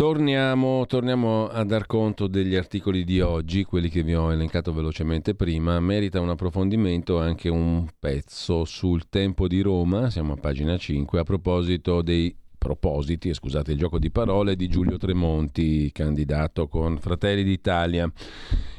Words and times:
Torniamo, 0.00 0.86
torniamo, 0.86 1.46
a 1.48 1.62
dar 1.62 1.84
conto 1.84 2.26
degli 2.26 2.54
articoli 2.54 3.04
di 3.04 3.20
oggi, 3.20 3.64
quelli 3.64 3.90
che 3.90 4.02
vi 4.02 4.14
ho 4.14 4.32
elencato 4.32 4.72
velocemente 4.72 5.34
prima. 5.34 5.78
Merita 5.78 6.22
un 6.22 6.30
approfondimento 6.30 7.20
anche 7.20 7.50
un 7.50 7.86
pezzo 7.98 8.64
sul 8.64 9.10
tempo 9.10 9.46
di 9.46 9.60
Roma, 9.60 10.08
siamo 10.08 10.32
a 10.32 10.36
pagina 10.36 10.78
5, 10.78 11.20
a 11.20 11.22
proposito 11.22 12.00
dei 12.00 12.34
propositi, 12.56 13.34
scusate 13.34 13.72
il 13.72 13.78
gioco 13.78 13.98
di 13.98 14.10
parole, 14.10 14.56
di 14.56 14.68
Giulio 14.68 14.96
Tremonti, 14.96 15.92
candidato 15.92 16.66
con 16.66 16.96
Fratelli 16.96 17.44
d'Italia. 17.44 18.10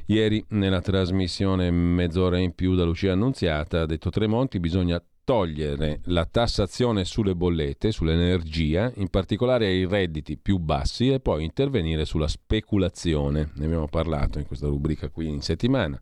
Ieri 0.07 0.43
nella 0.49 0.81
trasmissione 0.81 1.69
Mezz'ora 1.69 2.39
in 2.39 2.55
più 2.55 2.73
da 2.73 2.83
Lucia 2.83 3.11
Annunziata 3.11 3.81
ha 3.81 3.85
detto 3.85 4.09
Tremonti 4.09 4.59
bisogna 4.59 4.99
togliere 5.23 6.01
la 6.05 6.25
tassazione 6.25 7.05
sulle 7.05 7.35
bollette, 7.35 7.91
sull'energia, 7.91 8.91
in 8.95 9.09
particolare 9.09 9.67
ai 9.67 9.85
redditi 9.85 10.37
più 10.37 10.57
bassi 10.57 11.09
e 11.09 11.19
poi 11.19 11.43
intervenire 11.43 12.05
sulla 12.05 12.27
speculazione. 12.27 13.51
Ne 13.55 13.65
abbiamo 13.65 13.87
parlato 13.87 14.39
in 14.39 14.45
questa 14.45 14.67
rubrica 14.67 15.09
qui 15.09 15.27
in 15.27 15.41
settimana. 15.41 15.99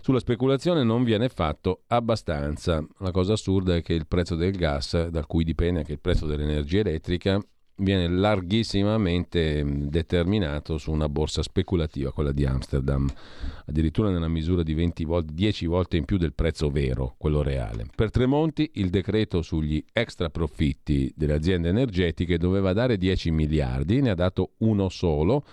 Sulla 0.00 0.20
speculazione 0.20 0.84
non 0.84 1.02
viene 1.04 1.28
fatto 1.28 1.82
abbastanza. 1.88 2.84
La 2.98 3.10
cosa 3.10 3.32
assurda 3.32 3.74
è 3.74 3.82
che 3.82 3.92
il 3.92 4.06
prezzo 4.06 4.36
del 4.36 4.56
gas, 4.56 5.08
da 5.08 5.24
cui 5.26 5.44
dipende 5.44 5.80
anche 5.80 5.92
il 5.92 6.00
prezzo 6.00 6.26
dell'energia 6.26 6.80
elettrica, 6.80 7.40
viene 7.76 8.08
larghissimamente 8.08 9.62
determinato 9.64 10.78
su 10.78 10.92
una 10.92 11.08
borsa 11.08 11.42
speculativa, 11.42 12.12
quella 12.12 12.32
di 12.32 12.44
Amsterdam, 12.44 13.08
addirittura 13.66 14.10
nella 14.10 14.28
misura 14.28 14.62
di 14.62 14.74
20 14.74 15.04
volte, 15.04 15.32
10 15.34 15.66
volte 15.66 15.96
in 15.96 16.04
più 16.04 16.16
del 16.16 16.32
prezzo 16.32 16.70
vero, 16.70 17.14
quello 17.18 17.42
reale. 17.42 17.86
Per 17.94 18.10
Tremonti 18.10 18.70
il 18.74 18.90
decreto 18.90 19.42
sugli 19.42 19.84
extra 19.92 20.30
profitti 20.30 21.12
delle 21.14 21.34
aziende 21.34 21.68
energetiche 21.68 22.38
doveva 22.38 22.72
dare 22.72 22.96
10 22.96 23.30
miliardi, 23.30 24.00
ne 24.00 24.10
ha 24.10 24.14
dato 24.14 24.52
uno 24.58 24.88
solo 24.88 25.44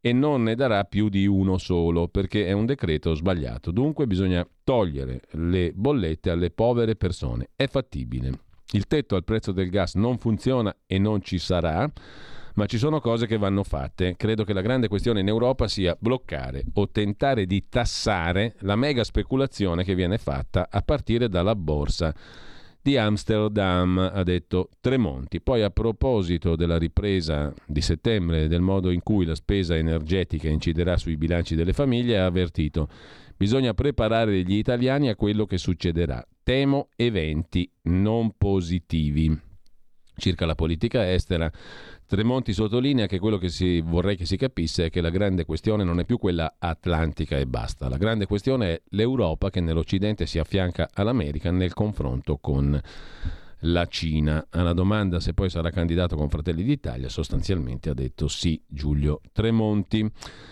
e 0.00 0.12
non 0.12 0.44
ne 0.44 0.54
darà 0.54 0.84
più 0.84 1.08
di 1.08 1.26
uno 1.26 1.58
solo 1.58 2.06
perché 2.06 2.46
è 2.46 2.52
un 2.52 2.66
decreto 2.66 3.14
sbagliato. 3.14 3.72
Dunque 3.72 4.06
bisogna 4.06 4.46
togliere 4.62 5.22
le 5.32 5.72
bollette 5.74 6.30
alle 6.30 6.50
povere 6.50 6.94
persone. 6.94 7.50
È 7.56 7.66
fattibile. 7.66 8.46
Il 8.72 8.86
tetto 8.86 9.16
al 9.16 9.24
prezzo 9.24 9.52
del 9.52 9.70
gas 9.70 9.94
non 9.94 10.18
funziona 10.18 10.74
e 10.86 10.98
non 10.98 11.22
ci 11.22 11.38
sarà, 11.38 11.90
ma 12.54 12.66
ci 12.66 12.76
sono 12.76 13.00
cose 13.00 13.26
che 13.26 13.38
vanno 13.38 13.62
fatte. 13.62 14.14
Credo 14.16 14.44
che 14.44 14.52
la 14.52 14.60
grande 14.60 14.88
questione 14.88 15.20
in 15.20 15.28
Europa 15.28 15.68
sia 15.68 15.96
bloccare 15.98 16.64
o 16.74 16.90
tentare 16.90 17.46
di 17.46 17.68
tassare 17.70 18.56
la 18.60 18.76
mega 18.76 19.04
speculazione 19.04 19.84
che 19.84 19.94
viene 19.94 20.18
fatta 20.18 20.68
a 20.70 20.82
partire 20.82 21.30
dalla 21.30 21.54
borsa 21.54 22.14
di 22.82 22.98
Amsterdam, 22.98 24.10
ha 24.12 24.22
detto 24.22 24.68
Tremonti. 24.80 25.40
Poi 25.40 25.62
a 25.62 25.70
proposito 25.70 26.54
della 26.54 26.76
ripresa 26.76 27.52
di 27.66 27.80
settembre 27.80 28.44
e 28.44 28.48
del 28.48 28.60
modo 28.60 28.90
in 28.90 29.02
cui 29.02 29.24
la 29.24 29.34
spesa 29.34 29.76
energetica 29.76 30.48
inciderà 30.48 30.98
sui 30.98 31.16
bilanci 31.16 31.54
delle 31.54 31.72
famiglie, 31.72 32.18
ha 32.18 32.26
avvertito 32.26 32.88
bisogna 33.36 33.72
preparare 33.72 34.42
gli 34.42 34.56
italiani 34.56 35.08
a 35.08 35.16
quello 35.16 35.46
che 35.46 35.56
succederà. 35.56 36.22
Temo 36.48 36.88
eventi 36.96 37.70
non 37.82 38.32
positivi. 38.38 39.38
Circa 40.16 40.46
la 40.46 40.54
politica 40.54 41.12
estera, 41.12 41.52
Tremonti 42.06 42.54
sottolinea 42.54 43.04
che 43.06 43.18
quello 43.18 43.36
che 43.36 43.50
si, 43.50 43.82
vorrei 43.82 44.16
che 44.16 44.24
si 44.24 44.38
capisse 44.38 44.86
è 44.86 44.90
che 44.90 45.02
la 45.02 45.10
grande 45.10 45.44
questione 45.44 45.84
non 45.84 46.00
è 46.00 46.06
più 46.06 46.16
quella 46.16 46.54
atlantica 46.58 47.36
e 47.36 47.44
basta. 47.44 47.90
La 47.90 47.98
grande 47.98 48.24
questione 48.24 48.72
è 48.72 48.82
l'Europa 48.92 49.50
che 49.50 49.60
nell'Occidente 49.60 50.24
si 50.24 50.38
affianca 50.38 50.88
all'America 50.94 51.50
nel 51.50 51.74
confronto 51.74 52.38
con 52.38 52.80
la 53.60 53.86
Cina. 53.86 54.46
Alla 54.50 54.72
domanda 54.72 55.20
se 55.20 55.34
poi 55.34 55.50
sarà 55.50 55.70
candidato 55.70 56.16
con 56.16 56.28
Fratelli 56.28 56.62
d'Italia, 56.62 57.08
sostanzialmente 57.08 57.90
ha 57.90 57.94
detto 57.94 58.28
sì 58.28 58.60
Giulio 58.66 59.20
Tremonti. 59.32 60.08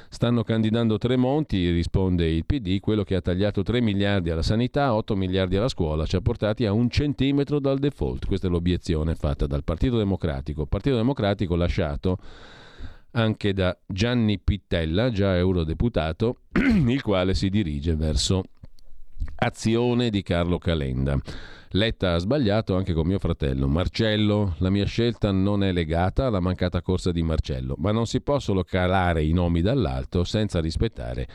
Stanno 0.09 0.43
candidando 0.43 0.99
Tremonti, 0.99 1.71
risponde 1.71 2.29
il 2.29 2.45
PD, 2.45 2.81
quello 2.81 3.03
che 3.03 3.15
ha 3.15 3.21
tagliato 3.21 3.63
3 3.63 3.81
miliardi 3.81 4.31
alla 4.31 4.43
sanità, 4.43 4.95
8 4.95 5.15
miliardi 5.15 5.57
alla 5.57 5.69
scuola, 5.69 6.07
ci 6.07 6.17
ha 6.17 6.21
portati 6.21 6.65
a 6.65 6.73
un 6.73 6.89
centimetro 6.89 7.61
dal 7.61 7.79
default. 7.79 8.27
Questa 8.27 8.47
è 8.47 8.51
l'obiezione 8.51 9.15
fatta 9.15 9.47
dal 9.47 9.65
Partito 9.65 9.99
Democratico. 9.99 10.67
Partito 10.67 10.97
Democratico 10.97 11.55
lasciato 11.57 12.19
anche 13.13 13.53
da 13.55 13.77
Gianni 13.87 14.39
Pittella, 14.39 15.11
già 15.11 15.37
eurodeputato, 15.37 16.41
il 16.87 17.03
quale 17.03 17.35
si 17.35 17.49
dirige 17.49 17.97
verso 17.97 18.43
azione 19.37 20.11
di 20.11 20.23
Carlo 20.23 20.59
Calenda. 20.59 21.19
Letta 21.71 22.15
ha 22.15 22.19
sbagliato 22.19 22.77
anche 22.77 22.93
con 22.93 23.07
mio 23.07 23.19
fratello. 23.19 23.67
Marcello, 23.67 24.55
la 24.59 24.71
mia 24.71 24.87
scelta 24.87 25.33
non 25.33 25.65
è 25.65 25.73
legata 25.73 26.27
alla 26.27 26.41
mancata 26.41 26.81
corsa 26.81 27.11
di 27.11 27.23
Marcello, 27.23 27.75
ma 27.79 27.91
non 27.91 28.07
si 28.07 28.21
possono 28.21 28.63
calare 28.63 29.25
i 29.25 29.33
nomi 29.33 29.61
dall'alto 29.63 30.25
senza 30.25 30.61
rispettare 30.61 31.27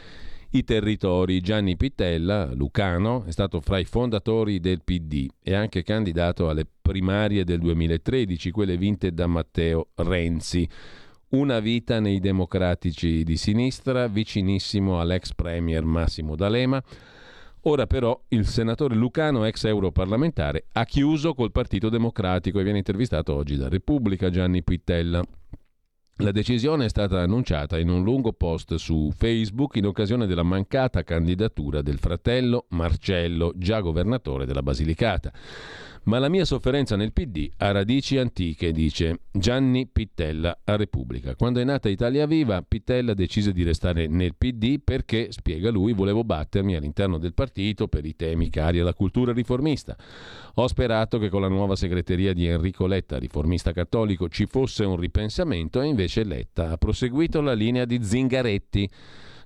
i 0.52 0.64
territori. 0.64 1.42
Gianni 1.42 1.76
Pittella, 1.76 2.52
lucano, 2.54 3.24
è 3.26 3.32
stato 3.32 3.60
fra 3.60 3.78
i 3.78 3.86
fondatori 3.86 4.60
del 4.60 4.84
PD 4.84 5.28
e 5.44 5.54
anche 5.54 5.84
candidato 5.84 6.50
alle 6.50 6.66
primarie 6.82 7.44
del 7.44 7.60
2013, 7.60 8.52
quelle 8.52 8.78
vinte 8.78 9.14
da 9.14 9.28
Matteo 9.28 9.90
Renzi. 9.96 10.68
Una 11.30 11.60
vita 11.60 12.00
nei 12.00 12.20
democratici 12.20 13.24
di 13.24 13.38
sinistra, 13.38 14.08
vicinissimo 14.08 15.00
all'ex 15.00 15.34
premier 15.34 15.84
Massimo 15.84 16.36
D'Alema 16.36 16.82
Ora 17.66 17.86
però 17.86 18.20
il 18.30 18.48
senatore 18.48 18.96
Lucano, 18.96 19.46
ex 19.46 19.66
europarlamentare, 19.66 20.66
ha 20.72 20.84
chiuso 20.86 21.36
col 21.36 21.52
Partito 21.52 21.90
Democratico 21.90 22.60
e 22.60 22.64
viene 22.64 22.80
intervistato 22.80 23.36
oggi 23.36 23.56
da 23.56 23.70
Repubblica 23.70 24.32
Gianni 24.32 24.64
Pittella. 24.64 25.24
La 26.18 26.32
decisione 26.32 26.86
è 26.86 26.90
stata 26.90 27.22
annunciata 27.22 27.78
in 27.78 27.90
un 27.90 28.04
lungo 28.04 28.34
post 28.34 28.76
su 28.76 29.12
Facebook 29.16 29.76
in 29.76 29.86
occasione 29.86 30.26
della 30.26 30.44
mancata 30.44 31.04
candidatura 31.04 31.84
del 31.84 32.00
fratello 32.00 32.66
Marcello, 32.70 33.54
già 33.56 33.80
governatore 33.80 34.46
della 34.46 34.64
Basilicata. 34.64 35.32
Ma 36.04 36.18
la 36.18 36.30
mia 36.30 36.46
sofferenza 36.46 36.96
nel 36.96 37.14
PD 37.14 37.48
ha 37.58 37.72
radici 37.72 38.18
antiche, 38.18 38.72
dice 38.72 39.20
Gianni 39.32 39.86
Pittella 39.86 40.62
a 40.64 40.76
Repubblica. 40.76 41.36
Quando 41.36 41.60
è 41.60 41.64
nata 41.64 41.90
Italia 41.90 42.26
Viva, 42.26 42.64
Pittella 42.64 43.14
decise 43.14 43.52
di 43.52 43.62
restare 43.62 44.08
nel 44.08 44.36
PD 44.36 44.80
perché, 44.84 45.32
spiega 45.32 45.70
lui, 45.70 45.94
volevo 45.94 46.24
battermi 46.24 46.76
all'interno 46.76 47.20
del 47.20 47.36
partito 47.36 47.88
per 47.88 48.04
i 48.06 48.16
temi 48.16 48.50
cari 48.50 48.80
alla 48.80 48.96
cultura 48.96 49.32
riformista. 49.32 49.96
Ho 50.56 50.68
sperato 50.68 51.20
che 51.20 51.30
con 51.30 51.42
la 51.42 51.48
nuova 51.48 51.76
segreteria 51.76 52.34
di 52.34 52.48
Enrico 52.48 52.88
Letta, 52.88 53.20
riformista 53.20 53.72
cattolico, 53.72 54.28
ci 54.28 54.48
fosse 54.48 54.84
un 54.84 54.98
ripensamento 54.98 55.82
e 55.82 55.86
invece 55.86 56.24
Letta 56.24 56.72
ha 56.72 56.78
proseguito 56.78 57.42
la 57.42 57.54
linea 57.54 57.86
di 57.86 58.04
Zingaretti 58.04 58.90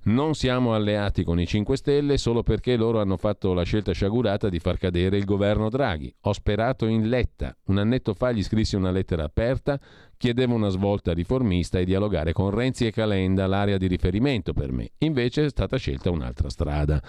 non 0.05 0.35
siamo 0.35 0.73
alleati 0.73 1.23
con 1.23 1.39
i 1.39 1.47
5 1.47 1.77
Stelle 1.77 2.17
solo 2.17 2.43
perché 2.43 2.75
loro 2.75 2.99
hanno 2.99 3.17
fatto 3.17 3.53
la 3.53 3.63
scelta 3.63 3.91
sciagurata 3.91 4.49
di 4.49 4.59
far 4.59 4.77
cadere 4.77 5.17
il 5.17 5.25
governo 5.25 5.69
Draghi. 5.69 6.13
Ho 6.21 6.33
sperato 6.33 6.85
in 6.85 7.09
Letta. 7.09 7.55
Un 7.66 7.77
annetto 7.77 8.13
fa 8.13 8.31
gli 8.31 8.43
scrissi 8.43 8.75
una 8.75 8.91
lettera 8.91 9.23
aperta, 9.23 9.79
chiedevo 10.17 10.53
una 10.53 10.69
svolta 10.69 11.13
riformista 11.13 11.79
e 11.79 11.85
dialogare 11.85 12.34
con 12.34 12.52
Renzi 12.52 12.85
e 12.85 12.91
Calenda, 12.91 13.47
l'area 13.47 13.78
di 13.78 13.87
riferimento 13.87 14.53
per 14.53 14.72
me. 14.72 14.91
Invece 14.99 15.46
è 15.46 15.49
stata 15.49 15.78
scelta 15.78 16.11
un'altra 16.11 16.49
strada. 16.49 17.02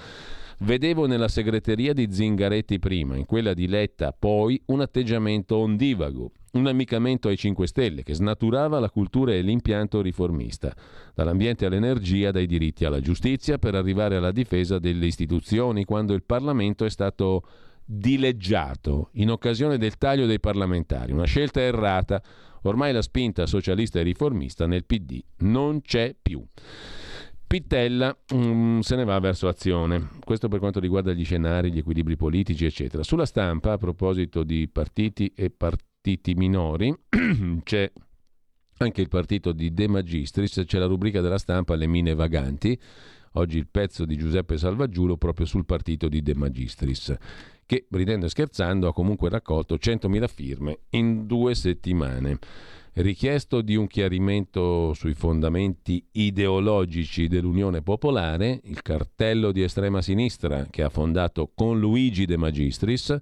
Vedevo 0.61 1.07
nella 1.07 1.29
segreteria 1.29 1.93
di 1.93 2.09
Zingaretti 2.11 2.79
prima, 2.79 3.15
in 3.17 3.27
quella 3.27 3.53
di 3.53 3.69
Letta 3.69 4.13
poi, 4.19 4.61
un 4.67 4.81
atteggiamento 4.81 5.57
ondivago, 5.57 6.33
un 6.53 6.67
amicamento 6.67 7.29
ai 7.29 7.37
5 7.37 7.67
Stelle 7.67 8.03
che 8.03 8.15
snaturava 8.15 8.81
la 8.81 8.89
cultura 8.89 9.35
e 9.35 9.43
l'impianto 9.43 10.01
riformista, 10.01 10.75
dall'ambiente 11.15 11.67
all'energia, 11.67 12.31
dai 12.31 12.47
diritti 12.47 12.87
alla 12.87 13.01
giustizia, 13.01 13.59
per 13.59 13.75
arrivare 13.75 14.17
alla 14.17 14.33
difesa 14.33 14.79
delle 14.79 15.05
istituzioni 15.05 15.85
quando 15.85 16.15
il 16.15 16.23
Parlamento 16.23 16.87
è 16.87 16.91
stato 16.91 17.43
dileggiato 17.85 19.11
in 19.13 19.31
occasione 19.31 19.77
del 19.77 19.99
taglio 19.99 20.25
dei 20.25 20.41
parlamentari, 20.41 21.13
una 21.13 21.27
scelta 21.27 21.61
errata. 21.61 22.23
Ormai 22.63 22.95
la 22.95 23.03
spinta 23.03 23.45
socialista 23.45 24.01
e 24.01 24.05
riformista 24.05 24.67
nel 24.67 24.87
PD 24.87 25.23
non 25.41 25.83
c'è 25.83 26.17
più. 26.21 26.43
Pittella 27.47 28.17
um, 28.33 28.81
se 28.81 28.97
ne 28.97 29.05
va 29.05 29.19
verso 29.21 29.47
azione. 29.47 30.09
Questo 30.25 30.49
per 30.49 30.59
quanto 30.59 30.81
riguarda 30.81 31.13
gli 31.13 31.25
scenari, 31.25 31.71
gli 31.71 31.79
equilibri 31.79 32.17
politici, 32.17 32.65
eccetera. 32.65 33.05
Sulla 33.05 33.25
stampa, 33.25 33.73
a 33.73 33.79
proposito 33.79 34.43
di 34.43 34.69
partiti 34.69 35.33
e 35.35 35.51
partiti 35.51 36.35
minori, 36.35 36.93
c'è 37.63 37.91
anche 38.79 39.01
il 39.01 39.09
partito 39.09 39.53
di 39.53 39.73
De 39.73 39.87
Magistris, 39.87 40.63
c'è 40.67 40.79
la 40.79 40.87
rubrica 40.87 41.21
della 41.21 41.39
stampa 41.39 41.77
Le 41.77 41.87
mine 41.87 42.15
vaganti, 42.15 42.79
oggi 43.33 43.59
il 43.59 43.69
pezzo 43.69 44.05
di 44.05 44.17
Giuseppe 44.17 44.59
Salvaggiulo 44.59 45.17
proprio 45.17 45.47
sul 45.47 45.65
partito 45.65 46.09
di 46.09 46.23
De 46.23 46.35
Magistris, 46.35 47.15
che 47.65 47.87
ridendo 47.91 48.27
e 48.27 48.29
scherzando 48.29 48.89
ha 48.89 48.93
comunque 48.93 49.29
raccolto 49.29 49.77
100.000 49.77 50.29
firme 50.29 50.79
in 50.91 51.27
due 51.27 51.55
settimane. 51.55 52.39
Richiesto 52.99 53.61
di 53.61 53.77
un 53.77 53.89
chiarimento 53.89 54.95
sui 54.95 55.13
fondamenti 55.13 56.03
ideologici 56.13 57.29
dell'Unione 57.29 57.83
Popolare, 57.83 58.59
il 58.65 58.81
cartello 58.81 59.53
di 59.53 59.63
estrema 59.63 60.01
sinistra 60.01 60.67
che 60.71 60.83
ha 60.83 60.89
fondato 60.89 61.53
con 61.55 61.79
Luigi 61.79 62.25
De 62.25 62.39
Magistris, 62.39 63.15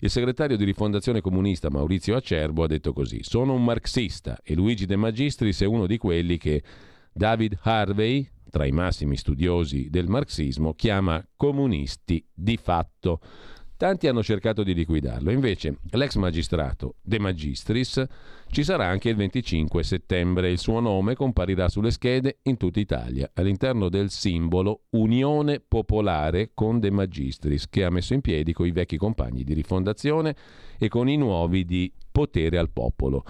il 0.00 0.10
segretario 0.10 0.56
di 0.56 0.64
rifondazione 0.64 1.20
comunista 1.20 1.70
Maurizio 1.70 2.16
Acerbo 2.16 2.64
ha 2.64 2.66
detto 2.66 2.92
così: 2.92 3.22
Sono 3.22 3.54
un 3.54 3.62
marxista 3.62 4.40
e 4.42 4.54
Luigi 4.54 4.84
De 4.84 4.96
Magistris 4.96 5.60
è 5.60 5.66
uno 5.66 5.86
di 5.86 5.96
quelli 5.96 6.36
che 6.36 6.64
David 7.12 7.56
Harvey, 7.62 8.28
tra 8.50 8.66
i 8.66 8.72
massimi 8.72 9.16
studiosi 9.16 9.90
del 9.90 10.08
marxismo, 10.08 10.74
chiama 10.74 11.24
comunisti 11.36 12.26
di 12.34 12.58
fatto. 12.60 13.20
Tanti 13.80 14.08
hanno 14.08 14.22
cercato 14.22 14.62
di 14.62 14.74
liquidarlo, 14.74 15.30
invece 15.30 15.78
l'ex 15.92 16.16
magistrato 16.16 16.96
De 17.00 17.18
Magistris 17.18 18.04
ci 18.50 18.62
sarà 18.62 18.84
anche 18.84 19.08
il 19.08 19.16
25 19.16 19.82
settembre. 19.82 20.50
Il 20.50 20.58
suo 20.58 20.80
nome 20.80 21.14
comparirà 21.14 21.66
sulle 21.70 21.90
schede 21.90 22.40
in 22.42 22.58
tutta 22.58 22.78
Italia, 22.78 23.30
all'interno 23.32 23.88
del 23.88 24.10
simbolo 24.10 24.82
Unione 24.90 25.60
Popolare 25.60 26.50
con 26.52 26.78
De 26.78 26.90
Magistris, 26.90 27.70
che 27.70 27.82
ha 27.82 27.88
messo 27.88 28.12
in 28.12 28.20
piedi 28.20 28.52
con 28.52 28.66
i 28.66 28.70
vecchi 28.70 28.98
compagni 28.98 29.44
di 29.44 29.54
rifondazione 29.54 30.36
e 30.78 30.88
con 30.88 31.08
i 31.08 31.16
nuovi 31.16 31.64
di 31.64 31.90
Potere 32.12 32.58
al 32.58 32.68
Popolo 32.68 33.24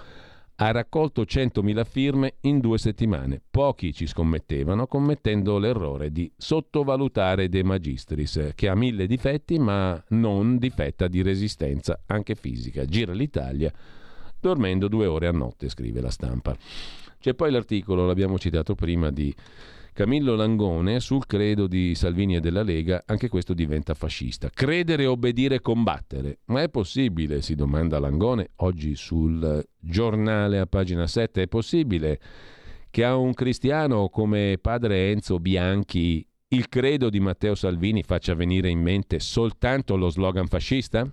ha 0.63 0.69
raccolto 0.69 1.23
100.000 1.23 1.83
firme 1.85 2.35
in 2.41 2.59
due 2.59 2.77
settimane. 2.77 3.41
Pochi 3.49 3.93
ci 3.93 4.05
scommettevano, 4.05 4.85
commettendo 4.85 5.57
l'errore 5.57 6.11
di 6.11 6.31
sottovalutare 6.37 7.49
De 7.49 7.63
Magistris, 7.63 8.51
che 8.53 8.69
ha 8.69 8.75
mille 8.75 9.07
difetti 9.07 9.57
ma 9.57 10.01
non 10.09 10.59
difetta 10.59 11.07
di 11.07 11.23
resistenza, 11.23 12.01
anche 12.05 12.35
fisica. 12.35 12.85
Gira 12.85 13.11
l'Italia 13.11 13.73
dormendo 14.39 14.87
due 14.87 15.07
ore 15.07 15.25
a 15.25 15.31
notte, 15.31 15.67
scrive 15.67 15.99
la 15.99 16.11
stampa. 16.11 16.55
C'è 17.19 17.33
poi 17.33 17.49
l'articolo, 17.49 18.05
l'abbiamo 18.05 18.37
citato 18.37 18.75
prima, 18.75 19.09
di 19.09 19.33
Camillo 19.93 20.35
Langone 20.35 21.01
sul 21.01 21.25
credo 21.25 21.67
di 21.67 21.95
Salvini 21.95 22.37
e 22.37 22.39
della 22.39 22.63
Lega, 22.63 23.03
anche 23.05 23.27
questo 23.27 23.53
diventa 23.53 23.93
fascista. 23.93 24.49
Credere, 24.49 25.05
obbedire, 25.05 25.59
combattere. 25.59 26.39
Ma 26.45 26.61
è 26.61 26.69
possibile, 26.69 27.41
si 27.41 27.55
domanda 27.55 27.99
Langone, 27.99 28.51
oggi 28.57 28.95
sul 28.95 29.61
giornale 29.77 30.59
a 30.59 30.65
pagina 30.65 31.07
7, 31.07 31.43
è 31.43 31.47
possibile 31.47 32.19
che 32.89 33.03
a 33.03 33.17
un 33.17 33.33
cristiano 33.33 34.07
come 34.07 34.57
padre 34.61 35.11
Enzo 35.11 35.39
Bianchi 35.39 36.25
il 36.49 36.69
credo 36.69 37.09
di 37.09 37.19
Matteo 37.19 37.55
Salvini 37.55 38.03
faccia 38.03 38.33
venire 38.33 38.69
in 38.69 38.79
mente 38.79 39.19
soltanto 39.19 39.97
lo 39.97 40.09
slogan 40.09 40.47
fascista? 40.47 41.09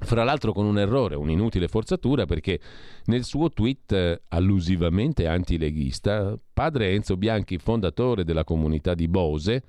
Fra 0.00 0.22
l'altro 0.22 0.52
con 0.52 0.64
un 0.64 0.78
errore, 0.78 1.16
un'inutile 1.16 1.66
forzatura, 1.66 2.24
perché 2.24 2.60
nel 3.06 3.24
suo 3.24 3.50
tweet 3.50 3.92
eh, 3.92 4.22
allusivamente 4.28 5.26
antileghista, 5.26 6.38
padre 6.52 6.92
Enzo 6.92 7.16
Bianchi, 7.16 7.58
fondatore 7.58 8.24
della 8.24 8.44
comunità 8.44 8.94
di 8.94 9.08
Bose, 9.08 9.64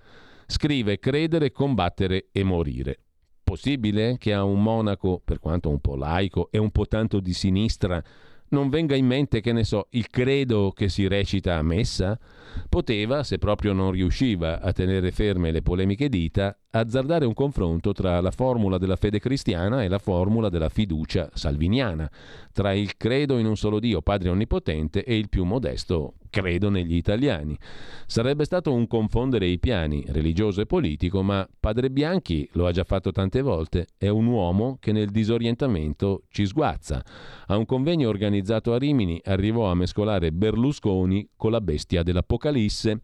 scrive 0.45 0.99
credere, 0.99 1.51
combattere 1.51 2.27
e 2.31 2.43
morire. 2.43 2.99
Possibile 3.43 4.17
che 4.19 4.31
a 4.31 4.43
un 4.43 4.61
monaco, 4.61 5.19
per 5.23 5.39
quanto 5.39 5.69
un 5.69 5.79
po' 5.79 5.95
laico 5.95 6.49
e 6.51 6.59
un 6.59 6.69
po' 6.69 6.85
tanto 6.85 7.19
di 7.19 7.33
sinistra, 7.33 8.01
non 8.49 8.69
venga 8.69 8.95
in 8.95 9.05
mente, 9.05 9.41
che 9.41 9.51
ne 9.51 9.63
so, 9.63 9.87
il 9.91 10.07
credo 10.07 10.71
che 10.71 10.89
si 10.89 11.07
recita 11.07 11.55
a 11.57 11.61
messa? 11.61 12.19
Poteva, 12.67 13.23
se 13.23 13.37
proprio 13.37 13.73
non 13.73 13.91
riusciva 13.91 14.59
a 14.61 14.71
tenere 14.71 15.11
ferme 15.11 15.51
le 15.51 15.61
polemiche 15.61 16.09
dita, 16.09 16.57
azzardare 16.71 17.25
un 17.25 17.33
confronto 17.33 17.93
tra 17.93 18.19
la 18.21 18.31
formula 18.31 18.77
della 18.77 18.95
fede 18.95 19.19
cristiana 19.19 19.83
e 19.83 19.87
la 19.87 19.99
formula 19.99 20.49
della 20.49 20.69
fiducia 20.69 21.29
salviniana, 21.33 22.09
tra 22.51 22.73
il 22.73 22.97
credo 22.97 23.37
in 23.37 23.45
un 23.45 23.57
solo 23.57 23.79
Dio, 23.79 24.01
Padre 24.01 24.29
Onnipotente, 24.29 25.03
e 25.03 25.17
il 25.17 25.29
più 25.29 25.43
modesto 25.45 26.15
credo 26.29 26.69
negli 26.69 26.95
italiani. 26.95 27.57
Sarebbe 28.05 28.43
stato 28.43 28.73
un 28.73 28.87
confondere 28.87 29.47
i 29.47 29.59
piani, 29.59 30.03
religioso 30.07 30.61
e 30.61 30.65
politico, 30.65 31.21
ma 31.21 31.47
Padre 31.59 31.89
Bianchi 31.89 32.47
lo 32.53 32.65
ha 32.65 32.71
già 32.71 32.83
fatto 32.83 33.11
tante 33.11 33.41
volte, 33.41 33.87
è 33.97 34.07
un 34.07 34.25
uomo 34.25 34.77
che 34.79 34.91
nel 34.91 35.09
disorientamento 35.09 36.23
ci 36.29 36.45
sguazza. 36.45 37.03
A 37.47 37.57
un 37.57 37.65
convegno 37.65 38.09
organizzato 38.09 38.73
a 38.73 38.77
Rimini 38.77 39.19
arrivò 39.25 39.69
a 39.69 39.75
mescolare 39.75 40.31
Berlusconi 40.31 41.29
con 41.35 41.51
la 41.51 41.61
bestia 41.61 42.03
dell'Apocalisse. 42.03 43.01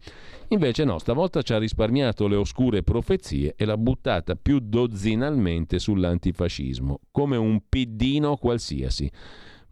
Invece 0.48 0.84
no, 0.84 0.98
stavolta 0.98 1.42
ci 1.42 1.52
ha 1.52 1.58
risparmiato 1.58 2.26
le 2.28 2.36
oscure 2.36 2.82
profezie 2.82 3.54
e 3.56 3.64
l'ha 3.64 3.76
buttata 3.76 4.34
più 4.36 4.58
dozzinalmente 4.60 5.78
sull'antifascismo, 5.78 7.00
come 7.10 7.36
un 7.36 7.60
piddino 7.68 8.36
qualsiasi. 8.36 9.10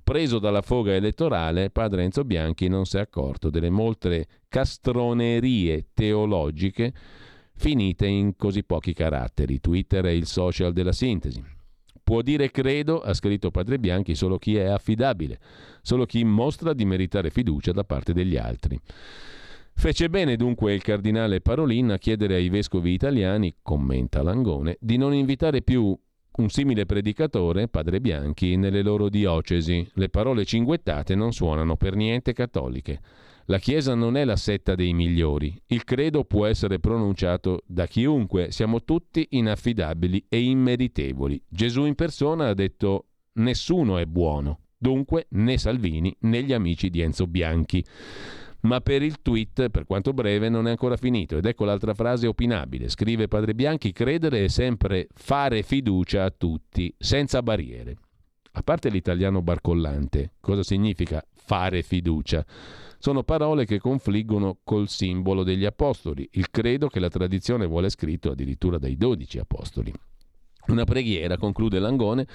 Preso 0.04 0.38
dalla 0.38 0.60
foga 0.60 0.92
elettorale, 0.92 1.70
padre 1.70 2.02
Enzo 2.02 2.24
Bianchi 2.24 2.68
non 2.68 2.84
si 2.84 2.98
è 2.98 3.00
accorto 3.00 3.48
delle 3.48 3.70
molte 3.70 4.26
castronerie 4.48 5.86
teologiche 5.94 6.92
finite 7.56 8.06
in 8.06 8.36
così 8.36 8.64
pochi 8.64 8.92
caratteri. 8.92 9.60
Twitter 9.60 10.04
è 10.04 10.10
il 10.10 10.26
social 10.26 10.74
della 10.74 10.92
sintesi. 10.92 11.42
Può 12.02 12.20
dire 12.20 12.50
credo, 12.50 13.00
ha 13.00 13.14
scritto 13.14 13.50
Padre 13.50 13.78
Bianchi, 13.78 14.14
solo 14.14 14.36
chi 14.36 14.56
è 14.56 14.64
affidabile, 14.64 15.40
solo 15.80 16.04
chi 16.04 16.22
mostra 16.22 16.74
di 16.74 16.84
meritare 16.84 17.30
fiducia 17.30 17.72
da 17.72 17.84
parte 17.84 18.12
degli 18.12 18.36
altri. 18.36 18.78
Fece 19.72 20.10
bene 20.10 20.36
dunque 20.36 20.74
il 20.74 20.82
cardinale 20.82 21.40
Parolin 21.40 21.92
a 21.92 21.98
chiedere 21.98 22.34
ai 22.34 22.50
vescovi 22.50 22.92
italiani, 22.92 23.56
commenta 23.62 24.22
Langone, 24.22 24.76
di 24.80 24.98
non 24.98 25.14
invitare 25.14 25.62
più 25.62 25.98
un 26.36 26.48
simile 26.48 26.84
predicatore, 26.84 27.68
padre 27.68 28.00
Bianchi, 28.00 28.56
nelle 28.56 28.82
loro 28.82 29.08
diocesi. 29.08 29.88
Le 29.94 30.08
parole 30.08 30.44
cinguettate 30.44 31.14
non 31.14 31.32
suonano 31.32 31.76
per 31.76 31.94
niente 31.94 32.32
cattoliche. 32.32 33.00
La 33.46 33.58
Chiesa 33.58 33.94
non 33.94 34.16
è 34.16 34.24
la 34.24 34.36
setta 34.36 34.74
dei 34.74 34.94
migliori. 34.94 35.60
Il 35.66 35.84
credo 35.84 36.24
può 36.24 36.46
essere 36.46 36.80
pronunciato 36.80 37.60
da 37.66 37.86
chiunque. 37.86 38.50
Siamo 38.50 38.82
tutti 38.82 39.26
inaffidabili 39.30 40.26
e 40.28 40.42
immeritevoli. 40.42 41.40
Gesù 41.46 41.84
in 41.84 41.94
persona 41.94 42.48
ha 42.48 42.54
detto 42.54 43.08
nessuno 43.34 43.98
è 43.98 44.06
buono. 44.06 44.60
Dunque 44.76 45.26
né 45.30 45.56
Salvini 45.56 46.14
né 46.20 46.42
gli 46.42 46.52
amici 46.52 46.90
di 46.90 47.00
Enzo 47.00 47.26
Bianchi 47.26 47.84
ma 48.64 48.80
per 48.80 49.02
il 49.02 49.20
tweet, 49.22 49.70
per 49.70 49.84
quanto 49.84 50.12
breve, 50.12 50.48
non 50.48 50.66
è 50.66 50.70
ancora 50.70 50.96
finito. 50.96 51.36
Ed 51.36 51.46
ecco 51.46 51.64
l'altra 51.64 51.94
frase 51.94 52.26
opinabile. 52.26 52.88
Scrive 52.88 53.28
Padre 53.28 53.54
Bianchi, 53.54 53.92
credere 53.92 54.44
è 54.44 54.48
sempre 54.48 55.08
fare 55.14 55.62
fiducia 55.62 56.24
a 56.24 56.34
tutti, 56.36 56.92
senza 56.98 57.42
barriere. 57.42 57.96
A 58.52 58.62
parte 58.62 58.88
l'italiano 58.88 59.42
barcollante, 59.42 60.34
cosa 60.40 60.62
significa 60.62 61.24
fare 61.34 61.82
fiducia? 61.82 62.44
Sono 62.98 63.22
parole 63.22 63.66
che 63.66 63.78
confliggono 63.78 64.58
col 64.62 64.88
simbolo 64.88 65.42
degli 65.42 65.64
apostoli, 65.64 66.26
il 66.32 66.50
credo 66.50 66.88
che 66.88 67.00
la 67.00 67.08
tradizione 67.08 67.66
vuole 67.66 67.90
scritto 67.90 68.30
addirittura 68.30 68.78
dai 68.78 68.96
dodici 68.96 69.38
apostoli. 69.38 69.92
Una 70.68 70.84
preghiera, 70.84 71.36
conclude 71.36 71.78
Langone, 71.78 72.26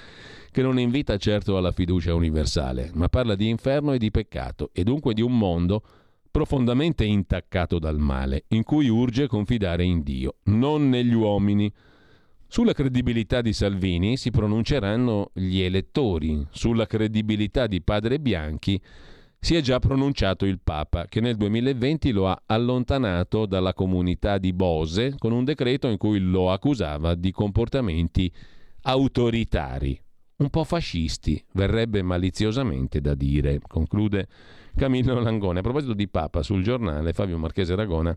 che 0.52 0.62
non 0.62 0.78
invita 0.78 1.16
certo 1.16 1.56
alla 1.56 1.72
fiducia 1.72 2.14
universale, 2.14 2.90
ma 2.94 3.08
parla 3.08 3.34
di 3.34 3.48
inferno 3.48 3.92
e 3.92 3.98
di 3.98 4.12
peccato, 4.12 4.70
e 4.72 4.84
dunque 4.84 5.14
di 5.14 5.22
un 5.22 5.36
mondo 5.36 5.82
profondamente 6.30 7.04
intaccato 7.04 7.78
dal 7.78 7.98
male, 7.98 8.44
in 8.48 8.62
cui 8.62 8.88
urge 8.88 9.26
confidare 9.26 9.84
in 9.84 10.02
Dio, 10.02 10.36
non 10.44 10.88
negli 10.88 11.14
uomini. 11.14 11.72
Sulla 12.46 12.72
credibilità 12.72 13.40
di 13.40 13.52
Salvini 13.52 14.16
si 14.16 14.30
pronunceranno 14.30 15.30
gli 15.34 15.60
elettori, 15.60 16.46
sulla 16.50 16.86
credibilità 16.86 17.66
di 17.66 17.80
Padre 17.82 18.18
Bianchi 18.18 18.80
si 19.42 19.54
è 19.54 19.62
già 19.62 19.78
pronunciato 19.78 20.44
il 20.44 20.60
Papa, 20.62 21.06
che 21.06 21.20
nel 21.20 21.36
2020 21.36 22.10
lo 22.10 22.28
ha 22.28 22.42
allontanato 22.44 23.46
dalla 23.46 23.72
comunità 23.72 24.36
di 24.36 24.52
Bose 24.52 25.14
con 25.16 25.32
un 25.32 25.44
decreto 25.44 25.88
in 25.88 25.96
cui 25.96 26.18
lo 26.18 26.52
accusava 26.52 27.14
di 27.14 27.32
comportamenti 27.32 28.30
autoritari, 28.82 29.98
un 30.40 30.50
po' 30.50 30.64
fascisti, 30.64 31.42
verrebbe 31.52 32.02
maliziosamente 32.02 33.00
da 33.00 33.14
dire, 33.14 33.60
conclude 33.66 34.26
Camillo 34.74 35.18
Langone. 35.20 35.58
A 35.58 35.62
proposito 35.62 35.92
di 35.92 36.08
Papa, 36.08 36.42
sul 36.42 36.62
giornale 36.62 37.12
Fabio 37.12 37.38
Marchese 37.38 37.74
Ragona 37.74 38.16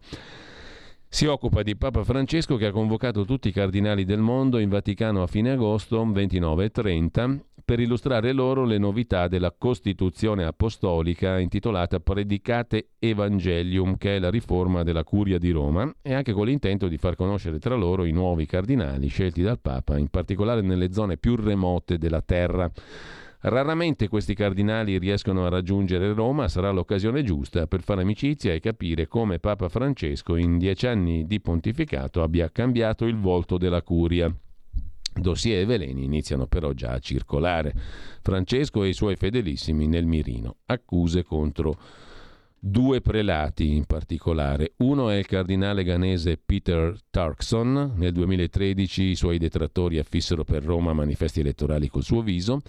si 1.07 1.25
occupa 1.25 1.61
di 1.61 1.75
Papa 1.75 2.03
Francesco 2.03 2.55
che 2.55 2.67
ha 2.67 2.71
convocato 2.71 3.23
tutti 3.25 3.49
i 3.49 3.51
cardinali 3.51 4.03
del 4.03 4.19
mondo 4.19 4.57
in 4.57 4.69
Vaticano 4.69 5.21
a 5.21 5.27
fine 5.27 5.51
agosto 5.51 6.03
29 6.03 6.63
e 6.63 6.69
30 6.71 7.39
per 7.65 7.79
illustrare 7.79 8.33
loro 8.33 8.65
le 8.65 8.77
novità 8.77 9.27
della 9.27 9.53
Costituzione 9.57 10.43
apostolica 10.43 11.39
intitolata 11.39 11.99
Predicate 11.99 12.89
Evangelium, 12.99 13.97
che 13.97 14.17
è 14.17 14.19
la 14.19 14.29
riforma 14.29 14.83
della 14.83 15.03
Curia 15.03 15.37
di 15.37 15.51
Roma, 15.51 15.89
e 16.01 16.13
anche 16.13 16.33
con 16.33 16.45
l'intento 16.45 16.87
di 16.87 16.97
far 16.97 17.15
conoscere 17.15 17.59
tra 17.59 17.75
loro 17.75 18.03
i 18.03 18.11
nuovi 18.11 18.45
cardinali 18.45 19.07
scelti 19.07 19.41
dal 19.41 19.59
Papa, 19.59 19.97
in 19.97 20.09
particolare 20.09 20.61
nelle 20.61 20.91
zone 20.91 21.17
più 21.17 21.35
remote 21.35 21.97
della 21.97 22.21
terra. 22.21 22.69
Raramente 23.45 24.07
questi 24.07 24.35
cardinali 24.35 24.97
riescono 24.97 25.45
a 25.45 25.49
raggiungere 25.49 26.13
Roma, 26.13 26.47
sarà 26.47 26.71
l'occasione 26.71 27.23
giusta 27.23 27.67
per 27.67 27.81
fare 27.81 28.01
amicizia 28.01 28.53
e 28.53 28.61
capire 28.61 29.07
come 29.07 29.39
Papa 29.39 29.67
Francesco 29.67 30.35
in 30.35 30.57
dieci 30.57 30.87
anni 30.87 31.25
di 31.27 31.41
pontificato 31.41 32.23
abbia 32.23 32.49
cambiato 32.49 33.05
il 33.05 33.17
volto 33.17 33.57
della 33.57 33.81
curia. 33.81 34.33
Dossier 35.15 35.61
e 35.61 35.65
veleni 35.65 36.03
iniziano 36.03 36.47
però 36.47 36.73
già 36.73 36.91
a 36.91 36.99
circolare. 36.99 37.73
Francesco 38.21 38.83
e 38.83 38.89
i 38.89 38.93
suoi 38.93 39.15
fedelissimi 39.15 39.87
nel 39.87 40.05
mirino. 40.05 40.57
Accuse 40.65 41.23
contro 41.23 41.77
due 42.65 43.01
prelati 43.01 43.75
in 43.75 43.83
particolare. 43.83 44.75
Uno 44.77 45.09
è 45.09 45.17
il 45.17 45.25
cardinale 45.25 45.83
ganese 45.83 46.37
Peter 46.37 46.97
Turkson. 47.09 47.91
Nel 47.97 48.13
2013 48.13 49.03
i 49.03 49.15
suoi 49.15 49.37
detrattori 49.37 49.99
affissero 49.99 50.45
per 50.45 50.63
Roma 50.63 50.93
manifesti 50.93 51.41
elettorali 51.41 51.89
col 51.89 52.03
suo 52.03 52.21
viso. 52.21 52.61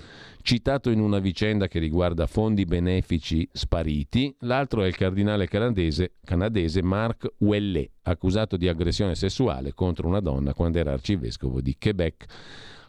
Citato 0.42 0.90
in 0.90 0.98
una 0.98 1.20
vicenda 1.20 1.68
che 1.68 1.78
riguarda 1.78 2.26
fondi 2.26 2.64
benefici 2.64 3.48
spariti, 3.52 4.34
l'altro 4.40 4.82
è 4.82 4.88
il 4.88 4.96
cardinale 4.96 5.46
canadese, 5.46 6.14
canadese 6.24 6.82
Marc 6.82 7.32
Ouellet, 7.38 7.92
accusato 8.02 8.56
di 8.56 8.66
aggressione 8.66 9.14
sessuale 9.14 9.74
contro 9.74 10.08
una 10.08 10.20
donna 10.20 10.54
quando 10.54 10.78
era 10.78 10.92
arcivescovo 10.92 11.60
di 11.60 11.76
Quebec. 11.78 12.26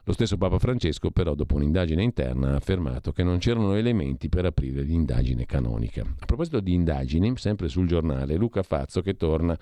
Lo 0.08 0.14
stesso 0.14 0.38
Papa 0.38 0.60
Francesco 0.60 1.10
però 1.10 1.34
dopo 1.34 1.56
un'indagine 1.56 2.04
interna 2.04 2.52
ha 2.52 2.56
affermato 2.56 3.12
che 3.12 3.24
non 3.24 3.40
c'erano 3.40 3.74
elementi 3.74 4.30
per 4.30 4.46
aprire 4.46 4.84
l'indagine 4.84 5.48
canonica. 5.48 6.02
A 6.02 6.26
proposito 6.28 6.60
di 6.60 6.74
indagini, 6.74 7.36
sempre 7.38 7.70
sul 7.70 7.88
giornale, 7.88 8.36
Luca 8.36 8.62
Fazzo 8.62 9.02
che 9.02 9.16
torna 9.16 9.58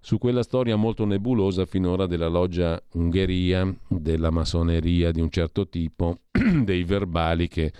su 0.00 0.16
quella 0.16 0.42
storia 0.42 0.76
molto 0.76 1.04
nebulosa 1.04 1.66
finora 1.66 2.06
della 2.06 2.28
loggia 2.28 2.82
Ungheria, 2.92 3.70
della 3.86 4.30
massoneria 4.30 5.10
di 5.10 5.20
un 5.20 5.28
certo 5.28 5.68
tipo, 5.68 6.20
dei 6.64 6.84
verbali 6.84 7.46
che 7.46 7.70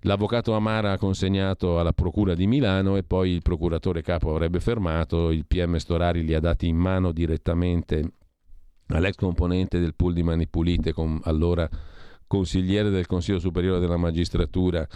l'avvocato 0.00 0.52
Amara 0.52 0.92
ha 0.92 0.98
consegnato 0.98 1.78
alla 1.78 1.94
Procura 1.94 2.34
di 2.34 2.46
Milano 2.46 2.96
e 2.96 3.04
poi 3.04 3.30
il 3.30 3.40
procuratore 3.40 4.02
capo 4.02 4.34
avrebbe 4.34 4.60
fermato, 4.60 5.30
il 5.30 5.46
PM 5.46 5.76
Storari 5.76 6.24
li 6.24 6.34
ha 6.34 6.40
dati 6.40 6.66
in 6.66 6.76
mano 6.76 7.10
direttamente 7.10 8.16
all'ex 8.88 9.14
componente 9.14 9.78
del 9.78 9.94
pool 9.94 10.14
di 10.14 10.22
Mani 10.22 10.46
Pulite, 10.46 10.92
con 10.92 11.20
allora 11.24 11.68
consigliere 12.26 12.90
del 12.90 13.06
Consiglio 13.06 13.38
Superiore 13.38 13.78
della 13.78 13.98
Magistratura 13.98 14.88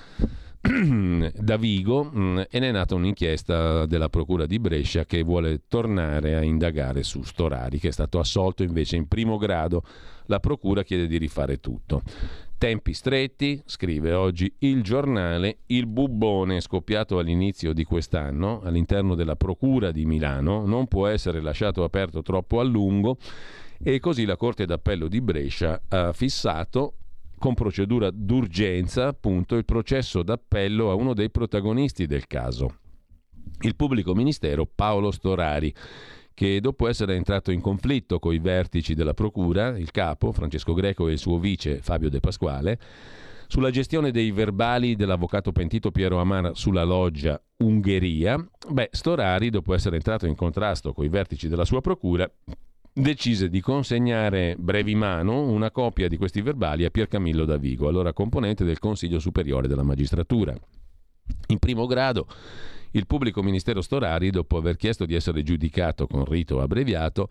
da 1.39 1.57
Vigo 1.57 2.05
mm, 2.05 2.39
e 2.51 2.59
ne 2.59 2.69
è 2.69 2.73
nata 2.73 2.95
un'inchiesta 2.95 3.87
della 3.87 4.09
Procura 4.09 4.47
di 4.47 4.59
Brescia 4.59 5.05
che 5.05 5.23
vuole 5.23 5.63
tornare 5.69 6.35
a 6.35 6.43
indagare 6.43 7.03
su 7.03 7.23
Storari, 7.23 7.79
che 7.79 7.89
è 7.89 7.93
stato 7.93 8.19
assolto 8.19 8.63
invece 8.63 8.97
in 8.97 9.07
primo 9.07 9.37
grado. 9.37 9.83
La 10.27 10.41
Procura 10.41 10.83
chiede 10.83 11.07
di 11.07 11.19
rifare 11.19 11.59
tutto. 11.59 12.03
Tempi 12.59 12.95
stretti, 12.95 13.61
scrive 13.67 14.15
oggi 14.15 14.51
il 14.61 14.83
giornale, 14.83 15.59
il 15.67 15.87
bubbone 15.87 16.61
scoppiato 16.61 17.19
all'inizio 17.19 17.75
di 17.75 17.85
quest'anno 17.85 18.63
all'interno 18.63 19.15
della 19.15 19.37
Procura 19.37 19.91
di 19.93 20.07
Milano 20.07 20.65
non 20.65 20.87
può 20.87 21.07
essere 21.07 21.43
lasciato 21.43 21.85
aperto 21.85 22.23
troppo 22.23 22.59
a 22.59 22.65
lungo 22.65 23.19
e 23.83 24.01
così 24.01 24.25
la 24.25 24.37
Corte 24.37 24.67
d'Appello 24.67 25.09
di 25.09 25.21
Brescia 25.21 25.81
ha 25.89 26.13
fissato 26.13 26.95
con 27.39 27.55
procedura 27.55 28.11
d'urgenza 28.11 29.09
appunto 29.09 29.57
il 29.57 29.65
processo 29.65 30.23
d'appello 30.23 30.91
a 30.91 30.95
uno 30.95 31.15
dei 31.15 31.31
protagonisti 31.31 32.07
del 32.07 32.27
caso, 32.27 32.79
il 33.61 33.77
pubblico 33.77 34.15
ministero 34.15 34.67
Paolo 34.67 35.11
Storari 35.11 35.73
che 36.37 36.61
dopo 36.61 36.87
essere 36.87 37.15
entrato 37.15 37.51
in 37.51 37.63
conflitto 37.63 38.19
con 38.19 38.35
i 38.35 38.39
vertici 38.39 38.93
della 38.93 39.15
Procura, 39.15 39.79
il 39.79 39.91
capo 39.91 40.33
Francesco 40.33 40.75
Greco 40.75 41.09
e 41.09 41.13
il 41.13 41.19
suo 41.19 41.39
vice 41.39 41.81
Fabio 41.81 42.11
De 42.11 42.21
Pasquale, 42.21 42.79
sulla 43.47 43.71
gestione 43.71 44.11
dei 44.11 44.33
verbali 44.33 44.97
dell'avvocato 44.97 45.51
pentito 45.53 45.91
Piero 45.91 46.19
Amara 46.19 46.53
sulla 46.55 46.85
loggia 46.85 47.41
Ungheria, 47.59 48.37
beh, 48.69 48.91
Storari, 48.93 49.49
dopo 49.49 49.73
essere 49.73 49.97
entrato 49.97 50.27
in 50.27 50.35
contrasto 50.35 50.93
con 50.93 51.07
i 51.07 51.09
vertici 51.09 51.49
della 51.49 51.65
sua 51.65 51.81
procura, 51.81 52.31
decise 52.99 53.51
di 53.51 53.61
consegnare 53.61 54.57
brevi 54.59 54.95
mano 54.95 55.43
una 55.43 55.71
copia 55.71 56.09
di 56.09 56.17
questi 56.17 56.41
verbali 56.41 56.87
a 56.87 56.91
Pier 56.91 57.09
Camillo 57.09 57.45
Davigo, 57.45 57.89
allora 57.89 58.15
componente 58.15 58.65
del 58.65 58.79
Consiglio 58.79 59.19
Superiore 59.19 59.69
della 59.69 59.83
Magistratura. 59.83 60.55
In 61.49 61.59
primo 61.59 61.85
grado, 61.85 62.27
il 62.93 63.07
pubblico 63.07 63.43
ministero 63.43 63.83
Storari, 63.83 64.31
dopo 64.31 64.57
aver 64.57 64.77
chiesto 64.77 65.05
di 65.05 65.15
essere 65.15 65.43
giudicato 65.43 66.07
con 66.07 66.25
rito 66.25 66.63
abbreviato, 66.63 67.29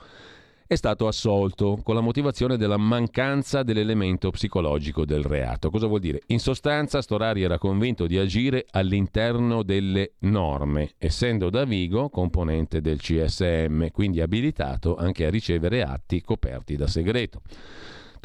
è 0.67 0.75
stato 0.75 1.07
assolto 1.07 1.79
con 1.84 1.93
la 1.93 2.01
motivazione 2.01 2.57
della 2.57 2.77
mancanza 2.77 3.62
dell'elemento 3.62 4.31
psicologico 4.31 5.05
del 5.05 5.24
reato. 5.24 5.69
Cosa 5.69 5.86
vuol 5.86 6.00
dire? 6.00 6.22
In 6.27 6.39
sostanza 6.39 7.01
Storari 7.01 7.43
era 7.43 7.60
convinto 7.60 8.07
di 8.07 8.17
agire 8.17 8.65
all'interno 8.72 9.62
delle 9.62 10.13
norme, 10.19 10.93
essendo 10.98 11.51
da 11.51 11.65
Vigo 11.65 12.10
componente 12.10 12.81
del 12.81 13.00
CSM, 13.00 13.88
quindi 13.91 14.22
abilitato 14.22 14.95
anche 14.95 15.25
a 15.25 15.29
ricevere 15.29 15.84
atti 15.84 16.22
coperti 16.22 16.75
da 16.75 16.88
segreto. 16.88 17.41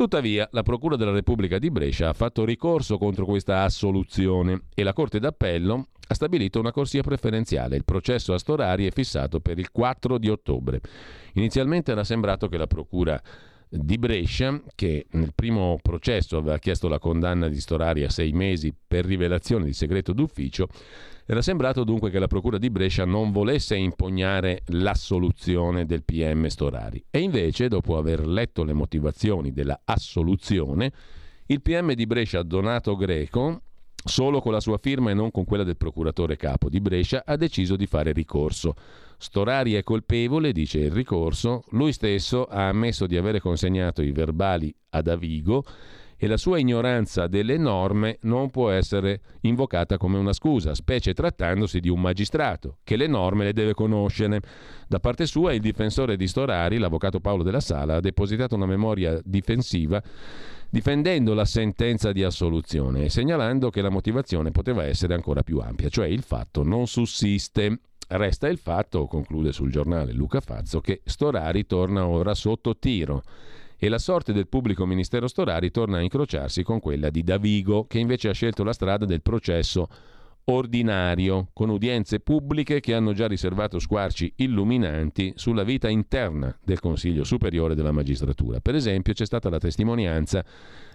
Tuttavia, 0.01 0.49
la 0.53 0.63
Procura 0.63 0.97
della 0.97 1.11
Repubblica 1.11 1.59
di 1.59 1.71
Brescia 1.71 2.09
ha 2.09 2.15
fatto 2.15 2.47
ricorso 2.47 2.97
contro 2.97 3.27
questa 3.27 3.65
assoluzione 3.65 4.63
e 4.75 4.83
la 4.83 4.95
Corte 4.95 5.19
d'Appello 5.21 5.89
ha 6.09 6.15
stabilito 6.15 6.59
una 6.59 6.73
corsia 6.73 7.03
preferenziale. 7.03 7.77
Il 7.77 7.85
processo 7.85 8.33
a 8.33 8.39
Storari 8.39 8.87
è 8.87 8.93
fissato 8.93 9.41
per 9.41 9.59
il 9.59 9.71
4 9.71 10.17
di 10.17 10.31
ottobre. 10.31 10.81
Inizialmente 11.35 11.93
era 11.93 12.03
sembrato 12.03 12.49
che 12.49 12.57
la 12.57 12.67
Procura 12.67 13.21
di 13.69 13.99
Brescia, 13.99 14.59
che 14.75 15.05
nel 15.11 15.35
primo 15.35 15.79
processo 15.83 16.39
aveva 16.39 16.57
chiesto 16.57 16.89
la 16.89 16.99
condanna 16.99 17.49
di 17.49 17.61
Storari 17.61 18.03
a 18.03 18.09
sei 18.09 18.33
mesi 18.33 18.75
per 18.75 19.05
rivelazione 19.05 19.67
di 19.67 19.75
segreto 19.75 20.15
d'ufficio, 20.15 20.69
era 21.31 21.43
sembrato 21.43 21.85
dunque 21.85 22.11
che 22.11 22.19
la 22.19 22.27
Procura 22.27 22.59
di 22.59 22.71
Brescia 22.71 23.05
non 23.05 23.31
volesse 23.31 23.77
impugnare 23.77 24.63
l'assoluzione 24.71 25.87
del 25.87 26.03
PM 26.03 26.49
Storari. 26.49 27.05
E 27.09 27.21
invece, 27.21 27.69
dopo 27.69 27.97
aver 27.97 28.27
letto 28.27 28.65
le 28.65 28.73
motivazioni 28.73 29.53
della 29.53 29.83
assoluzione, 29.85 30.91
il 31.47 31.63
PM 31.63 31.93
di 31.93 32.05
Brescia 32.05 32.43
Donato 32.43 32.97
Greco, 32.97 33.61
solo 33.95 34.41
con 34.41 34.51
la 34.51 34.59
sua 34.59 34.79
firma 34.79 35.13
e 35.13 35.15
non 35.15 35.31
con 35.31 35.45
quella 35.45 35.63
del 35.63 35.77
procuratore 35.77 36.35
capo 36.35 36.69
di 36.69 36.81
Brescia, 36.81 37.23
ha 37.25 37.37
deciso 37.37 37.77
di 37.77 37.87
fare 37.87 38.11
ricorso. 38.11 38.75
Storari 39.17 39.75
è 39.75 39.85
colpevole, 39.85 40.51
dice 40.51 40.81
il 40.81 40.91
ricorso, 40.91 41.63
lui 41.69 41.93
stesso 41.93 42.47
ha 42.47 42.67
ammesso 42.67 43.07
di 43.07 43.17
avere 43.17 43.39
consegnato 43.39 44.03
i 44.03 44.11
verbali 44.11 44.75
ad 44.89 45.07
Avigo 45.07 45.63
e 46.23 46.27
la 46.27 46.37
sua 46.37 46.59
ignoranza 46.59 47.29
delle 47.29 47.57
norme 47.57 48.19
non 48.23 48.51
può 48.51 48.69
essere 48.69 49.23
invocata 49.41 49.97
come 49.97 50.19
una 50.19 50.35
scusa, 50.35 50.75
specie 50.75 51.15
trattandosi 51.15 51.81
di 51.81 51.89
un 51.89 51.99
magistrato, 51.99 52.77
che 52.85 52.97
le 52.97 53.07
norme 53.07 53.45
le 53.45 53.55
deve 53.55 53.73
conoscere. 53.73 54.43
Da 54.87 55.01
parte 55.01 55.25
sua 55.25 55.55
il 55.55 55.63
difensore 55.63 56.19
di 56.19 56.29
Storari, 56.29 56.77
l'avvocato 56.77 57.21
Paolo 57.21 57.43
della 57.43 57.61
Sala, 57.61 57.97
ha 57.97 58.01
depositato 58.01 58.55
una 58.55 58.67
memoria 58.67 59.19
difensiva 59.25 60.03
difendendo 60.69 61.33
la 61.33 61.47
sentenza 61.47 62.13
di 62.13 62.23
assoluzione 62.23 63.07
e 63.07 63.09
segnalando 63.09 63.71
che 63.71 63.81
la 63.81 63.89
motivazione 63.89 64.51
poteva 64.51 64.85
essere 64.85 65.15
ancora 65.15 65.43
più 65.43 65.59
ampia, 65.59 65.89
cioè 65.89 66.07
il 66.07 66.23
fatto 66.23 66.63
non 66.63 66.87
sussiste. 66.87 67.81
Resta 68.09 68.47
il 68.47 68.59
fatto, 68.59 69.07
conclude 69.07 69.53
sul 69.53 69.71
giornale 69.71 70.13
Luca 70.13 70.41
Fazzo, 70.41 70.81
che 70.81 71.01
Storari 71.05 71.65
torna 71.65 72.07
ora 72.07 72.35
sotto 72.35 72.77
tiro 72.77 73.23
e 73.83 73.89
la 73.89 73.99
sorte 73.99 74.35
del 74.35 74.47
pubblico 74.47 74.85
ministero 74.85 75.27
Storari 75.27 75.71
torna 75.71 75.97
a 75.97 76.03
incrociarsi 76.03 76.63
con 76.63 76.81
quella 76.81 77.09
di 77.09 77.23
Davigo, 77.23 77.87
che 77.87 77.99
invece 77.99 78.29
ha 78.29 78.35
scelto 78.35 78.63
la 78.63 78.75
strada 78.75 79.07
del 79.07 79.23
processo 79.23 79.89
ordinario, 80.45 81.49
con 81.55 81.71
udienze 81.71 82.21
pubbliche 82.21 82.81
che 82.81 82.93
hanno 82.93 83.15
già 83.15 83.27
riservato 83.27 83.79
squarci 83.79 84.35
illuminanti 84.37 85.33
sulla 85.37 85.63
vita 85.63 85.89
interna 85.89 86.55
del 86.63 86.79
Consiglio 86.79 87.25
Superiore 87.25 87.75
della 87.75 87.91
Magistratura. 87.91 88.61
Per 88.61 88.75
esempio 88.75 89.15
c'è 89.15 89.25
stata 89.25 89.49
la 89.49 89.59
testimonianza 89.59 90.45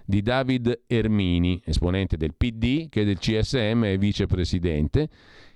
di 0.05 0.21
David 0.21 0.83
Ermini, 0.85 1.59
esponente 1.65 2.17
del 2.17 2.35
PD, 2.35 2.87
che 2.89 3.03
del 3.03 3.17
CSM 3.17 3.85
è 3.85 3.97
vicepresidente, 3.97 5.09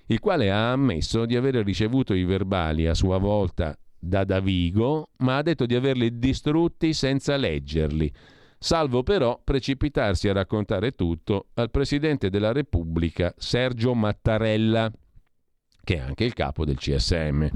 il 0.06 0.18
quale 0.18 0.50
ha 0.50 0.72
ammesso 0.72 1.26
di 1.26 1.36
aver 1.36 1.54
ricevuto 1.56 2.12
i 2.12 2.24
verbali 2.24 2.88
a 2.88 2.94
sua 2.94 3.18
volta 3.18 3.78
da 4.00 4.24
Davigo, 4.24 5.10
ma 5.18 5.36
ha 5.36 5.42
detto 5.42 5.66
di 5.66 5.74
averli 5.74 6.18
distrutti 6.18 6.92
senza 6.94 7.36
leggerli, 7.36 8.10
salvo 8.58 9.02
però 9.02 9.40
precipitarsi 9.44 10.28
a 10.28 10.32
raccontare 10.32 10.92
tutto 10.92 11.48
al 11.54 11.70
Presidente 11.70 12.30
della 12.30 12.52
Repubblica 12.52 13.32
Sergio 13.36 13.94
Mattarella 13.94 14.90
che 15.82 15.96
è 15.96 15.98
anche 15.98 16.24
il 16.24 16.34
capo 16.34 16.64
del 16.64 16.76
CSM. 16.76 17.48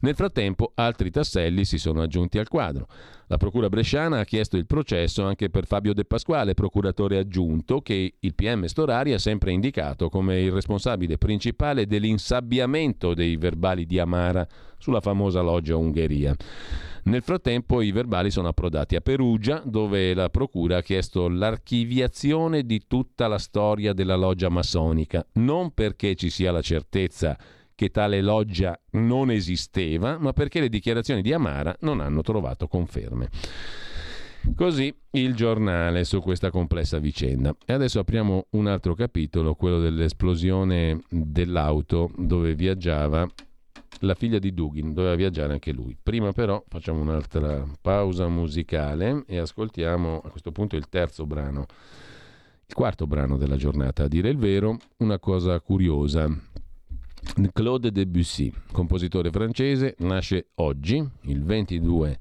Nel 0.00 0.14
frattempo 0.14 0.72
altri 0.74 1.10
tasselli 1.10 1.64
si 1.64 1.78
sono 1.78 2.02
aggiunti 2.02 2.38
al 2.38 2.48
quadro. 2.48 2.88
La 3.28 3.38
Procura 3.38 3.68
Bresciana 3.68 4.20
ha 4.20 4.24
chiesto 4.24 4.56
il 4.56 4.66
processo 4.66 5.24
anche 5.24 5.50
per 5.50 5.66
Fabio 5.66 5.92
De 5.92 6.04
Pasquale, 6.04 6.54
procuratore 6.54 7.18
aggiunto, 7.18 7.80
che 7.80 8.14
il 8.20 8.34
PM 8.36 8.66
Storari 8.66 9.14
ha 9.14 9.18
sempre 9.18 9.50
indicato 9.50 10.08
come 10.08 10.40
il 10.40 10.52
responsabile 10.52 11.18
principale 11.18 11.88
dell'insabbiamento 11.88 13.14
dei 13.14 13.36
verbali 13.36 13.84
di 13.84 13.98
Amara 13.98 14.46
sulla 14.78 15.00
famosa 15.00 15.40
loggia 15.40 15.74
Ungheria. 15.74 16.36
Nel 17.04 17.22
frattempo 17.22 17.80
i 17.82 17.90
verbali 17.90 18.30
sono 18.30 18.46
approdati 18.46 18.94
a 18.94 19.00
Perugia, 19.00 19.60
dove 19.64 20.14
la 20.14 20.28
Procura 20.28 20.76
ha 20.76 20.82
chiesto 20.82 21.28
l'archiviazione 21.28 22.62
di 22.62 22.82
tutta 22.86 23.26
la 23.26 23.38
storia 23.38 23.92
della 23.92 24.14
loggia 24.14 24.50
massonica, 24.50 25.26
non 25.32 25.72
perché 25.74 26.14
ci 26.14 26.30
sia 26.30 26.52
la 26.52 26.62
certezza 26.62 27.36
che 27.76 27.90
tale 27.90 28.20
loggia 28.22 28.76
non 28.92 29.30
esisteva, 29.30 30.18
ma 30.18 30.32
perché 30.32 30.58
le 30.58 30.68
dichiarazioni 30.68 31.22
di 31.22 31.32
Amara 31.32 31.76
non 31.80 32.00
hanno 32.00 32.22
trovato 32.22 32.66
conferme. 32.66 33.28
Così 34.54 34.94
il 35.10 35.34
giornale 35.34 36.04
su 36.04 36.20
questa 36.20 36.50
complessa 36.50 36.98
vicenda. 36.98 37.54
E 37.66 37.72
adesso 37.72 37.98
apriamo 37.98 38.46
un 38.50 38.66
altro 38.66 38.94
capitolo, 38.94 39.54
quello 39.54 39.78
dell'esplosione 39.78 41.02
dell'auto 41.08 42.10
dove 42.16 42.54
viaggiava 42.54 43.28
la 44.00 44.14
figlia 44.14 44.38
di 44.38 44.54
Dugin, 44.54 44.92
doveva 44.92 45.14
viaggiare 45.14 45.52
anche 45.52 45.72
lui. 45.72 45.96
Prima 46.00 46.32
però 46.32 46.62
facciamo 46.68 47.00
un'altra 47.00 47.66
pausa 47.80 48.28
musicale 48.28 49.24
e 49.26 49.38
ascoltiamo 49.38 50.22
a 50.24 50.30
questo 50.30 50.52
punto 50.52 50.76
il 50.76 50.88
terzo 50.88 51.26
brano, 51.26 51.66
il 52.66 52.74
quarto 52.74 53.06
brano 53.06 53.36
della 53.36 53.56
giornata, 53.56 54.04
a 54.04 54.08
dire 54.08 54.30
il 54.30 54.38
vero, 54.38 54.78
una 54.98 55.18
cosa 55.18 55.60
curiosa. 55.60 56.28
Claude 57.52 57.90
Debussy, 57.90 58.52
compositore 58.72 59.30
francese, 59.30 59.94
nasce 59.98 60.48
oggi, 60.56 61.06
il 61.22 61.44
22 61.44 62.18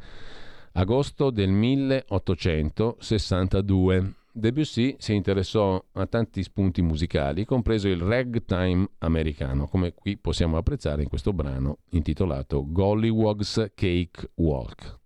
agosto 0.77 1.29
del 1.29 1.50
1862. 1.50 4.13
Debussy 4.31 4.95
si 5.00 5.13
interessò 5.13 5.83
a 5.93 6.07
tanti 6.07 6.43
spunti 6.43 6.81
musicali, 6.81 7.45
compreso 7.45 7.88
il 7.88 8.01
ragtime 8.01 8.85
americano, 8.97 9.67
come 9.67 9.93
qui 9.93 10.17
possiamo 10.17 10.57
apprezzare 10.57 11.03
in 11.03 11.07
questo 11.07 11.31
brano 11.31 11.77
intitolato 11.91 12.65
Gollywog's 12.67 13.71
Cake 13.74 14.31
Walk. 14.35 15.03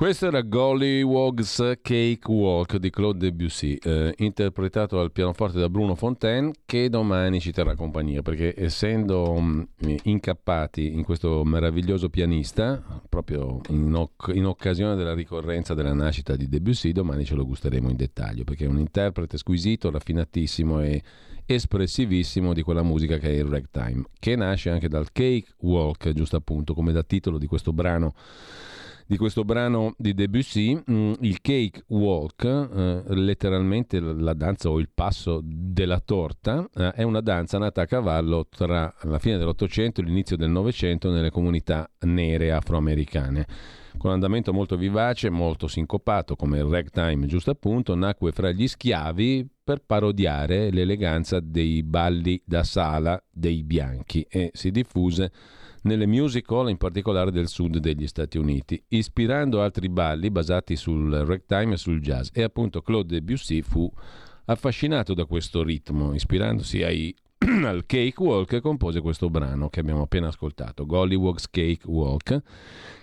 Questo 0.00 0.28
era 0.28 0.40
Gollywog's 0.40 1.56
Cake 1.82 2.20
Walk 2.26 2.78
di 2.78 2.88
Claude 2.88 3.18
Debussy, 3.18 3.74
eh, 3.74 4.14
interpretato 4.16 4.98
al 4.98 5.12
pianoforte 5.12 5.60
da 5.60 5.68
Bruno 5.68 5.94
Fontaine, 5.94 6.52
che 6.64 6.88
domani 6.88 7.38
ci 7.38 7.52
terrà 7.52 7.74
compagnia, 7.74 8.22
perché 8.22 8.54
essendo 8.56 9.38
mh, 9.38 9.68
mm, 9.84 9.96
incappati 10.04 10.94
in 10.94 11.04
questo 11.04 11.44
meraviglioso 11.44 12.08
pianista, 12.08 12.82
proprio 13.10 13.60
in, 13.68 13.94
oc- 13.94 14.32
in, 14.32 14.46
occasione 14.46 14.96
della 14.96 15.12
ricorrenza 15.12 15.74
della 15.74 15.92
nascita 15.92 16.34
di 16.34 16.48
Debussy, 16.48 16.92
domani 16.92 17.26
ce 17.26 17.34
lo 17.34 17.44
gusteremo 17.44 17.90
in 17.90 17.96
dettaglio, 17.96 18.44
perché 18.44 18.64
è 18.64 18.68
un 18.68 18.78
interprete 18.78 19.36
squisito, 19.36 19.90
raffinatissimo 19.90 20.80
e 20.80 21.02
espressivissimo 21.44 22.54
di 22.54 22.62
quella 22.62 22.82
musica 22.82 23.18
che 23.18 23.28
è 23.28 23.36
il 23.36 23.44
ragtime, 23.44 24.04
che 24.18 24.34
nasce 24.34 24.70
anche 24.70 24.88
dal 24.88 25.12
Cake 25.12 25.48
Walk, 25.58 26.10
giusto 26.12 26.36
appunto, 26.36 26.72
come 26.72 26.90
da 26.92 27.02
titolo 27.02 27.36
di 27.36 27.46
questo 27.46 27.74
brano 27.74 28.14
di 29.10 29.16
questo 29.16 29.42
brano 29.42 29.94
di 29.98 30.14
Debussy, 30.14 30.80
mm, 30.88 31.14
il 31.22 31.40
Cake 31.40 31.82
Walk, 31.88 32.44
eh, 32.44 33.02
letteralmente 33.08 33.98
la 33.98 34.34
danza 34.34 34.70
o 34.70 34.78
il 34.78 34.88
passo 34.94 35.40
della 35.42 35.98
torta, 35.98 36.64
eh, 36.72 36.92
è 36.92 37.02
una 37.02 37.20
danza 37.20 37.58
nata 37.58 37.82
a 37.82 37.86
cavallo 37.86 38.46
tra 38.48 38.94
la 39.02 39.18
fine 39.18 39.36
dell'Ottocento 39.36 40.00
e 40.00 40.04
l'inizio 40.04 40.36
del 40.36 40.50
Novecento 40.50 41.10
nelle 41.10 41.30
comunità 41.30 41.90
nere 42.02 42.52
afroamericane. 42.52 43.46
Con 43.98 44.12
andamento 44.12 44.52
molto 44.52 44.76
vivace, 44.76 45.28
molto 45.28 45.66
sincopato, 45.66 46.36
come 46.36 46.58
il 46.58 46.64
ragtime 46.66 47.26
giusto 47.26 47.50
appunto, 47.50 47.96
nacque 47.96 48.30
fra 48.30 48.52
gli 48.52 48.68
schiavi 48.68 49.44
per 49.64 49.82
parodiare 49.84 50.70
l'eleganza 50.70 51.40
dei 51.40 51.82
balli 51.82 52.40
da 52.44 52.62
sala 52.62 53.20
dei 53.28 53.64
bianchi 53.64 54.24
e 54.30 54.50
si 54.52 54.70
diffuse 54.70 55.32
nelle 55.82 56.06
music 56.06 56.50
hall 56.50 56.68
in 56.68 56.76
particolare 56.76 57.30
del 57.30 57.48
sud 57.48 57.78
degli 57.78 58.06
Stati 58.06 58.38
Uniti, 58.38 58.82
ispirando 58.88 59.62
altri 59.62 59.88
balli 59.88 60.30
basati 60.30 60.76
sul 60.76 61.10
ragtime 61.12 61.74
e 61.74 61.76
sul 61.76 62.00
jazz. 62.00 62.28
E 62.32 62.42
appunto 62.42 62.82
Claude 62.82 63.14
Debussy 63.14 63.62
fu 63.62 63.90
affascinato 64.46 65.14
da 65.14 65.24
questo 65.24 65.62
ritmo, 65.62 66.14
ispirandosi 66.14 66.82
ai 66.82 67.14
al 67.64 67.86
Cake 67.86 68.22
Walk 68.22 68.60
compose 68.60 69.00
questo 69.00 69.30
brano 69.30 69.70
che 69.70 69.80
abbiamo 69.80 70.02
appena 70.02 70.28
ascoltato, 70.28 70.84
Gollywog's 70.84 71.48
Cake 71.48 71.86
Walk, 71.86 72.42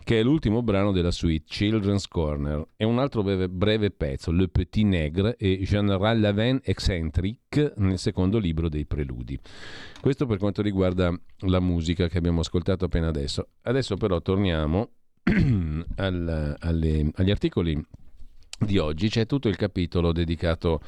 che 0.04 0.20
è 0.20 0.24
l'ultimo 0.24 0.62
brano 0.62 0.92
della 0.92 1.10
suite 1.10 1.46
Children's 1.48 2.08
Corner. 2.08 2.64
È 2.76 2.84
un 2.84 3.00
altro 3.00 3.24
breve, 3.24 3.50
breve 3.50 3.90
pezzo, 3.90 4.32
Le 4.32 4.48
Petit 4.48 4.86
Nègre 4.86 5.38
e 5.38 5.58
General 5.64 6.20
Lavin 6.20 6.60
Eccentric 6.64 7.74
nel 7.78 7.98
secondo 7.98 8.38
libro 8.38 8.70
dei 8.70 8.86
Preludi. 8.86 9.40
Questo 10.00 10.28
per 10.28 10.38
quanto 10.38 10.62
riguarda 10.62 11.12
la 11.40 11.60
musica 11.60 12.08
che 12.08 12.20
abbiamo 12.20 12.42
ascoltato 12.42 12.86
appena 12.86 13.08
adesso. 13.08 13.48
Adesso 13.64 13.96
però 13.96 14.22
torniamo 14.22 14.92
al, 15.96 16.56
alle, 16.60 17.12
agli 17.16 17.32
articoli 17.32 17.84
di 18.60 18.78
oggi. 18.78 19.10
C'è 19.10 19.26
tutto 19.26 19.48
il 19.50 19.56
capitolo 19.56 20.12
dedicato 20.12 20.80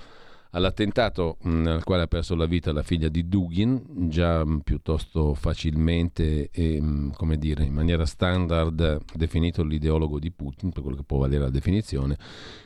all'attentato 0.52 1.38
mh, 1.42 1.68
al 1.68 1.84
quale 1.84 2.04
ha 2.04 2.08
perso 2.08 2.36
la 2.36 2.46
vita 2.46 2.72
la 2.72 2.82
figlia 2.82 3.10
di 3.10 3.28
Dugin, 3.28 4.08
già 4.10 4.44
mh, 4.44 4.62
piuttosto 4.62 5.34
facilmente 5.34 6.50
e 6.50 6.82
mh, 6.82 7.14
come 7.14 7.38
dire, 7.38 7.64
in 7.64 7.74
maniera 7.74 8.06
standard 8.06 9.02
definito 9.14 9.64
l'ideologo 9.64 10.20
di 10.20 10.32
Putin, 10.32 10.72
per 10.72 10.82
quello 10.82 10.98
che 10.98 11.04
può 11.04 11.20
valere 11.20 11.44
la 11.44 11.50
definizione, 11.50 12.18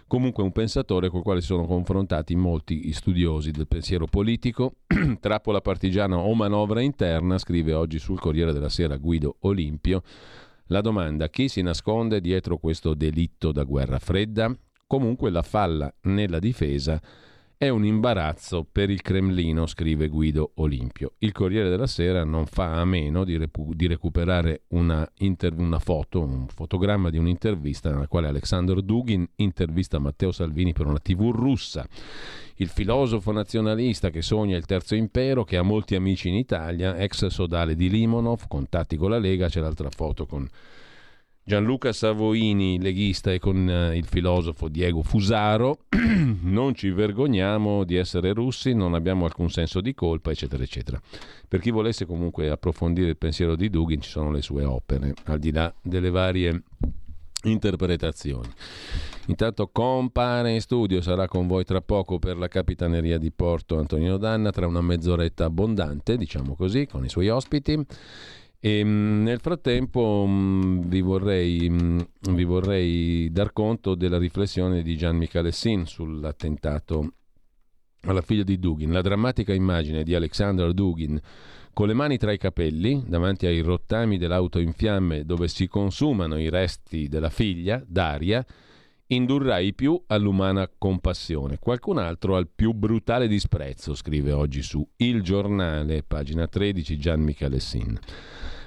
comunque 0.08 0.43
un 0.43 0.52
pensatore 0.52 1.10
col 1.10 1.24
quale 1.24 1.41
si 1.41 1.48
sono 1.48 1.65
confrontati 1.65 2.36
molti 2.36 2.91
studiosi 2.93 3.52
del 3.52 3.67
pensiero 3.67 4.06
politico, 4.06 4.76
trappola 5.19 5.60
partigiana 5.60 6.17
o 6.17 6.34
manovra 6.34 6.82
interna, 6.82 7.38
scrive 7.38 7.74
oggi 7.74 8.00
sul 8.00 8.19
Corriere 8.19 8.54
della 8.54 8.69
Sera 8.69 8.98
Guido 8.98 9.38
Olimpio. 9.41 10.04
La 10.67 10.80
domanda 10.80 11.28
chi 11.28 11.50
si 11.50 11.62
nasconde 11.62 12.22
dietro 12.22 12.58
questo 12.58 12.93
delitto 12.93 13.52
da 13.52 13.63
guerra 13.63 14.00
fredda? 14.00 14.56
Comunque 14.88 15.30
la 15.30 15.41
falla 15.41 15.93
nella 16.04 16.39
difesa 16.39 17.02
è 17.63 17.69
un 17.69 17.86
imbarazzo 17.86 18.67
per 18.69 18.89
il 18.89 19.02
Cremlino, 19.02 19.65
scrive 19.67 20.10
Guido 20.10 20.52
Olimpio. 20.56 21.13
Il 21.19 21.32
Corriere 21.32 21.69
della 21.69 21.88
Sera 21.88 22.26
non 22.26 22.45
fa 22.45 22.73
a 22.73 22.84
meno 22.84 23.23
di, 23.23 23.38
repu- 23.38 23.73
di 23.73 23.88
recuperare 23.88 24.63
una, 24.69 25.10
inter- 25.19 25.58
una, 25.58 25.80
foto, 25.80 26.19
un 26.19 26.47
fotogramma 26.47 27.10
di 27.10 27.17
un'intervista 27.17 27.89
nella 27.89 28.08
quale 28.08 28.28
Alexander 28.28 28.82
Dugin 28.82 29.26
intervista 29.38 29.97
Matteo 29.97 30.34
Salvini 30.34 30.73
per 30.73 30.88
una 30.88 30.99
TV 30.99 31.32
russa. 31.32 31.88
Il 32.56 32.67
filosofo 32.67 33.32
nazionalista 33.32 34.10
che 34.10 34.21
sogna 34.21 34.58
il 34.58 34.65
terzo 34.65 34.95
impero, 34.95 35.45
che 35.45 35.56
ha 35.56 35.63
molti 35.63 35.95
amici 35.95 36.28
in 36.28 36.36
Italia, 36.36 36.97
ex 36.97 37.28
sodale 37.28 37.76
di 37.76 37.89
Limonov, 37.89 38.47
contatti 38.49 38.97
con 38.97 39.10
la 39.10 39.19
Lega, 39.19 39.47
c'è 39.47 39.62
l'altra 39.62 39.89
foto 39.89 40.26
con 40.26 40.45
Gianluca 41.45 41.91
Savoini, 41.91 42.79
leghista, 42.79 43.34
e 43.34 43.38
con 43.38 43.69
eh, 43.69 43.97
il 43.97 44.06
filosofo 44.06 44.69
Diego 44.69 45.03
Fusaro. 45.03 45.79
non 46.43 46.73
ci 46.73 46.89
vergogniamo 46.89 47.84
di 47.84 47.97
essere 47.97 48.32
russi, 48.32 48.73
non 48.73 48.93
abbiamo 48.93 49.25
alcun 49.25 49.49
senso 49.49 49.82
di 49.82 49.93
colpa, 49.93 50.32
eccetera, 50.32 50.63
eccetera. 50.63 51.01
Per 51.45 51.60
chi 51.60 51.69
volesse 51.69 52.06
comunque 52.06 52.49
approfondire 52.49 53.10
il 53.10 53.17
pensiero 53.17 53.58
di 53.58 53.69
Dugin, 53.69 53.99
ci 53.99 54.10
sono 54.10 54.32
le 54.32 54.41
sue 54.41 54.63
opere, 54.63 55.13
al 55.25 55.39
di 55.39 55.51
là 55.51 55.73
delle 55.82 56.10
varie 56.10 56.63
interpretazioni. 57.43 58.47
Intanto 59.27 59.67
compare 59.67 60.51
in 60.51 60.62
studio, 60.62 61.01
sarà 61.01 61.27
con 61.27 61.47
voi 61.47 61.65
tra 61.65 61.82
poco 61.82 62.19
per 62.19 62.38
la 62.38 62.47
capitaneria 62.47 63.17
di 63.17 63.32
Porto 63.32 63.77
Antonino 63.77 64.15
Danna, 64.15 64.51
tra 64.51 64.65
una 64.65 64.82
mezz'oretta 64.82 65.43
abbondante, 65.43 66.15
diciamo 66.15 66.56
così, 66.56 66.88
con 66.88 67.03
i 67.03 67.10
suoi 67.10 67.27
ospiti. 67.27 67.86
E, 68.65 68.80
ehm, 68.80 69.23
nel 69.23 69.41
frattempo 69.41 70.23
mm, 70.26 70.84
vi, 70.86 71.02
vorrei, 71.02 71.69
mm, 71.69 71.99
vi, 72.32 72.45
vorrei, 72.45 73.30
dar 73.30 73.52
conto 73.52 73.93
della 73.93 74.17
riflessione 74.17 74.82
di 74.82 74.95
Gian 74.95 75.17
Michele 75.17 75.52
Sin 75.52 75.86
sull'attentato 75.86 77.12
alla 78.04 78.21
figlia 78.21 78.43
di 78.43 78.58
Dugin. 78.60 78.93
La 78.93 79.02
drammatica 79.02 79.54
immagine 79.54 80.04
di 80.04 80.15
Alexander 80.15 80.71
Dugin 80.71 81.19
con 81.73 81.88
le 81.88 81.93
mani 81.93 82.17
tra 82.17 82.32
i 82.32 82.38
capelli 82.38 83.04
davanti 83.06 83.47
ai 83.47 83.60
rottami 83.60 84.17
dell'auto 84.17 84.60
in 84.60 84.71
fiamme 84.71 85.26
dove 85.26 85.49
si 85.49 85.67
consumano 85.67 86.39
i 86.39 86.49
resti 86.49 87.10
della 87.10 87.30
figlia, 87.30 87.84
Daria, 87.86 88.45
indurrà 89.13 89.60
i 89.60 89.73
più 89.73 90.02
all'umana 90.08 90.69
compassione, 90.78 91.60
qualcun 91.60 91.97
altro 91.97 92.36
al 92.36 92.49
più 92.54 92.73
brutale 92.73 93.28
disprezzo, 93.28 93.95
scrive 93.95 94.32
oggi 94.32 94.62
su 94.62 94.86
Il 94.97 95.21
Giornale, 95.21 96.04
pagina 96.04 96.47
13, 96.47 96.97
Gian 96.97 97.21
Michele 97.21 97.60
Sin. 97.60 97.97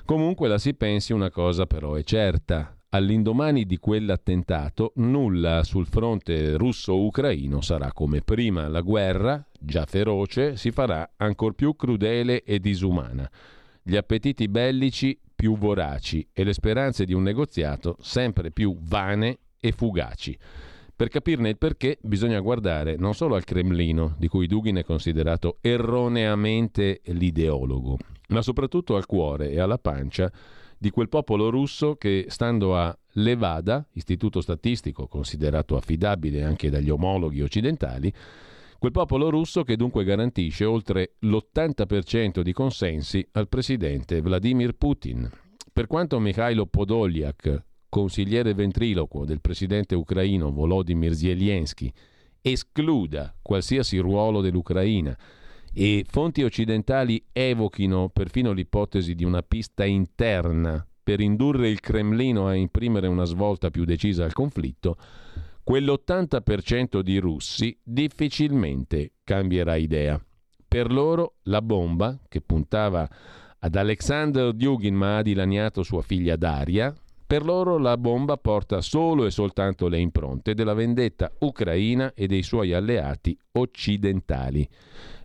Comunque 0.05 0.49
la 0.49 0.59
si 0.59 0.75
pensi 0.75 1.13
una 1.13 1.31
cosa 1.31 1.67
però 1.67 1.95
è 1.95 2.03
certa. 2.05 2.77
All'indomani 2.91 3.67
di 3.67 3.79
quell'attentato 3.79 4.93
nulla 4.97 5.65
sul 5.65 5.87
fronte 5.87 6.57
russo-ucraino 6.57 7.61
sarà 7.61 7.93
come 7.93 8.21
prima. 8.23 8.69
La 8.69 8.81
guerra, 8.81 9.45
già 9.59 9.85
feroce, 9.85 10.57
si 10.57 10.71
farà 10.71 11.15
ancor 11.17 11.55
più 11.55 11.75
crudele 11.75 12.45
e 12.45 12.61
disumana. 12.61 13.29
Gli 13.83 13.97
appetiti 13.97 14.49
bellici 14.49 15.19
più 15.35 15.59
voraci 15.59 16.27
e 16.33 16.45
le 16.45 16.53
speranze 16.53 17.05
di 17.05 17.13
un 17.13 17.23
negoziato 17.23 17.97
sempre 18.01 18.51
più 18.51 18.77
vane 18.81 19.39
e 19.69 19.73
fugaci. 19.73 20.39
Per 20.97 21.09
capirne 21.09 21.51
il 21.51 21.59
perché 21.59 21.99
bisogna 22.01 22.41
guardare 22.41 22.97
non 22.97 23.15
solo 23.15 23.35
al 23.35 23.45
Cremlino, 23.45 24.15
di 24.19 24.29
cui 24.29 24.47
Dugin 24.47 24.77
è 24.77 24.85
considerato 24.85 25.59
erroneamente 25.61 27.03
l'ideologo, 27.05 27.99
ma 28.29 28.41
soprattutto 28.41 28.97
al 28.97 29.05
cuore 29.05 29.51
e 29.51 29.61
alla 29.61 29.79
pancia 29.79 30.33
di 30.79 30.91
quel 30.91 31.09
popolo 31.09 31.51
russo 31.51 31.97
che, 31.97 32.27
stando 32.29 32.77
a 32.77 32.97
Levada, 33.13 33.87
istituto 33.93 34.41
statistico 34.41 35.07
considerato 35.07 35.77
affidabile 35.77 36.45
anche 36.45 36.71
dagli 36.71 36.91
omologhi 36.91 37.43
occidentali, 37.43 38.13
quel 38.79 38.93
popolo 38.93 39.31
russo 39.31 39.65
che 39.65 39.77
dunque 39.77 40.05
garantisce 40.05 40.65
oltre 40.65 41.17
l'80% 41.21 42.41
di 42.41 42.53
consensi 42.53 43.27
al 43.33 43.49
presidente 43.49 44.21
Vladimir 44.21 44.73
Putin. 44.73 45.29
Per 45.73 45.87
quanto 45.87 46.19
Mikhailo 46.19 46.67
Podolyak, 46.67 47.65
consigliere 47.97 48.53
ventriloquo 48.53 49.25
del 49.25 49.41
presidente 49.41 49.95
ucraino 49.95 50.53
Volodymyr 50.53 51.15
Zelensky, 51.15 51.91
escluda 52.43 53.35
qualsiasi 53.41 53.97
ruolo 53.97 54.43
dell'Ucraina 54.43 55.17
e 55.73 56.05
fonti 56.07 56.43
occidentali 56.43 57.25
evochino 57.33 58.11
perfino 58.11 58.53
l'ipotesi 58.53 59.15
di 59.15 59.25
una 59.25 59.41
pista 59.41 59.87
interna 59.87 60.87
per 61.03 61.21
indurre 61.21 61.71
il 61.71 61.81
Cremlino 61.81 62.47
a 62.47 62.55
imprimere 62.55 63.07
una 63.07 63.25
svolta 63.25 63.71
più 63.71 63.87
decisa 63.87 64.25
al 64.25 64.35
conflitto, 64.35 64.99
quell'80% 65.65 67.01
di 67.01 67.17
russi 67.17 67.79
difficilmente 67.83 69.13
cambierà 69.25 69.77
idea. 69.77 70.23
Per 70.69 70.93
loro 70.93 71.37
la 71.45 71.63
bomba, 71.63 72.21
che 72.29 72.43
puntava 72.43 73.09
ad 73.59 73.75
Alexander 73.75 74.53
Dugin 74.53 74.95
ma 74.95 75.17
ha 75.17 75.23
dilaniato 75.23 75.83
sua 75.83 76.03
figlia 76.03 76.37
Daria, 76.37 76.95
per 77.27 77.45
loro 77.45 77.77
la 77.79 77.97
bomba 77.97 78.37
porta 78.37 78.81
solo 78.81 79.27
e 79.27 79.31
soltanto 79.31 79.89
le 79.89 79.99
impronte 79.99 80.55
della 80.55 80.75
vendetta 80.75 81.33
ucraina 81.41 82.15
e 82.15 82.27
dei 82.29 82.43
suoi 82.43 82.73
alleati 82.73 83.37
occidentali. 83.53 84.69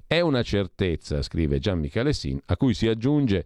È 0.07 0.19
una 0.19 0.41
certezza, 0.41 1.21
scrive 1.21 1.59
Gian 1.59 1.79
Michele 1.79 2.11
Sin, 2.11 2.39
a 2.45 2.57
cui 2.57 2.73
si 2.73 2.87
aggiunge 2.87 3.45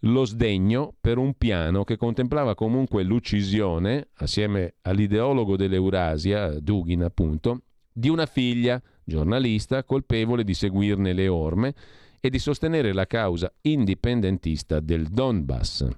lo 0.00 0.24
sdegno 0.26 0.94
per 1.00 1.16
un 1.16 1.34
piano 1.34 1.84
che 1.84 1.96
contemplava 1.96 2.54
comunque 2.54 3.02
l'uccisione, 3.02 4.08
assieme 4.16 4.74
all'ideologo 4.82 5.56
dell'Eurasia, 5.56 6.60
Dugin 6.60 7.02
appunto, 7.02 7.62
di 7.90 8.10
una 8.10 8.26
figlia, 8.26 8.80
giornalista, 9.02 9.84
colpevole 9.84 10.44
di 10.44 10.52
seguirne 10.52 11.14
le 11.14 11.28
orme 11.28 11.74
e 12.20 12.28
di 12.28 12.38
sostenere 12.38 12.92
la 12.92 13.06
causa 13.06 13.50
indipendentista 13.62 14.80
del 14.80 15.06
Donbass. 15.06 15.88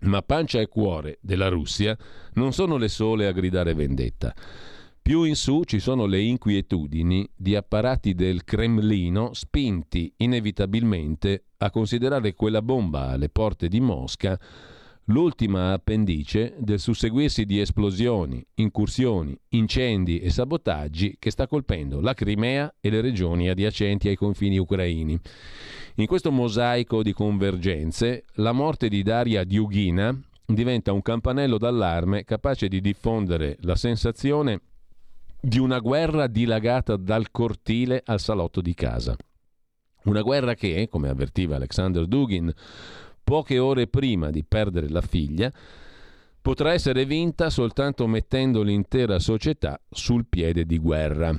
Ma 0.00 0.22
pancia 0.22 0.60
e 0.60 0.68
cuore 0.68 1.18
della 1.20 1.48
Russia 1.48 1.96
non 2.34 2.52
sono 2.52 2.76
le 2.76 2.88
sole 2.88 3.26
a 3.26 3.32
gridare 3.32 3.74
vendetta. 3.74 4.34
Più 5.00 5.22
in 5.22 5.36
su 5.36 5.62
ci 5.64 5.80
sono 5.80 6.04
le 6.06 6.20
inquietudini 6.20 7.28
di 7.34 7.56
apparati 7.56 8.14
del 8.14 8.44
Cremlino 8.44 9.32
spinti 9.32 10.12
inevitabilmente 10.18 11.44
a 11.58 11.70
considerare 11.70 12.34
quella 12.34 12.60
bomba 12.60 13.08
alle 13.08 13.30
porte 13.30 13.68
di 13.68 13.80
Mosca 13.80 14.38
l'ultima 15.08 15.72
appendice 15.72 16.54
del 16.58 16.78
susseguirsi 16.78 17.44
di 17.44 17.60
esplosioni, 17.60 18.44
incursioni, 18.54 19.38
incendi 19.50 20.20
e 20.20 20.30
sabotaggi 20.30 21.16
che 21.18 21.30
sta 21.30 21.46
colpendo 21.46 22.00
la 22.00 22.14
Crimea 22.14 22.74
e 22.80 22.90
le 22.90 23.00
regioni 23.00 23.48
adiacenti 23.48 24.08
ai 24.08 24.16
confini 24.16 24.58
ucraini. 24.58 25.18
In 25.96 26.06
questo 26.06 26.30
mosaico 26.30 27.02
di 27.02 27.12
convergenze, 27.12 28.24
la 28.34 28.52
morte 28.52 28.88
di 28.88 29.02
Daria 29.02 29.44
Diughina 29.44 30.16
diventa 30.44 30.92
un 30.92 31.02
campanello 31.02 31.58
d'allarme 31.58 32.24
capace 32.24 32.68
di 32.68 32.80
diffondere 32.80 33.56
la 33.60 33.74
sensazione 33.74 34.60
di 35.40 35.58
una 35.58 35.78
guerra 35.78 36.26
dilagata 36.26 36.96
dal 36.96 37.30
cortile 37.30 38.02
al 38.04 38.20
salotto 38.20 38.60
di 38.60 38.74
casa. 38.74 39.16
Una 40.04 40.22
guerra 40.22 40.54
che, 40.54 40.88
come 40.88 41.08
avvertiva 41.08 41.56
Alexander 41.56 42.06
Dugin, 42.06 42.52
poche 43.28 43.58
ore 43.58 43.88
prima 43.88 44.30
di 44.30 44.42
perdere 44.42 44.88
la 44.88 45.02
figlia, 45.02 45.52
potrà 46.40 46.72
essere 46.72 47.04
vinta 47.04 47.50
soltanto 47.50 48.06
mettendo 48.06 48.62
l'intera 48.62 49.18
società 49.18 49.78
sul 49.90 50.24
piede 50.26 50.64
di 50.64 50.78
guerra. 50.78 51.38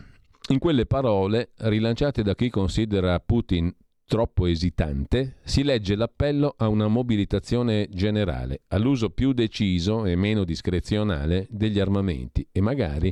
In 0.49 0.59
quelle 0.59 0.85
parole, 0.85 1.49
rilanciate 1.57 2.21
da 2.21 2.35
chi 2.35 2.51
considera 2.51 3.19
Putin 3.19 3.73
troppo 4.05 4.45
esitante, 4.45 5.37
si 5.43 5.63
legge 5.63 5.95
l'appello 5.95 6.53
a 6.57 6.67
una 6.67 6.87
mobilitazione 6.87 7.87
generale, 7.89 8.61
all'uso 8.67 9.09
più 9.09 9.33
deciso 9.33 10.05
e 10.05 10.15
meno 10.15 10.43
discrezionale 10.43 11.47
degli 11.49 11.79
armamenti 11.79 12.47
e 12.51 12.61
magari 12.61 13.11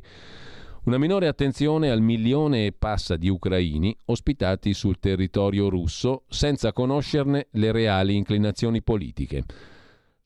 una 0.88 0.98
minore 0.98 1.28
attenzione 1.28 1.90
al 1.90 2.02
milione 2.02 2.68
e 2.68 2.72
passa 2.72 3.18
di 3.18 3.28
ucraini 3.28 3.94
ospitati 4.06 4.74
sul 4.74 5.00
territorio 5.00 5.68
russo 5.68 6.24
senza 6.30 6.72
conoscerne 6.72 7.48
le 7.52 7.74
reali 7.74 8.16
inclinazioni 8.16 8.82
politiche. 8.82 9.44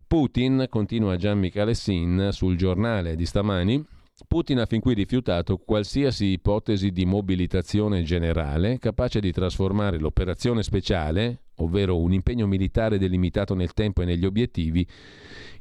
Putin, 0.06 0.68
continua 0.70 1.16
Gian 1.16 1.40
Michalessin 1.40 2.30
sul 2.32 2.58
giornale 2.58 3.16
di 3.16 3.26
stamani, 3.26 3.84
Putin 4.28 4.60
ha 4.60 4.68
fin 4.68 4.82
qui 4.82 4.94
rifiutato 4.94 5.58
qualsiasi 5.58 6.26
ipotesi 6.26 6.92
di 6.92 7.06
mobilitazione 7.06 8.04
generale 8.04 8.78
capace 8.78 9.20
di 9.20 9.32
trasformare 9.32 9.98
l'operazione 9.98 10.62
speciale, 10.62 11.46
ovvero 11.56 12.00
un 12.00 12.14
impegno 12.14 12.46
militare 12.46 13.00
delimitato 13.00 13.56
nel 13.56 13.74
tempo 13.74 14.04
e 14.04 14.06
negli 14.06 14.26
obiettivi, 14.26 14.86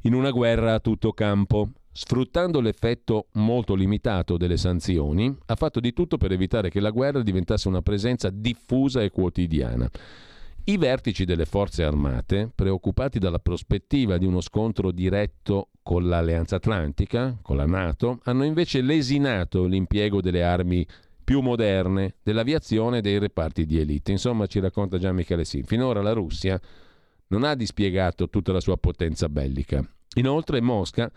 in 0.01 0.13
una 0.13 0.29
guerra 0.29 0.75
a 0.75 0.79
tutto 0.79 1.11
campo. 1.11 1.71
Sfruttando 1.93 2.61
l'effetto 2.61 3.27
molto 3.33 3.75
limitato 3.75 4.37
delle 4.37 4.55
sanzioni, 4.55 5.35
ha 5.47 5.55
fatto 5.55 5.81
di 5.81 5.91
tutto 5.91 6.17
per 6.17 6.31
evitare 6.31 6.69
che 6.69 6.79
la 6.79 6.89
guerra 6.89 7.21
diventasse 7.21 7.67
una 7.67 7.81
presenza 7.81 8.29
diffusa 8.29 9.01
e 9.01 9.09
quotidiana. 9.09 9.89
I 10.63 10.77
vertici 10.77 11.25
delle 11.25 11.45
forze 11.45 11.83
armate, 11.83 12.49
preoccupati 12.53 13.19
dalla 13.19 13.39
prospettiva 13.39 14.17
di 14.17 14.25
uno 14.25 14.39
scontro 14.39 14.91
diretto 14.91 15.69
con 15.83 16.07
l'Alleanza 16.07 16.57
Atlantica, 16.57 17.37
con 17.41 17.57
la 17.57 17.65
Nato, 17.65 18.19
hanno 18.23 18.45
invece 18.45 18.81
lesinato 18.81 19.65
l'impiego 19.65 20.21
delle 20.21 20.43
armi 20.43 20.85
più 21.23 21.41
moderne, 21.41 22.15
dell'aviazione 22.23 22.99
e 22.99 23.01
dei 23.01 23.19
reparti 23.19 23.65
di 23.65 23.79
elite. 23.79 24.11
Insomma, 24.11 24.45
ci 24.45 24.59
racconta 24.59 24.97
Gian 24.97 25.15
Michele 25.15 25.45
Sin. 25.45 25.65
Finora 25.65 26.01
la 26.01 26.13
Russia 26.13 26.59
non 27.27 27.43
ha 27.43 27.55
dispiegato 27.55 28.29
tutta 28.29 28.53
la 28.53 28.59
sua 28.61 28.77
potenza 28.77 29.27
bellica. 29.29 29.83
Inoltre 30.15 30.61
Mosca 30.61 31.11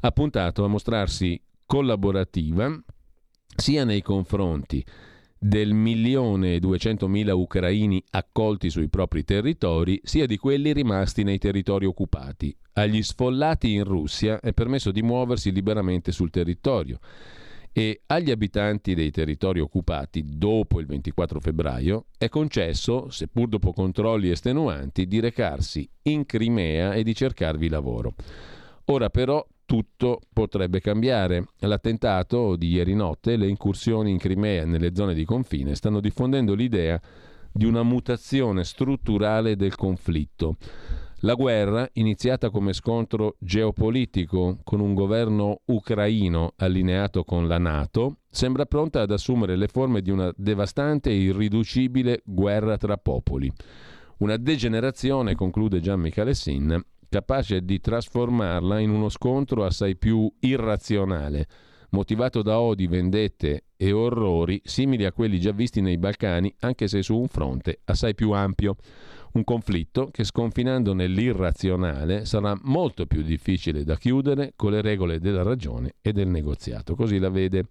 ha 0.00 0.10
puntato 0.10 0.64
a 0.64 0.68
mostrarsi 0.68 1.40
collaborativa 1.66 2.82
sia 3.54 3.84
nei 3.84 4.02
confronti 4.02 4.84
del 5.38 5.72
milione 5.72 6.54
e 6.54 6.60
duecentomila 6.60 7.34
ucraini 7.34 8.02
accolti 8.10 8.70
sui 8.70 8.88
propri 8.88 9.24
territori, 9.24 10.00
sia 10.02 10.26
di 10.26 10.36
quelli 10.36 10.72
rimasti 10.72 11.22
nei 11.22 11.38
territori 11.38 11.86
occupati. 11.86 12.56
Agli 12.72 13.02
sfollati 13.02 13.72
in 13.72 13.84
Russia 13.84 14.40
è 14.40 14.52
permesso 14.52 14.90
di 14.90 15.02
muoversi 15.02 15.52
liberamente 15.52 16.10
sul 16.10 16.30
territorio 16.30 16.98
e 17.72 18.02
agli 18.06 18.32
abitanti 18.32 18.94
dei 18.94 19.10
territori 19.10 19.60
occupati 19.60 20.24
dopo 20.26 20.80
il 20.80 20.86
24 20.86 21.38
febbraio 21.38 22.06
è 22.18 22.28
concesso, 22.28 23.10
seppur 23.10 23.48
dopo 23.48 23.72
controlli 23.72 24.30
estenuanti, 24.30 25.06
di 25.06 25.20
recarsi 25.20 25.88
in 26.02 26.26
Crimea 26.26 26.94
e 26.94 27.04
di 27.04 27.14
cercarvi 27.14 27.68
lavoro. 27.68 28.14
Ora 28.86 29.10
però 29.10 29.46
tutto 29.68 30.20
potrebbe 30.32 30.80
cambiare. 30.80 31.48
L'attentato 31.58 32.56
di 32.56 32.68
ieri 32.68 32.94
notte 32.94 33.34
e 33.34 33.36
le 33.36 33.48
incursioni 33.48 34.10
in 34.10 34.16
Crimea 34.16 34.64
nelle 34.64 34.94
zone 34.94 35.12
di 35.12 35.26
confine 35.26 35.74
stanno 35.74 36.00
diffondendo 36.00 36.54
l'idea 36.54 36.98
di 37.52 37.66
una 37.66 37.82
mutazione 37.82 38.64
strutturale 38.64 39.56
del 39.56 39.74
conflitto. 39.74 40.56
La 41.22 41.34
guerra, 41.34 41.86
iniziata 41.94 42.48
come 42.48 42.72
scontro 42.72 43.36
geopolitico 43.40 44.56
con 44.64 44.80
un 44.80 44.94
governo 44.94 45.60
ucraino 45.66 46.54
allineato 46.56 47.22
con 47.24 47.46
la 47.46 47.58
Nato, 47.58 48.20
sembra 48.30 48.64
pronta 48.64 49.02
ad 49.02 49.10
assumere 49.10 49.54
le 49.56 49.68
forme 49.68 50.00
di 50.00 50.10
una 50.10 50.32
devastante 50.34 51.10
e 51.10 51.16
irriducibile 51.16 52.22
guerra 52.24 52.78
tra 52.78 52.96
popoli. 52.96 53.52
Una 54.18 54.38
degenerazione, 54.38 55.34
conclude 55.34 55.80
Gian 55.80 56.00
Michalessin, 56.00 56.82
capace 57.08 57.64
di 57.64 57.80
trasformarla 57.80 58.78
in 58.78 58.90
uno 58.90 59.08
scontro 59.08 59.64
assai 59.64 59.96
più 59.96 60.30
irrazionale, 60.40 61.46
motivato 61.90 62.42
da 62.42 62.60
odi, 62.60 62.86
vendette 62.86 63.64
e 63.76 63.92
orrori 63.92 64.60
simili 64.64 65.04
a 65.04 65.12
quelli 65.12 65.40
già 65.40 65.52
visti 65.52 65.80
nei 65.80 65.98
Balcani, 65.98 66.54
anche 66.60 66.88
se 66.88 67.02
su 67.02 67.16
un 67.16 67.28
fronte 67.28 67.80
assai 67.84 68.14
più 68.14 68.32
ampio. 68.32 68.76
Un 69.30 69.44
conflitto 69.44 70.08
che 70.10 70.24
sconfinando 70.24 70.94
nell'irrazionale 70.94 72.24
sarà 72.24 72.58
molto 72.62 73.06
più 73.06 73.22
difficile 73.22 73.84
da 73.84 73.96
chiudere 73.96 74.54
con 74.56 74.72
le 74.72 74.80
regole 74.80 75.20
della 75.20 75.42
ragione 75.42 75.96
e 76.00 76.12
del 76.12 76.28
negoziato. 76.28 76.94
Così 76.94 77.18
la 77.18 77.28
vede 77.28 77.66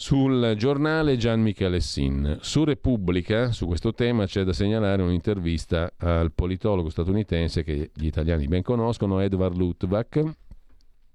sul 0.00 0.54
giornale 0.56 1.16
Gian 1.16 1.40
Michalessin. 1.40 2.38
Su 2.40 2.62
Repubblica, 2.62 3.50
su 3.50 3.66
questo 3.66 3.92
tema, 3.92 4.26
c'è 4.26 4.44
da 4.44 4.52
segnalare 4.52 5.02
un'intervista 5.02 5.92
al 5.96 6.30
politologo 6.32 6.88
statunitense 6.88 7.64
che 7.64 7.90
gli 7.92 8.06
italiani 8.06 8.46
ben 8.46 8.62
conoscono, 8.62 9.18
Edward 9.18 9.56
Lutvak, 9.56 10.22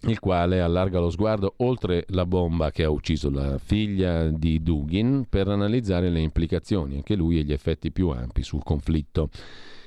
il 0.01 0.19
quale 0.19 0.59
allarga 0.59 0.99
lo 0.99 1.09
sguardo 1.09 1.53
oltre 1.59 2.03
la 2.09 2.25
bomba 2.25 2.71
che 2.71 2.83
ha 2.83 2.89
ucciso 2.89 3.29
la 3.29 3.57
figlia 3.57 4.27
di 4.27 4.61
Dugin 4.61 5.27
per 5.29 5.47
analizzare 5.47 6.09
le 6.09 6.19
implicazioni, 6.19 6.95
anche 6.95 7.15
lui, 7.15 7.39
e 7.39 7.43
gli 7.43 7.53
effetti 7.53 7.89
più 7.89 8.09
ampi 8.09 8.43
sul 8.43 8.63
conflitto. 8.63 9.29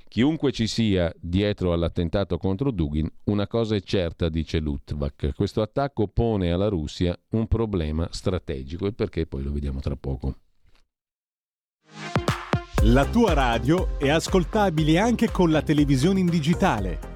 Chiunque 0.09 0.53
ci 0.53 0.67
sia 0.67 1.13
dietro 1.21 1.73
all'attentato 1.73 2.39
contro 2.39 2.71
Dugin, 2.71 3.11
una 3.25 3.47
cosa 3.47 3.75
è 3.75 3.81
certa, 3.81 4.29
dice 4.29 4.59
Lutvak. 4.59 5.35
Questo 5.35 5.61
attacco 5.63 6.07
pone 6.09 6.53
alla 6.53 6.69
Russia 6.69 7.19
un 7.31 7.47
problema 7.47 8.09
strategico 8.11 8.87
e 8.87 8.93
perché 8.93 9.27
poi 9.27 9.43
lo 9.43 9.53
vediamo 9.53 9.81
tra 9.81 9.97
poco. 9.97 10.37
La 12.85 13.05
tua 13.05 13.33
radio 13.33 13.99
è 13.99 14.09
ascoltabile 14.09 14.99
anche 14.99 15.31
con 15.31 15.51
la 15.51 15.63
televisione 15.63 16.21
in 16.21 16.27
digitale. 16.27 17.16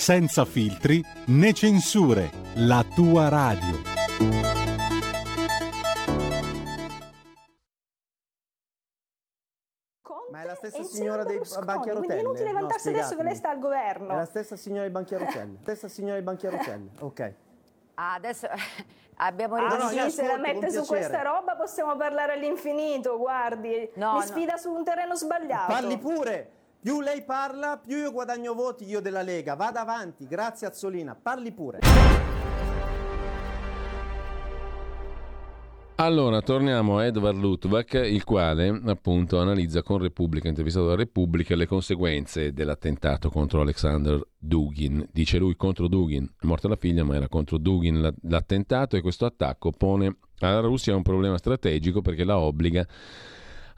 senza 0.00 0.46
filtri 0.46 1.04
né 1.26 1.52
censure, 1.52 2.30
la 2.54 2.82
tua 2.94 3.28
radio. 3.28 3.88
stessa 10.56 10.82
signora 10.84 11.24
dei 11.24 11.40
banchi 11.64 11.88
a 11.88 11.94
rotelle. 11.94 11.98
Quindi 11.98 12.14
è 12.14 12.20
inutile 12.20 12.52
vantarsi 12.52 12.90
no, 12.90 12.98
adesso 12.98 13.16
che 13.16 13.22
lei 13.22 13.34
sta 13.34 13.50
al 13.50 13.58
governo. 13.58 14.08
È 14.10 14.16
la 14.16 14.24
stessa 14.24 14.56
signora 14.56 14.82
dei 14.82 14.90
banchi 14.90 15.14
a 15.14 15.18
rotelle. 15.18 15.56
stessa 15.62 15.88
signora 15.88 16.14
dei 16.14 16.22
banchi 16.22 16.46
a 16.46 16.50
rotelle. 16.50 16.90
Ok. 16.98 17.34
Ah, 17.94 18.14
adesso 18.14 18.48
abbiamo. 19.16 19.56
Ah, 19.56 19.76
no, 19.76 20.10
se 20.10 20.26
la 20.26 20.36
mette 20.38 20.70
su 20.70 20.84
questa 20.84 21.22
roba 21.22 21.56
possiamo 21.56 21.96
parlare 21.96 22.34
all'infinito, 22.34 23.16
guardi. 23.16 23.90
No, 23.94 24.16
mi 24.16 24.22
sfida 24.22 24.52
no. 24.52 24.58
su 24.58 24.70
un 24.70 24.84
terreno 24.84 25.14
sbagliato. 25.14 25.72
Parli 25.72 25.98
pure. 25.98 26.50
Più 26.82 27.02
lei 27.02 27.22
parla, 27.22 27.76
più 27.76 27.98
io 27.98 28.10
guadagno 28.10 28.54
voti 28.54 28.86
io 28.86 29.02
della 29.02 29.20
Lega. 29.20 29.54
Vada 29.54 29.82
avanti, 29.82 30.26
grazie 30.26 30.66
Azzolina. 30.66 31.14
Parli 31.14 31.52
pure. 31.52 31.80
Allora, 35.96 36.40
torniamo 36.40 36.96
a 36.96 37.04
Edward 37.04 37.36
Luttwak, 37.36 37.92
il 37.92 38.24
quale 38.24 38.80
appunto 38.86 39.38
analizza 39.38 39.82
con 39.82 39.98
Repubblica, 39.98 40.48
intervistato 40.48 40.86
da 40.86 40.94
Repubblica, 40.94 41.54
le 41.54 41.66
conseguenze 41.66 42.54
dell'attentato 42.54 43.28
contro 43.28 43.60
Alexander 43.60 44.18
Dugin. 44.38 45.06
Dice 45.12 45.36
lui 45.36 45.56
contro 45.56 45.86
Dugin, 45.86 46.26
è 46.40 46.46
morta 46.46 46.68
la 46.68 46.76
figlia, 46.76 47.04
ma 47.04 47.14
era 47.14 47.28
contro 47.28 47.58
Dugin 47.58 48.10
l'attentato 48.22 48.96
e 48.96 49.02
questo 49.02 49.26
attacco 49.26 49.70
pone 49.70 50.16
alla 50.38 50.60
Russia 50.60 50.96
un 50.96 51.02
problema 51.02 51.36
strategico 51.36 52.00
perché 52.00 52.24
la 52.24 52.38
obbliga 52.38 52.86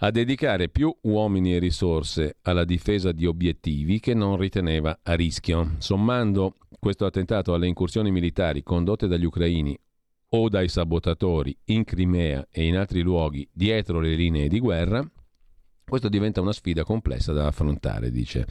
a 0.05 0.11
dedicare 0.11 0.69
più 0.69 0.93
uomini 1.03 1.55
e 1.55 1.61
risorse 1.61 2.39
alla 2.43 2.65
difesa 2.65 3.13
di 3.13 3.25
obiettivi 3.25 4.01
che 4.01 4.15
non 4.15 4.37
riteneva 4.37 4.99
a 5.01 5.15
rischio. 5.15 5.77
Sommando 5.79 6.57
questo 6.81 7.07
attentato 7.07 7.55
alle 7.55 7.69
incursioni 7.69 8.11
militari 8.11 8.65
condotte 8.65 9.07
dagli 9.07 9.25
ucraini 9.25 9.79
o 10.31 10.49
dai 10.49 10.69
sabotatori 10.69 11.57
in 11.67 11.85
Crimea 11.85 12.49
e 12.51 12.67
in 12.67 12.77
altri 12.77 13.01
luoghi 13.01 13.49
dietro 13.53 14.01
le 14.01 14.17
linee 14.17 14.49
di 14.49 14.59
guerra, 14.59 15.09
questo 15.85 16.09
diventa 16.09 16.41
una 16.41 16.53
sfida 16.53 16.83
complessa 16.83 17.33
da 17.33 17.47
affrontare, 17.47 18.11
dice 18.11 18.47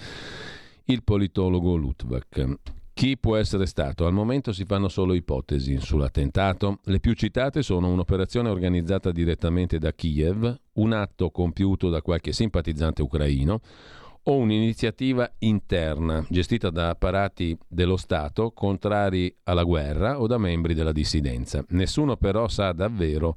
il 0.86 1.04
politologo 1.04 1.76
Lutvak. 1.76 2.81
Chi 3.02 3.18
può 3.18 3.36
essere 3.36 3.66
stato? 3.66 4.06
Al 4.06 4.14
momento 4.14 4.54
si 4.54 4.64
fanno 4.64 4.88
solo 4.88 5.16
ipotesi 5.16 5.80
sull'attentato. 5.80 6.82
Le 6.84 7.00
più 7.00 7.14
citate 7.14 7.64
sono 7.64 7.90
un'operazione 7.92 8.48
organizzata 8.48 9.12
direttamente 9.12 9.80
da 9.80 9.92
Kiev, 9.92 10.56
un 10.74 10.94
atto 10.94 11.32
compiuto 11.32 11.90
da 11.90 12.04
qualche 12.04 12.32
simpatizzante 12.32 13.02
ucraino, 13.02 13.60
o 14.22 14.36
un'iniziativa 14.36 15.28
interna 15.40 16.24
gestita 16.30 16.70
da 16.70 16.90
apparati 16.90 17.58
dello 17.68 17.98
Stato 17.98 18.52
contrari 18.52 19.36
alla 19.46 19.64
guerra 19.64 20.22
o 20.22 20.28
da 20.28 20.38
membri 20.38 20.76
della 20.76 20.92
dissidenza. 20.92 21.66
Nessuno 21.70 22.18
però 22.18 22.48
sa 22.50 22.72
davvero 22.72 23.34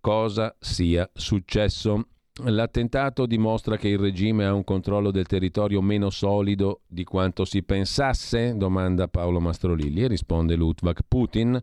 cosa 0.00 0.56
sia 0.58 1.08
successo. 1.14 2.08
L'attentato 2.44 3.26
dimostra 3.26 3.76
che 3.76 3.88
il 3.88 3.98
regime 3.98 4.46
ha 4.46 4.54
un 4.54 4.64
controllo 4.64 5.10
del 5.10 5.26
territorio 5.26 5.82
meno 5.82 6.08
solido 6.08 6.80
di 6.86 7.04
quanto 7.04 7.44
si 7.44 7.62
pensasse? 7.62 8.56
domanda 8.56 9.06
Paolo 9.06 9.38
Mastrolilli 9.38 10.04
e 10.04 10.08
risponde 10.08 10.56
Lutvak. 10.56 11.00
Putin 11.06 11.60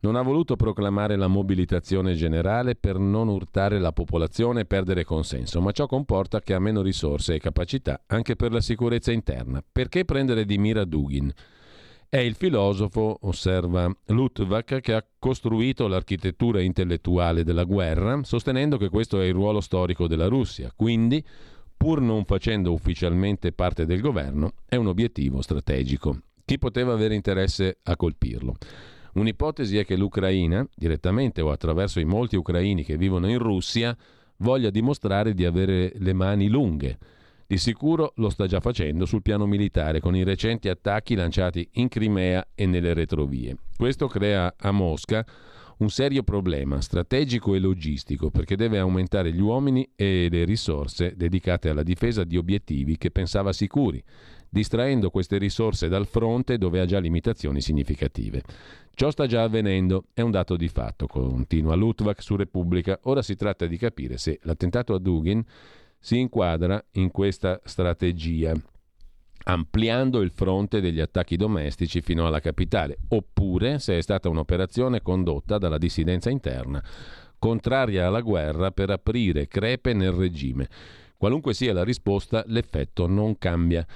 non 0.00 0.16
ha 0.16 0.20
voluto 0.20 0.56
proclamare 0.56 1.16
la 1.16 1.26
mobilitazione 1.26 2.12
generale 2.12 2.74
per 2.74 2.98
non 2.98 3.28
urtare 3.28 3.78
la 3.78 3.92
popolazione 3.92 4.60
e 4.60 4.66
perdere 4.66 5.04
consenso, 5.04 5.62
ma 5.62 5.72
ciò 5.72 5.86
comporta 5.86 6.40
che 6.40 6.52
ha 6.52 6.58
meno 6.58 6.82
risorse 6.82 7.36
e 7.36 7.38
capacità 7.38 8.02
anche 8.08 8.36
per 8.36 8.52
la 8.52 8.60
sicurezza 8.60 9.10
interna. 9.10 9.64
Perché 9.72 10.04
prendere 10.04 10.44
di 10.44 10.58
mira 10.58 10.84
Dugin? 10.84 11.32
È 12.08 12.18
il 12.18 12.34
filosofo, 12.34 13.18
osserva 13.22 13.92
Lutvak, 14.06 14.80
che 14.80 14.94
ha 14.94 15.04
costruito 15.18 15.88
l'architettura 15.88 16.60
intellettuale 16.60 17.42
della 17.42 17.64
guerra, 17.64 18.22
sostenendo 18.22 18.76
che 18.76 18.88
questo 18.88 19.20
è 19.20 19.24
il 19.24 19.32
ruolo 19.32 19.60
storico 19.60 20.06
della 20.06 20.28
Russia. 20.28 20.72
Quindi, 20.74 21.24
pur 21.76 22.00
non 22.00 22.24
facendo 22.24 22.72
ufficialmente 22.72 23.52
parte 23.52 23.84
del 23.84 24.00
governo, 24.00 24.52
è 24.66 24.76
un 24.76 24.86
obiettivo 24.86 25.42
strategico. 25.42 26.18
Chi 26.44 26.58
poteva 26.58 26.92
avere 26.92 27.14
interesse 27.14 27.78
a 27.82 27.96
colpirlo? 27.96 28.56
Un'ipotesi 29.14 29.78
è 29.78 29.84
che 29.84 29.96
l'Ucraina, 29.96 30.66
direttamente 30.74 31.40
o 31.40 31.50
attraverso 31.50 32.00
i 32.00 32.04
molti 32.04 32.36
ucraini 32.36 32.84
che 32.84 32.96
vivono 32.96 33.28
in 33.28 33.38
Russia, 33.38 33.96
voglia 34.38 34.70
dimostrare 34.70 35.34
di 35.34 35.44
avere 35.44 35.92
le 35.96 36.12
mani 36.12 36.48
lunghe. 36.48 36.98
Di 37.54 37.60
sicuro 37.60 38.14
lo 38.16 38.30
sta 38.30 38.48
già 38.48 38.58
facendo 38.58 39.06
sul 39.06 39.22
piano 39.22 39.46
militare 39.46 40.00
con 40.00 40.16
i 40.16 40.24
recenti 40.24 40.68
attacchi 40.68 41.14
lanciati 41.14 41.68
in 41.74 41.86
Crimea 41.86 42.48
e 42.52 42.66
nelle 42.66 42.94
retrovie. 42.94 43.56
Questo 43.76 44.08
crea 44.08 44.54
a 44.58 44.72
Mosca 44.72 45.24
un 45.78 45.88
serio 45.88 46.24
problema 46.24 46.80
strategico 46.80 47.54
e 47.54 47.60
logistico 47.60 48.30
perché 48.30 48.56
deve 48.56 48.80
aumentare 48.80 49.32
gli 49.32 49.40
uomini 49.40 49.88
e 49.94 50.26
le 50.28 50.44
risorse 50.44 51.14
dedicate 51.16 51.68
alla 51.68 51.84
difesa 51.84 52.24
di 52.24 52.36
obiettivi 52.36 52.96
che 52.96 53.12
pensava 53.12 53.52
sicuri, 53.52 54.02
distraendo 54.48 55.10
queste 55.10 55.38
risorse 55.38 55.86
dal 55.86 56.08
fronte 56.08 56.58
dove 56.58 56.80
ha 56.80 56.86
già 56.86 56.98
limitazioni 56.98 57.60
significative. 57.60 58.42
Ciò 58.94 59.12
sta 59.12 59.26
già 59.26 59.44
avvenendo, 59.44 60.06
è 60.12 60.22
un 60.22 60.32
dato 60.32 60.56
di 60.56 60.66
fatto, 60.66 61.06
continua 61.06 61.76
Lutvak 61.76 62.20
su 62.20 62.34
Repubblica. 62.34 62.98
Ora 63.02 63.22
si 63.22 63.36
tratta 63.36 63.66
di 63.66 63.76
capire 63.76 64.18
se 64.18 64.40
l'attentato 64.42 64.92
a 64.92 64.98
Dugin 64.98 65.44
si 66.04 66.18
inquadra 66.18 66.84
in 66.96 67.10
questa 67.10 67.62
strategia, 67.64 68.52
ampliando 69.44 70.20
il 70.20 70.32
fronte 70.32 70.82
degli 70.82 71.00
attacchi 71.00 71.36
domestici 71.36 72.02
fino 72.02 72.26
alla 72.26 72.40
capitale, 72.40 72.98
oppure 73.08 73.78
se 73.78 73.96
è 73.96 74.02
stata 74.02 74.28
un'operazione 74.28 75.00
condotta 75.00 75.56
dalla 75.56 75.78
dissidenza 75.78 76.28
interna, 76.28 76.84
contraria 77.38 78.06
alla 78.06 78.20
guerra 78.20 78.70
per 78.70 78.90
aprire 78.90 79.48
crepe 79.48 79.94
nel 79.94 80.12
regime. 80.12 80.68
Qualunque 81.16 81.54
sia 81.54 81.72
la 81.72 81.84
risposta, 81.84 82.44
l'effetto 82.48 83.06
non 83.06 83.38
cambia. 83.38 83.86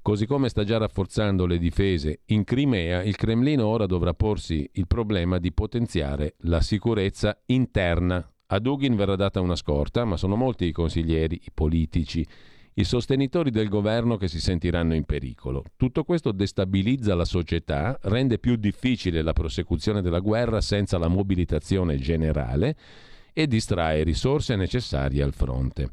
Così 0.00 0.24
come 0.24 0.48
sta 0.48 0.64
già 0.64 0.78
rafforzando 0.78 1.44
le 1.44 1.58
difese 1.58 2.20
in 2.28 2.44
Crimea, 2.44 3.02
il 3.02 3.16
Cremlino 3.16 3.66
ora 3.66 3.84
dovrà 3.84 4.14
porsi 4.14 4.66
il 4.72 4.86
problema 4.86 5.36
di 5.36 5.52
potenziare 5.52 6.36
la 6.44 6.62
sicurezza 6.62 7.38
interna. 7.44 8.26
A 8.52 8.58
Dugin 8.58 8.96
verrà 8.96 9.14
data 9.14 9.40
una 9.40 9.54
scorta, 9.54 10.04
ma 10.04 10.16
sono 10.16 10.34
molti 10.34 10.64
i 10.64 10.72
consiglieri, 10.72 11.40
i 11.44 11.50
politici, 11.54 12.26
i 12.74 12.82
sostenitori 12.82 13.50
del 13.50 13.68
governo 13.68 14.16
che 14.16 14.26
si 14.26 14.40
sentiranno 14.40 14.96
in 14.96 15.04
pericolo. 15.04 15.62
Tutto 15.76 16.02
questo 16.02 16.32
destabilizza 16.32 17.14
la 17.14 17.24
società, 17.24 17.96
rende 18.02 18.40
più 18.40 18.56
difficile 18.56 19.22
la 19.22 19.32
prosecuzione 19.32 20.02
della 20.02 20.18
guerra 20.18 20.60
senza 20.60 20.98
la 20.98 21.06
mobilitazione 21.06 21.96
generale 21.98 22.76
e 23.32 23.46
distrae 23.46 24.02
risorse 24.02 24.56
necessarie 24.56 25.22
al 25.22 25.32
fronte. 25.32 25.88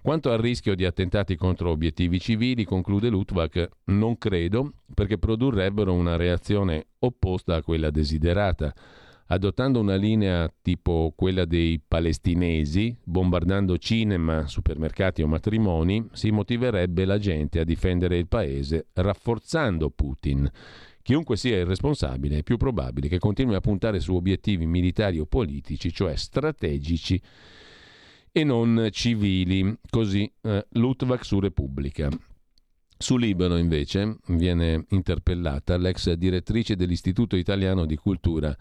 Quanto 0.00 0.30
al 0.30 0.38
rischio 0.38 0.74
di 0.74 0.86
attentati 0.86 1.36
contro 1.36 1.68
obiettivi 1.68 2.18
civili, 2.18 2.64
conclude 2.64 3.10
Lutvak, 3.10 3.68
non 3.86 4.16
credo 4.16 4.72
perché 4.94 5.18
produrrebbero 5.18 5.92
una 5.92 6.16
reazione 6.16 6.86
opposta 7.00 7.56
a 7.56 7.62
quella 7.62 7.90
desiderata. 7.90 8.72
Adottando 9.32 9.78
una 9.78 9.94
linea 9.94 10.52
tipo 10.60 11.12
quella 11.14 11.44
dei 11.44 11.80
palestinesi, 11.86 12.96
bombardando 13.00 13.78
cinema, 13.78 14.48
supermercati 14.48 15.22
o 15.22 15.28
matrimoni, 15.28 16.08
si 16.14 16.32
motiverebbe 16.32 17.04
la 17.04 17.16
gente 17.16 17.60
a 17.60 17.64
difendere 17.64 18.18
il 18.18 18.26
paese 18.26 18.88
rafforzando 18.92 19.90
Putin. 19.90 20.50
Chiunque 21.00 21.36
sia 21.36 21.60
il 21.60 21.66
responsabile, 21.66 22.38
è 22.38 22.42
più 22.42 22.56
probabile 22.56 23.06
che 23.06 23.20
continui 23.20 23.54
a 23.54 23.60
puntare 23.60 24.00
su 24.00 24.16
obiettivi 24.16 24.66
militari 24.66 25.20
o 25.20 25.26
politici, 25.26 25.92
cioè 25.92 26.16
strategici 26.16 27.22
e 28.32 28.42
non 28.42 28.88
civili. 28.90 29.78
Così 29.88 30.28
eh, 30.40 30.66
Lutvak 30.70 31.24
su 31.24 31.38
Repubblica. 31.38 32.08
Su 32.98 33.16
Libero 33.16 33.56
invece 33.58 34.16
viene 34.26 34.86
interpellata 34.88 35.76
l'ex 35.76 36.12
direttrice 36.14 36.74
dell'Istituto 36.74 37.36
Italiano 37.36 37.86
di 37.86 37.94
Cultura 37.94 38.56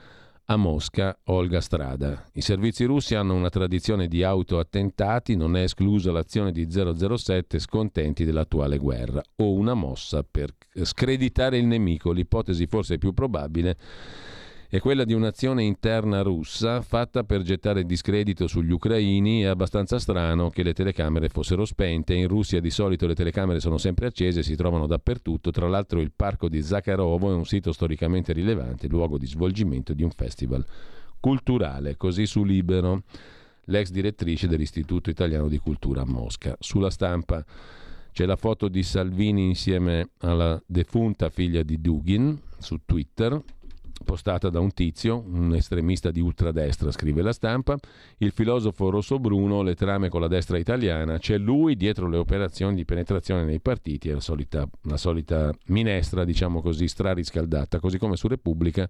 a 0.51 0.55
Mosca, 0.55 1.15
Olga 1.25 1.61
Strada. 1.61 2.25
I 2.33 2.41
servizi 2.41 2.83
russi 2.85 3.13
hanno 3.13 3.35
una 3.35 3.49
tradizione 3.49 4.07
di 4.07 4.23
autoattentati, 4.23 5.35
non 5.35 5.55
è 5.55 5.61
esclusa 5.61 6.11
l'azione 6.11 6.51
di 6.51 6.67
007 6.69 7.59
scontenti 7.59 8.25
dell'attuale 8.25 8.77
guerra 8.77 9.21
o 9.37 9.53
una 9.53 9.75
mossa 9.75 10.23
per 10.23 10.55
screditare 10.81 11.59
il 11.59 11.65
nemico, 11.65 12.11
l'ipotesi 12.11 12.65
forse 12.65 12.97
più 12.97 13.13
probabile 13.13 13.77
è 14.71 14.79
quella 14.79 15.03
di 15.03 15.13
un'azione 15.13 15.63
interna 15.63 16.21
russa 16.21 16.83
fatta 16.83 17.23
per 17.23 17.41
gettare 17.41 17.85
discredito 17.85 18.45
sugli 18.45 18.69
ucraini. 18.69 19.41
È 19.41 19.47
abbastanza 19.47 19.97
strano 19.97 20.51
che 20.51 20.61
le 20.61 20.73
telecamere 20.73 21.27
fossero 21.27 21.65
spente. 21.65 22.13
In 22.13 22.27
Russia 22.27 22.59
di 22.59 22.69
solito 22.69 23.07
le 23.07 23.15
telecamere 23.15 23.61
sono 23.61 23.79
sempre 23.79 24.05
accese, 24.05 24.43
si 24.43 24.55
trovano 24.55 24.85
dappertutto. 24.85 25.49
Tra 25.49 25.67
l'altro 25.67 26.01
il 26.01 26.11
parco 26.15 26.49
di 26.49 26.61
Zakharovo 26.61 27.31
è 27.31 27.33
un 27.33 27.47
sito 27.47 27.71
storicamente 27.71 28.31
rilevante, 28.31 28.87
luogo 28.87 29.17
di 29.17 29.25
svolgimento 29.25 29.93
di 29.93 30.03
un 30.03 30.11
festival 30.11 30.63
culturale. 31.19 31.97
Così 31.97 32.27
su 32.27 32.43
Libero, 32.43 33.01
l'ex 33.65 33.89
direttrice 33.89 34.47
dell'Istituto 34.47 35.09
Italiano 35.09 35.47
di 35.47 35.57
Cultura 35.57 36.01
a 36.01 36.05
Mosca. 36.05 36.55
Sulla 36.59 36.91
stampa 36.91 37.43
c'è 38.11 38.27
la 38.27 38.35
foto 38.35 38.67
di 38.67 38.83
Salvini 38.83 39.45
insieme 39.45 40.09
alla 40.19 40.61
defunta 40.63 41.31
figlia 41.31 41.63
di 41.63 41.81
Dugin 41.81 42.39
su 42.59 42.81
Twitter 42.85 43.41
postata 44.03 44.49
da 44.49 44.59
un 44.59 44.71
tizio, 44.73 45.23
un 45.27 45.53
estremista 45.53 46.11
di 46.11 46.19
ultradestra, 46.19 46.91
scrive 46.91 47.21
la 47.21 47.33
stampa, 47.33 47.77
il 48.17 48.31
filosofo 48.31 48.89
Rosso 48.89 49.19
Bruno, 49.19 49.61
le 49.61 49.75
trame 49.75 50.09
con 50.09 50.21
la 50.21 50.27
destra 50.27 50.57
italiana, 50.57 51.17
c'è 51.17 51.37
lui 51.37 51.75
dietro 51.75 52.07
le 52.07 52.17
operazioni 52.17 52.75
di 52.75 52.85
penetrazione 52.85 53.43
nei 53.43 53.59
partiti, 53.59 54.09
è 54.09 54.13
la 54.13 54.19
solita, 54.19 54.67
la 54.83 54.97
solita 54.97 55.53
minestra, 55.67 56.23
diciamo 56.23 56.61
così, 56.61 56.87
strariscaldata, 56.87 57.79
così 57.79 57.97
come 57.97 58.15
su 58.15 58.27
Repubblica 58.27 58.87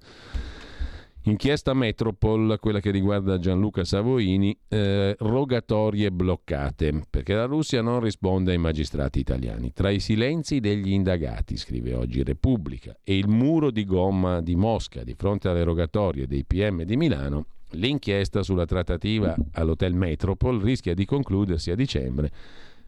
Inchiesta 1.30 1.76
Metropol, 1.76 2.58
quella 2.60 2.80
che 2.80 2.90
riguarda 2.90 3.38
Gianluca 3.38 3.84
Savoini, 3.84 4.58
eh, 4.68 5.16
rogatorie 5.20 6.12
bloccate, 6.12 7.04
perché 7.08 7.36
la 7.36 7.46
Russia 7.46 7.84
non 7.84 8.00
risponde 8.00 8.52
ai 8.52 8.58
magistrati 8.58 9.20
italiani. 9.20 9.72
Tra 9.72 9.92
i 9.92 10.00
silenzi 10.00 10.60
degli 10.60 10.92
indagati, 10.92 11.56
scrive 11.56 11.94
oggi 11.94 12.24
Repubblica, 12.24 12.98
e 13.04 13.16
il 13.16 13.28
muro 13.28 13.70
di 13.70 13.86
gomma 13.86 14.42
di 14.42 14.56
Mosca 14.56 15.04
di 15.04 15.14
fronte 15.14 15.50
alle 15.50 15.64
rogatorie 15.64 16.26
dei 16.26 16.46
PM 16.46 16.84
di 16.84 16.98
Milano, 16.98 17.46
L'inchiesta 17.74 18.42
sulla 18.42 18.66
trattativa 18.66 19.36
all'Hotel 19.52 19.94
Metropol 19.94 20.60
rischia 20.60 20.96
di 20.96 21.06
concludersi 21.06 21.70
a 21.70 21.76
dicembre 21.76 22.32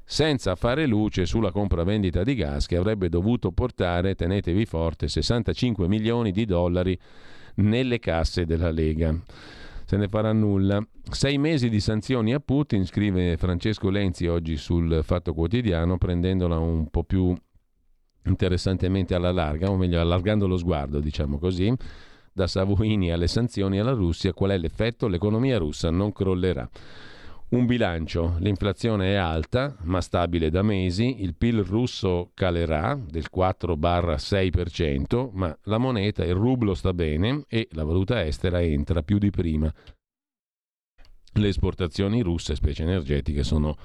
senza 0.03 0.55
fare 0.55 0.87
luce 0.87 1.27
sulla 1.27 1.51
compravendita 1.51 2.23
di 2.23 2.33
gas 2.33 2.65
che 2.65 2.77
avrebbe 2.77 3.07
dovuto 3.07 3.51
portare, 3.51 4.15
tenetevi 4.15 4.65
forte, 4.65 5.07
65 5.07 5.87
milioni 5.87 6.31
di 6.31 6.45
dollari 6.45 6.97
nelle 7.55 7.99
casse 7.99 8.45
della 8.45 8.71
Lega. 8.71 9.15
Se 9.85 9.97
ne 9.97 10.07
farà 10.07 10.31
nulla. 10.31 10.81
Sei 11.09 11.37
mesi 11.37 11.67
di 11.69 11.79
sanzioni 11.79 12.33
a 12.33 12.39
Putin, 12.39 12.85
scrive 12.85 13.35
Francesco 13.35 13.89
Lenzi 13.89 14.27
oggi 14.27 14.55
sul 14.55 15.01
Fatto 15.03 15.33
Quotidiano, 15.33 15.97
prendendola 15.97 16.57
un 16.57 16.89
po' 16.89 17.03
più 17.03 17.35
interessantemente 18.23 19.15
alla 19.15 19.31
larga, 19.31 19.69
o 19.69 19.75
meglio 19.75 19.99
allargando 19.99 20.47
lo 20.47 20.57
sguardo, 20.57 20.99
diciamo 20.99 21.37
così, 21.39 21.73
da 22.31 22.47
Savoini 22.47 23.11
alle 23.11 23.27
sanzioni 23.27 23.79
alla 23.79 23.91
Russia, 23.91 24.31
qual 24.31 24.51
è 24.51 24.57
l'effetto? 24.57 25.07
L'economia 25.07 25.57
russa 25.57 25.89
non 25.89 26.13
crollerà. 26.13 26.69
Un 27.51 27.65
bilancio, 27.65 28.37
l'inflazione 28.39 29.11
è 29.11 29.15
alta 29.15 29.75
ma 29.81 29.99
stabile 29.99 30.49
da 30.49 30.61
mesi, 30.61 31.21
il 31.21 31.35
PIL 31.35 31.65
russo 31.65 32.31
calerà 32.33 32.95
del 32.95 33.25
4-6%, 33.29 35.31
ma 35.33 35.53
la 35.63 35.77
moneta, 35.77 36.23
il 36.23 36.33
rublo 36.33 36.73
sta 36.73 36.93
bene 36.93 37.43
e 37.49 37.67
la 37.71 37.83
valuta 37.83 38.23
estera 38.23 38.61
entra 38.61 39.03
più 39.03 39.17
di 39.17 39.31
prima. 39.31 39.69
Le 41.33 41.47
esportazioni 41.49 42.21
russe, 42.21 42.55
specie 42.55 42.83
energetiche, 42.83 43.43
sono 43.43 43.75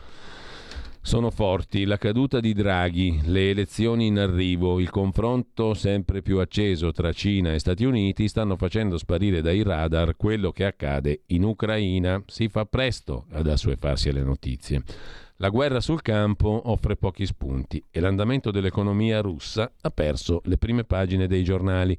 sono 1.06 1.30
forti. 1.30 1.84
La 1.84 1.98
caduta 1.98 2.40
di 2.40 2.52
Draghi, 2.52 3.20
le 3.26 3.50
elezioni 3.50 4.06
in 4.06 4.18
arrivo, 4.18 4.80
il 4.80 4.90
confronto 4.90 5.72
sempre 5.72 6.20
più 6.20 6.40
acceso 6.40 6.90
tra 6.90 7.12
Cina 7.12 7.54
e 7.54 7.60
Stati 7.60 7.84
Uniti 7.84 8.26
stanno 8.26 8.56
facendo 8.56 8.98
sparire 8.98 9.40
dai 9.40 9.62
radar 9.62 10.16
quello 10.16 10.50
che 10.50 10.64
accade 10.64 11.22
in 11.26 11.44
Ucraina. 11.44 12.20
Si 12.26 12.48
fa 12.48 12.64
presto 12.64 13.26
ad 13.30 13.46
assuefarsi 13.46 14.08
alle 14.08 14.24
notizie. 14.24 14.82
La 15.36 15.48
guerra 15.48 15.80
sul 15.80 16.02
campo 16.02 16.62
offre 16.64 16.96
pochi 16.96 17.24
spunti 17.24 17.80
e 17.88 18.00
l'andamento 18.00 18.50
dell'economia 18.50 19.20
russa 19.20 19.72
ha 19.80 19.90
perso 19.90 20.40
le 20.46 20.58
prime 20.58 20.82
pagine 20.82 21.28
dei 21.28 21.44
giornali. 21.44 21.96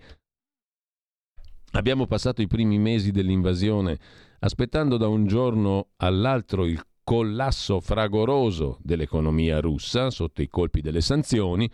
Abbiamo 1.71 2.07
passato 2.07 2.41
i 2.41 2.47
primi 2.47 2.77
mesi 2.77 3.11
dell'invasione 3.11 3.97
aspettando 4.39 4.97
da 4.97 5.07
un 5.07 5.25
giorno 5.25 5.89
all'altro 5.97 6.65
il 6.65 6.81
collasso 7.07 7.79
fragoroso 7.79 8.79
dell'economia 8.81 9.61
russa 9.61 10.09
sotto 10.09 10.41
i 10.41 10.49
colpi 10.49 10.81
delle 10.81 10.99
sanzioni, 10.99 11.71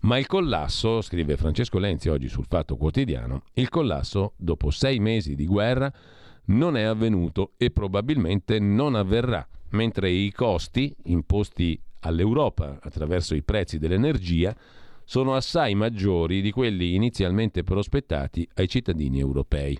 ma 0.00 0.18
il 0.18 0.26
collasso, 0.26 1.00
scrive 1.02 1.36
Francesco 1.36 1.78
Lenzi 1.78 2.08
oggi 2.08 2.26
sul 2.26 2.46
Fatto 2.48 2.76
Quotidiano, 2.76 3.44
il 3.54 3.68
collasso 3.68 4.32
dopo 4.36 4.72
sei 4.72 4.98
mesi 4.98 5.36
di 5.36 5.46
guerra 5.46 5.88
non 6.46 6.76
è 6.76 6.82
avvenuto 6.82 7.52
e 7.58 7.70
probabilmente 7.70 8.58
non 8.58 8.96
avverrà, 8.96 9.46
mentre 9.68 10.10
i 10.10 10.32
costi 10.32 10.92
imposti 11.04 11.80
all'Europa 12.00 12.80
attraverso 12.82 13.36
i 13.36 13.44
prezzi 13.44 13.78
dell'energia 13.78 14.52
sono 15.04 15.36
assai 15.36 15.76
maggiori 15.76 16.40
di 16.40 16.50
quelli 16.50 16.96
inizialmente 16.96 17.62
prospettati 17.62 18.48
ai 18.54 18.68
cittadini 18.68 19.20
europei. 19.20 19.78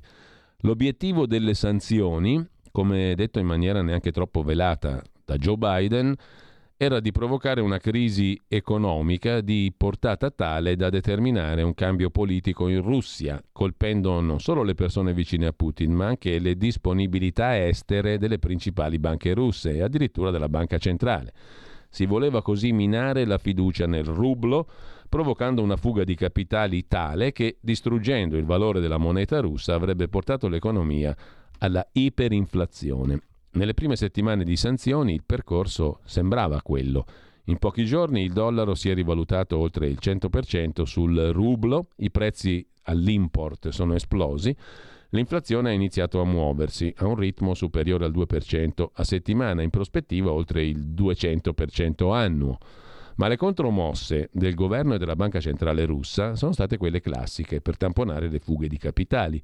L'obiettivo 0.58 1.26
delle 1.26 1.54
sanzioni 1.54 2.48
come 2.72 3.14
detto 3.14 3.38
in 3.38 3.46
maniera 3.46 3.82
neanche 3.82 4.10
troppo 4.10 4.42
velata 4.42 5.02
da 5.24 5.36
Joe 5.36 5.56
Biden, 5.56 6.16
era 6.76 6.98
di 6.98 7.12
provocare 7.12 7.60
una 7.60 7.78
crisi 7.78 8.36
economica 8.48 9.40
di 9.40 9.72
portata 9.76 10.30
tale 10.32 10.74
da 10.74 10.90
determinare 10.90 11.62
un 11.62 11.74
cambio 11.74 12.10
politico 12.10 12.66
in 12.66 12.82
Russia, 12.82 13.40
colpendo 13.52 14.20
non 14.20 14.40
solo 14.40 14.64
le 14.64 14.74
persone 14.74 15.14
vicine 15.14 15.46
a 15.46 15.52
Putin, 15.52 15.92
ma 15.92 16.06
anche 16.06 16.40
le 16.40 16.56
disponibilità 16.56 17.56
estere 17.56 18.18
delle 18.18 18.40
principali 18.40 18.98
banche 18.98 19.32
russe 19.32 19.74
e 19.74 19.82
addirittura 19.82 20.32
della 20.32 20.48
banca 20.48 20.78
centrale. 20.78 21.32
Si 21.88 22.04
voleva 22.04 22.42
così 22.42 22.72
minare 22.72 23.26
la 23.26 23.38
fiducia 23.38 23.86
nel 23.86 24.04
rublo, 24.04 24.66
provocando 25.08 25.62
una 25.62 25.76
fuga 25.76 26.02
di 26.02 26.16
capitali 26.16 26.88
tale 26.88 27.30
che, 27.30 27.58
distruggendo 27.60 28.36
il 28.36 28.44
valore 28.46 28.80
della 28.80 28.96
moneta 28.96 29.38
russa, 29.40 29.74
avrebbe 29.74 30.08
portato 30.08 30.48
l'economia 30.48 31.14
alla 31.62 31.86
iperinflazione. 31.92 33.20
Nelle 33.52 33.74
prime 33.74 33.96
settimane 33.96 34.44
di 34.44 34.56
sanzioni 34.56 35.14
il 35.14 35.22
percorso 35.24 36.00
sembrava 36.04 36.60
quello. 36.60 37.06
In 37.44 37.58
pochi 37.58 37.84
giorni 37.84 38.22
il 38.22 38.32
dollaro 38.32 38.74
si 38.74 38.90
è 38.90 38.94
rivalutato 38.94 39.58
oltre 39.58 39.86
il 39.86 39.98
100% 40.00 40.82
sul 40.82 41.30
rublo, 41.32 41.88
i 41.96 42.10
prezzi 42.10 42.66
all'import 42.84 43.68
sono 43.68 43.94
esplosi, 43.94 44.54
l'inflazione 45.10 45.70
ha 45.70 45.72
iniziato 45.72 46.20
a 46.20 46.24
muoversi 46.24 46.92
a 46.96 47.06
un 47.06 47.14
ritmo 47.14 47.54
superiore 47.54 48.06
al 48.06 48.12
2% 48.12 48.88
a 48.92 49.04
settimana, 49.04 49.62
in 49.62 49.70
prospettiva 49.70 50.32
oltre 50.32 50.64
il 50.64 50.88
200% 50.88 52.12
annuo. 52.12 52.58
Ma 53.16 53.28
le 53.28 53.36
contromosse 53.36 54.30
del 54.32 54.54
governo 54.54 54.94
e 54.94 54.98
della 54.98 55.16
Banca 55.16 55.38
Centrale 55.38 55.84
russa 55.84 56.34
sono 56.34 56.52
state 56.52 56.76
quelle 56.76 57.00
classiche 57.00 57.60
per 57.60 57.76
tamponare 57.76 58.28
le 58.28 58.40
fughe 58.40 58.66
di 58.66 58.78
capitali 58.78 59.40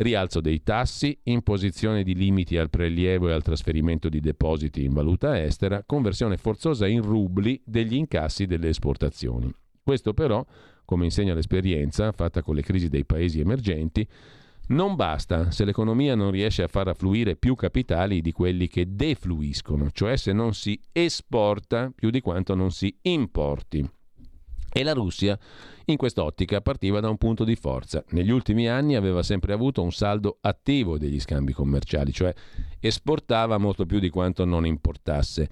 rialzo 0.00 0.40
dei 0.40 0.62
tassi, 0.62 1.18
imposizione 1.24 2.02
di 2.02 2.14
limiti 2.14 2.56
al 2.56 2.70
prelievo 2.70 3.28
e 3.28 3.32
al 3.32 3.42
trasferimento 3.42 4.08
di 4.08 4.20
depositi 4.20 4.84
in 4.84 4.92
valuta 4.92 5.42
estera, 5.42 5.82
conversione 5.84 6.36
forzosa 6.36 6.86
in 6.86 7.02
rubli 7.02 7.60
degli 7.64 7.94
incassi 7.94 8.46
delle 8.46 8.68
esportazioni. 8.68 9.52
Questo 9.82 10.14
però, 10.14 10.44
come 10.84 11.04
insegna 11.04 11.34
l'esperienza 11.34 12.12
fatta 12.12 12.42
con 12.42 12.54
le 12.54 12.62
crisi 12.62 12.88
dei 12.88 13.04
paesi 13.04 13.40
emergenti, 13.40 14.06
non 14.68 14.94
basta 14.94 15.50
se 15.50 15.64
l'economia 15.64 16.14
non 16.14 16.30
riesce 16.30 16.62
a 16.62 16.68
far 16.68 16.88
affluire 16.88 17.36
più 17.36 17.54
capitali 17.54 18.20
di 18.20 18.32
quelli 18.32 18.68
che 18.68 18.94
defluiscono, 18.94 19.90
cioè 19.90 20.16
se 20.16 20.32
non 20.32 20.54
si 20.54 20.80
esporta 20.92 21.92
più 21.94 22.10
di 22.10 22.20
quanto 22.20 22.54
non 22.54 22.70
si 22.70 22.96
importi. 23.02 23.86
E 24.72 24.82
la 24.84 24.92
Russia 24.92 25.38
in 25.86 25.96
quest'ottica 25.96 26.60
partiva 26.60 27.00
da 27.00 27.08
un 27.08 27.16
punto 27.16 27.44
di 27.44 27.56
forza. 27.56 28.04
Negli 28.10 28.30
ultimi 28.30 28.68
anni 28.68 28.94
aveva 28.94 29.22
sempre 29.22 29.52
avuto 29.52 29.82
un 29.82 29.92
saldo 29.92 30.38
attivo 30.40 30.98
degli 30.98 31.18
scambi 31.18 31.52
commerciali, 31.52 32.12
cioè 32.12 32.32
esportava 32.78 33.58
molto 33.58 33.86
più 33.86 33.98
di 33.98 34.10
quanto 34.10 34.44
non 34.44 34.64
importasse. 34.64 35.48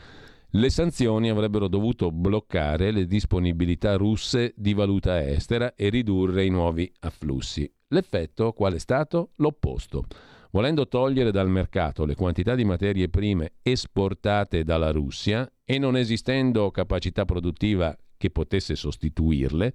Le 0.52 0.70
sanzioni 0.70 1.28
avrebbero 1.28 1.68
dovuto 1.68 2.10
bloccare 2.10 2.90
le 2.90 3.06
disponibilità 3.06 3.96
russe 3.96 4.54
di 4.56 4.72
valuta 4.72 5.22
estera 5.22 5.74
e 5.74 5.90
ridurre 5.90 6.44
i 6.44 6.50
nuovi 6.50 6.90
afflussi. 7.00 7.70
L'effetto 7.88 8.52
qual 8.52 8.74
è 8.74 8.78
stato? 8.78 9.32
L'opposto. 9.36 10.04
Volendo 10.50 10.88
togliere 10.88 11.30
dal 11.30 11.50
mercato 11.50 12.06
le 12.06 12.14
quantità 12.14 12.54
di 12.54 12.64
materie 12.64 13.10
prime 13.10 13.52
esportate 13.62 14.64
dalla 14.64 14.90
Russia 14.90 15.50
e 15.64 15.78
non 15.78 15.96
esistendo 15.96 16.70
capacità 16.70 17.26
produttiva 17.26 17.94
che 18.18 18.28
potesse 18.30 18.74
sostituirle, 18.74 19.72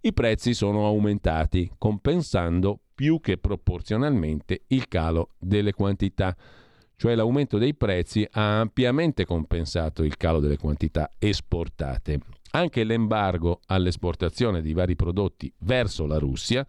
i 0.00 0.12
prezzi 0.12 0.52
sono 0.52 0.84
aumentati, 0.86 1.70
compensando 1.78 2.80
più 2.92 3.20
che 3.20 3.38
proporzionalmente 3.38 4.62
il 4.68 4.88
calo 4.88 5.30
delle 5.38 5.72
quantità. 5.72 6.36
Cioè 6.96 7.14
l'aumento 7.14 7.58
dei 7.58 7.74
prezzi 7.74 8.26
ha 8.32 8.60
ampiamente 8.60 9.24
compensato 9.24 10.02
il 10.02 10.16
calo 10.16 10.40
delle 10.40 10.56
quantità 10.56 11.12
esportate. 11.18 12.18
Anche 12.52 12.84
l'embargo 12.84 13.60
all'esportazione 13.66 14.60
di 14.60 14.72
vari 14.72 14.96
prodotti 14.96 15.52
verso 15.60 16.06
la 16.06 16.18
Russia 16.18 16.66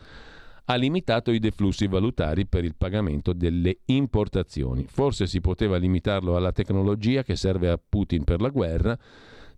ha 0.65 0.75
limitato 0.75 1.31
i 1.31 1.39
deflussi 1.39 1.87
valutari 1.87 2.45
per 2.45 2.63
il 2.63 2.75
pagamento 2.75 3.33
delle 3.33 3.79
importazioni. 3.85 4.85
Forse 4.87 5.27
si 5.27 5.41
poteva 5.41 5.77
limitarlo 5.77 6.35
alla 6.35 6.51
tecnologia 6.51 7.23
che 7.23 7.35
serve 7.35 7.69
a 7.69 7.77
Putin 7.77 8.23
per 8.23 8.41
la 8.41 8.49
guerra, 8.49 8.97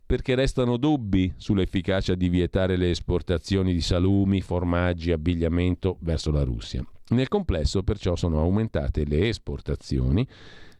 perché 0.05 0.35
restano 0.35 0.77
dubbi 0.77 1.33
sull'efficacia 1.35 2.15
di 2.15 2.29
vietare 2.29 2.77
le 2.77 2.91
esportazioni 2.91 3.73
di 3.73 3.81
salumi, 3.81 4.41
formaggi, 4.41 5.11
abbigliamento 5.11 5.97
verso 6.01 6.31
la 6.31 6.43
Russia. 6.43 6.85
Nel 7.09 7.27
complesso 7.27 7.83
perciò 7.83 8.15
sono 8.15 8.39
aumentate 8.39 9.05
le 9.05 9.27
esportazioni, 9.27 10.27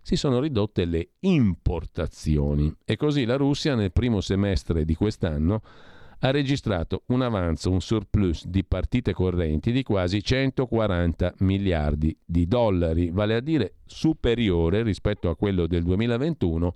si 0.02 0.16
sono 0.16 0.40
ridotte 0.40 0.86
le 0.86 1.10
importazioni 1.22 2.74
e 2.86 2.96
così 2.96 3.26
la 3.26 3.36
Russia 3.36 3.76
nel 3.76 3.92
primo 3.92 4.22
semestre 4.22 4.86
di 4.86 4.94
quest'anno 4.94 5.62
ha 6.20 6.32
registrato 6.32 7.04
un 7.08 7.22
avanzo, 7.22 7.72
un 7.72 7.82
surplus 7.82 8.46
di 8.46 8.64
partite 8.64 9.14
correnti 9.14 9.72
di 9.72 9.84
quasi 9.84 10.24
140 10.24 11.36
miliardi 11.40 12.18
di 12.24 12.48
dollari, 12.48 13.12
vale 13.12 13.36
a 13.36 13.40
dire 13.42 13.76
superiore 13.86 14.84
rispetto 14.84 15.30
a 15.30 15.36
quello 15.36 15.68
del 15.68 15.84
2021 15.84 16.74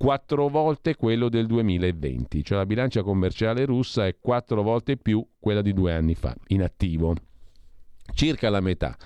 quattro 0.00 0.48
volte 0.48 0.96
quello 0.96 1.28
del 1.28 1.44
2020, 1.44 2.42
cioè 2.42 2.56
la 2.56 2.64
bilancia 2.64 3.02
commerciale 3.02 3.66
russa 3.66 4.06
è 4.06 4.16
quattro 4.18 4.62
volte 4.62 4.96
più 4.96 5.22
quella 5.38 5.60
di 5.60 5.74
due 5.74 5.92
anni 5.92 6.14
fa, 6.14 6.34
in 6.46 6.62
attivo. 6.62 7.14
Circa 8.14 8.48
la 8.48 8.60
metà 8.60 8.96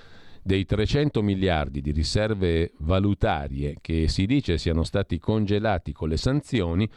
dei 0.40 0.64
300 0.64 1.20
miliardi 1.20 1.80
di 1.80 1.90
riserve 1.90 2.74
valutarie 2.78 3.78
che 3.80 4.06
si 4.06 4.24
dice 4.24 4.56
siano 4.56 4.84
stati 4.84 5.18
congelati 5.18 5.90
con 5.90 6.08
le 6.08 6.16
sanzioni 6.16 6.88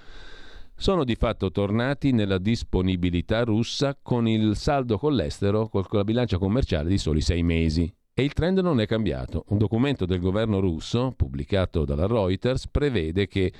sono 0.75 1.03
di 1.03 1.15
fatto 1.15 1.49
tornati 1.49 2.11
nella 2.11 2.37
disponibilità 2.37 3.41
russa 3.41 3.97
con 3.99 4.27
il 4.27 4.55
saldo 4.55 4.99
con 4.99 5.15
l'estero, 5.15 5.69
con 5.69 5.83
la 5.89 6.03
bilancia 6.03 6.37
commerciale 6.37 6.87
di 6.87 6.99
soli 6.99 7.21
sei 7.21 7.41
mesi. 7.41 7.91
E 8.20 8.24
il 8.24 8.34
trend 8.34 8.57
non 8.61 8.82
è 8.82 8.88
cambiato. 8.88 9.45
Un 9.49 9.59
documento 9.59 10.07
del 10.07 10.20
governo 10.20 10.59
russo, 10.59 11.13
pubblicato 11.15 11.86
dalla 11.86 12.07
Reuters, 12.07 12.68
prevede 12.68 13.28
che 13.28 13.53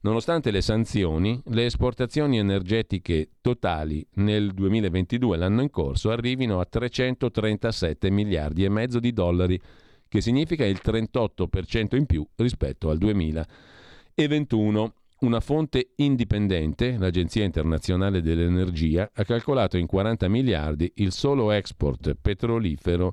Nonostante 0.00 0.52
le 0.52 0.60
sanzioni, 0.60 1.42
le 1.46 1.64
esportazioni 1.64 2.38
energetiche 2.38 3.30
totali 3.40 4.06
nel 4.14 4.52
2022, 4.54 5.36
l'anno 5.36 5.60
in 5.60 5.70
corso, 5.70 6.10
arrivino 6.10 6.60
a 6.60 6.64
337 6.64 8.08
miliardi 8.08 8.62
e 8.62 8.68
mezzo 8.68 9.00
di 9.00 9.12
dollari, 9.12 9.60
che 10.06 10.20
significa 10.20 10.64
il 10.64 10.80
38% 10.82 11.96
in 11.96 12.06
più 12.06 12.24
rispetto 12.36 12.90
al 12.90 12.98
2021. 12.98 14.94
Una 15.18 15.40
fonte 15.40 15.90
indipendente, 15.96 16.96
l'Agenzia 16.96 17.42
internazionale 17.42 18.22
dell'energia, 18.22 19.10
ha 19.12 19.24
calcolato 19.24 19.76
in 19.76 19.86
40 19.86 20.28
miliardi 20.28 20.92
il 20.94 21.10
solo 21.10 21.50
export 21.50 22.14
petrolifero 22.14 23.12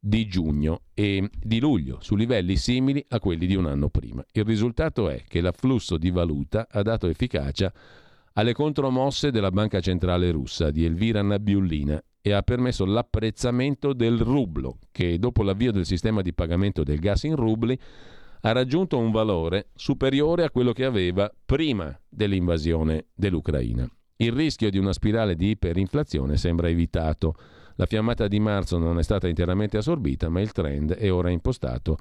di 0.00 0.26
giugno 0.26 0.84
e 0.94 1.28
di 1.38 1.60
luglio, 1.60 1.98
su 2.00 2.16
livelli 2.16 2.56
simili 2.56 3.04
a 3.08 3.20
quelli 3.20 3.46
di 3.46 3.54
un 3.54 3.66
anno 3.66 3.90
prima. 3.90 4.24
Il 4.32 4.44
risultato 4.44 5.10
è 5.10 5.22
che 5.28 5.42
l'afflusso 5.42 5.98
di 5.98 6.10
valuta 6.10 6.66
ha 6.70 6.82
dato 6.82 7.06
efficacia 7.06 7.70
alle 8.32 8.54
contromosse 8.54 9.30
della 9.30 9.50
Banca 9.50 9.80
Centrale 9.80 10.30
russa 10.30 10.70
di 10.70 10.84
Elvira 10.84 11.20
Nabiullina 11.20 12.02
e 12.22 12.32
ha 12.32 12.42
permesso 12.42 12.84
l'apprezzamento 12.84 13.92
del 13.92 14.18
rublo, 14.18 14.78
che 14.90 15.18
dopo 15.18 15.42
l'avvio 15.42 15.72
del 15.72 15.86
sistema 15.86 16.22
di 16.22 16.32
pagamento 16.32 16.82
del 16.82 16.98
gas 16.98 17.24
in 17.24 17.36
rubli 17.36 17.78
ha 18.42 18.52
raggiunto 18.52 18.96
un 18.96 19.10
valore 19.10 19.68
superiore 19.74 20.44
a 20.44 20.50
quello 20.50 20.72
che 20.72 20.84
aveva 20.84 21.30
prima 21.44 21.98
dell'invasione 22.08 23.06
dell'Ucraina. 23.14 23.86
Il 24.16 24.32
rischio 24.32 24.70
di 24.70 24.78
una 24.78 24.92
spirale 24.92 25.34
di 25.34 25.50
iperinflazione 25.50 26.36
sembra 26.36 26.68
evitato. 26.68 27.34
La 27.80 27.86
fiammata 27.86 28.28
di 28.28 28.40
marzo 28.40 28.76
non 28.76 28.98
è 28.98 29.02
stata 29.02 29.26
interamente 29.26 29.78
assorbita, 29.78 30.28
ma 30.28 30.42
il 30.42 30.52
trend 30.52 30.92
è 30.92 31.10
ora 31.10 31.30
impostato 31.30 31.96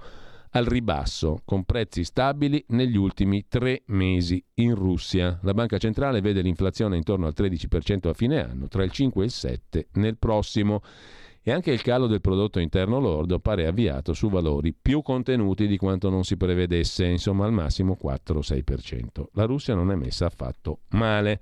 al 0.49 0.65
ribasso, 0.65 1.39
con 1.45 1.63
prezzi 1.63 2.03
stabili 2.03 2.61
negli 2.69 2.97
ultimi 2.97 3.45
tre 3.47 3.83
mesi 3.85 4.43
in 4.55 4.75
Russia. 4.75 5.39
La 5.41 5.53
banca 5.53 5.77
centrale 5.77 6.19
vede 6.19 6.41
l'inflazione 6.41 6.97
intorno 6.97 7.27
al 7.27 7.33
13% 7.33 8.09
a 8.09 8.13
fine 8.13 8.43
anno, 8.43 8.67
tra 8.67 8.83
il 8.83 8.91
5 8.91 9.21
e 9.21 9.25
il 9.25 9.31
7 9.31 9.87
nel 9.93 10.17
prossimo. 10.17 10.81
E 11.41 11.49
anche 11.49 11.71
il 11.71 11.81
calo 11.81 12.07
del 12.07 12.19
prodotto 12.19 12.59
interno 12.59 12.99
lordo 12.99 13.39
pare 13.39 13.65
avviato 13.65 14.11
su 14.11 14.27
valori 14.29 14.73
più 14.73 15.01
contenuti 15.01 15.65
di 15.65 15.77
quanto 15.77 16.09
non 16.09 16.25
si 16.25 16.35
prevedesse, 16.35 17.05
insomma 17.05 17.45
al 17.45 17.53
massimo 17.53 17.97
4-6%. 18.03 19.27
La 19.31 19.45
Russia 19.45 19.75
non 19.75 19.91
è 19.91 19.95
messa 19.95 20.25
affatto 20.25 20.79
male. 20.89 21.39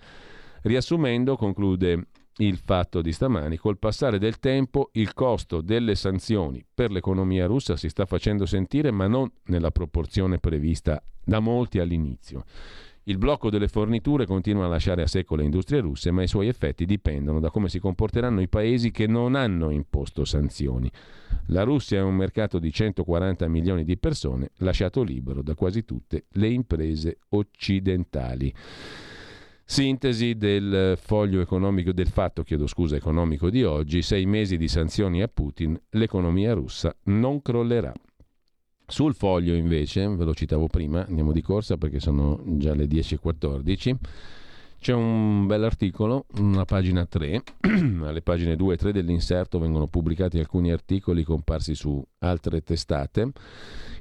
Riassumendo, 0.61 1.35
conclude 1.37 2.09
il 2.37 2.57
fatto 2.57 3.01
di 3.01 3.11
stamani. 3.11 3.57
Col 3.57 3.77
passare 3.77 4.19
del 4.19 4.39
tempo 4.39 4.89
il 4.93 5.13
costo 5.13 5.61
delle 5.61 5.95
sanzioni 5.95 6.63
per 6.73 6.91
l'economia 6.91 7.45
russa 7.45 7.75
si 7.75 7.89
sta 7.89 8.05
facendo 8.05 8.45
sentire, 8.45 8.91
ma 8.91 9.07
non 9.07 9.31
nella 9.45 9.71
proporzione 9.71 10.39
prevista 10.39 11.01
da 11.23 11.39
molti 11.39 11.79
all'inizio. 11.79 12.43
Il 13.03 13.17
blocco 13.17 13.49
delle 13.49 13.69
forniture 13.69 14.25
continua 14.25 14.65
a 14.65 14.67
lasciare 14.67 15.01
a 15.01 15.07
secco 15.07 15.37
le 15.37 15.45
industrie 15.45 15.79
russe, 15.79 16.11
ma 16.11 16.23
i 16.23 16.27
suoi 16.27 16.49
effetti 16.49 16.85
dipendono 16.85 17.39
da 17.39 17.49
come 17.49 17.69
si 17.69 17.79
comporteranno 17.79 18.41
i 18.41 18.49
paesi 18.49 18.91
che 18.91 19.07
non 19.07 19.35
hanno 19.35 19.69
imposto 19.69 20.25
sanzioni. 20.25 20.91
La 21.47 21.63
Russia 21.63 21.99
è 21.99 22.01
un 22.01 22.15
mercato 22.15 22.59
di 22.59 22.69
140 22.69 23.47
milioni 23.47 23.85
di 23.85 23.97
persone, 23.97 24.51
lasciato 24.57 25.03
libero 25.03 25.41
da 25.41 25.55
quasi 25.55 25.85
tutte 25.85 26.25
le 26.31 26.49
imprese 26.49 27.19
occidentali. 27.29 28.53
Sintesi 29.69 30.37
del 30.37 30.97
foglio 30.97 31.41
economico, 31.41 31.91
del 31.91 32.07
fatto, 32.07 32.41
chiedo 32.43 32.67
scusa, 32.67 32.95
economico 32.95 33.49
di 33.49 33.65
oggi, 33.65 34.01
sei 34.01 34.25
mesi 34.25 34.55
di 34.55 34.69
sanzioni 34.69 35.21
a 35.21 35.27
Putin, 35.27 35.77
l'economia 35.89 36.53
russa 36.53 36.95
non 37.03 37.41
crollerà. 37.41 37.91
Sul 38.87 39.13
foglio 39.13 39.53
invece, 39.55 40.07
ve 40.07 40.23
lo 40.23 40.33
citavo 40.33 40.67
prima, 40.67 41.05
andiamo 41.05 41.33
di 41.33 41.41
corsa 41.41 41.75
perché 41.75 41.99
sono 41.99 42.41
già 42.45 42.73
le 42.73 42.85
10.14, 42.85 43.95
c'è 44.79 44.93
un 44.93 45.47
bell'articolo, 45.47 46.25
una 46.37 46.65
pagina 46.65 47.05
3, 47.05 47.43
alle 48.03 48.21
pagine 48.21 48.55
2 48.55 48.73
e 48.73 48.77
3 48.77 48.91
dell'inserto 48.91 49.59
vengono 49.59 49.87
pubblicati 49.87 50.39
alcuni 50.39 50.71
articoli 50.71 51.23
comparsi 51.23 51.75
su 51.75 52.03
altre 52.19 52.61
testate 52.61 53.31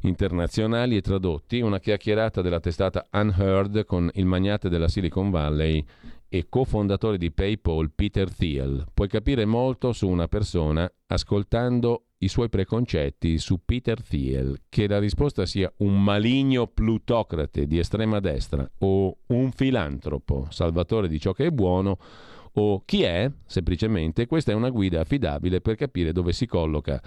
internazionali 0.02 0.96
e 0.96 1.00
tradotti, 1.00 1.60
una 1.60 1.80
chiacchierata 1.80 2.42
della 2.42 2.60
testata 2.60 3.08
Unheard 3.12 3.84
con 3.84 4.10
il 4.14 4.26
magnate 4.26 4.68
della 4.68 4.88
Silicon 4.88 5.30
Valley 5.30 5.84
e 6.28 6.46
cofondatore 6.48 7.18
di 7.18 7.30
PayPal 7.30 7.90
Peter 7.94 8.32
Thiel. 8.32 8.86
Puoi 8.92 9.08
capire 9.08 9.44
molto 9.44 9.92
su 9.92 10.08
una 10.08 10.28
persona 10.28 10.90
ascoltando 11.06 12.05
i 12.18 12.28
suoi 12.28 12.48
preconcetti 12.48 13.38
su 13.38 13.60
Peter 13.64 14.02
Thiel, 14.02 14.62
che 14.68 14.88
la 14.88 14.98
risposta 14.98 15.44
sia 15.44 15.72
un 15.78 16.02
maligno 16.02 16.66
plutocrate 16.66 17.66
di 17.66 17.78
estrema 17.78 18.20
destra 18.20 18.68
o 18.78 19.18
un 19.26 19.50
filantropo, 19.52 20.46
salvatore 20.50 21.08
di 21.08 21.20
ciò 21.20 21.32
che 21.32 21.46
è 21.46 21.50
buono, 21.50 21.98
o 22.58 22.82
chi 22.86 23.02
è, 23.02 23.30
semplicemente, 23.44 24.26
questa 24.26 24.52
è 24.52 24.54
una 24.54 24.70
guida 24.70 25.00
affidabile 25.00 25.60
per 25.60 25.76
capire 25.76 26.12
dove 26.12 26.32
si 26.32 26.46
colloca 26.46 27.02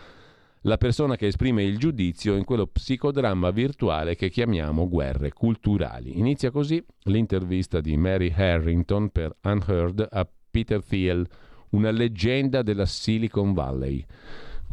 la 0.63 0.77
persona 0.77 1.15
che 1.15 1.27
esprime 1.27 1.63
il 1.63 1.77
giudizio 1.77 2.35
in 2.35 2.43
quello 2.43 2.67
psicodramma 2.67 3.49
virtuale 3.49 4.15
che 4.15 4.29
chiamiamo 4.29 4.89
guerre 4.89 5.31
culturali. 5.31 6.19
Inizia 6.19 6.51
così 6.51 6.83
l'intervista 7.03 7.79
di 7.79 7.95
Mary 7.97 8.31
Harrington 8.35 9.09
per 9.09 9.35
Unheard 9.43 10.07
a 10.09 10.27
Peter 10.51 10.83
Thiel, 10.83 11.25
una 11.71 11.91
leggenda 11.91 12.61
della 12.61 12.85
Silicon 12.85 13.53
Valley. 13.53 14.05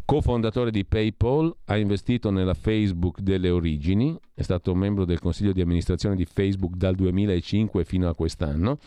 Co-fondatore 0.07 0.71
di 0.71 0.85
PayPal, 0.85 1.53
ha 1.65 1.75
investito 1.75 2.29
nella 2.29 2.53
Facebook 2.53 3.19
delle 3.19 3.49
origini, 3.49 4.17
è 4.33 4.41
stato 4.41 4.73
membro 4.73 5.03
del 5.03 5.19
consiglio 5.19 5.51
di 5.51 5.59
amministrazione 5.59 6.15
di 6.15 6.23
Facebook 6.23 6.75
dal 6.75 6.95
2005 6.95 7.83
fino 7.83 8.07
a 8.07 8.15
quest'anno 8.15 8.77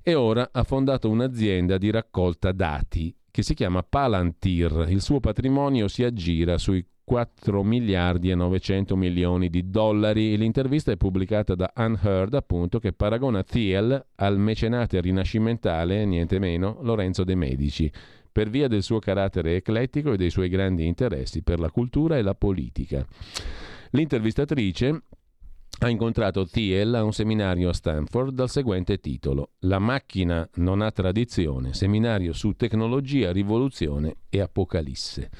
e 0.00 0.14
ora 0.14 0.50
ha 0.52 0.62
fondato 0.62 1.10
un'azienda 1.10 1.76
di 1.76 1.90
raccolta 1.90 2.52
dati 2.52 3.12
che 3.32 3.42
si 3.42 3.54
chiama 3.54 3.82
Palantir. 3.82 4.86
Il 4.88 5.00
suo 5.00 5.18
patrimonio 5.18 5.88
si 5.88 6.04
aggira 6.04 6.56
sui 6.56 6.86
4 7.02 7.64
miliardi 7.64 8.30
e 8.30 8.36
900 8.36 8.94
milioni 8.94 9.50
di 9.50 9.68
dollari. 9.68 10.36
L'intervista 10.36 10.92
è 10.92 10.96
pubblicata 10.96 11.56
da 11.56 11.72
Unheard, 11.74 12.34
appunto, 12.34 12.78
che 12.78 12.92
paragona 12.92 13.42
Thiel 13.42 14.06
al 14.14 14.38
mecenate 14.38 15.00
rinascimentale, 15.00 16.04
niente 16.04 16.38
meno, 16.38 16.78
Lorenzo 16.82 17.24
De 17.24 17.34
Medici 17.34 17.90
per 18.30 18.50
via 18.50 18.68
del 18.68 18.82
suo 18.82 18.98
carattere 18.98 19.56
eclettico 19.56 20.12
e 20.12 20.16
dei 20.16 20.30
suoi 20.30 20.48
grandi 20.48 20.86
interessi 20.86 21.42
per 21.42 21.58
la 21.58 21.70
cultura 21.70 22.16
e 22.16 22.22
la 22.22 22.34
politica. 22.34 23.06
L'intervistatrice 23.90 25.02
ha 25.80 25.88
incontrato 25.88 26.44
Thiel 26.44 26.94
a 26.94 27.04
un 27.04 27.12
seminario 27.12 27.68
a 27.68 27.72
Stanford 27.72 28.34
dal 28.34 28.50
seguente 28.50 28.98
titolo 28.98 29.50
La 29.60 29.78
macchina 29.78 30.48
non 30.56 30.80
ha 30.80 30.90
tradizione, 30.90 31.72
seminario 31.72 32.32
su 32.32 32.54
tecnologia, 32.54 33.30
rivoluzione 33.30 34.16
e 34.28 34.40
apocalisse. 34.40 35.30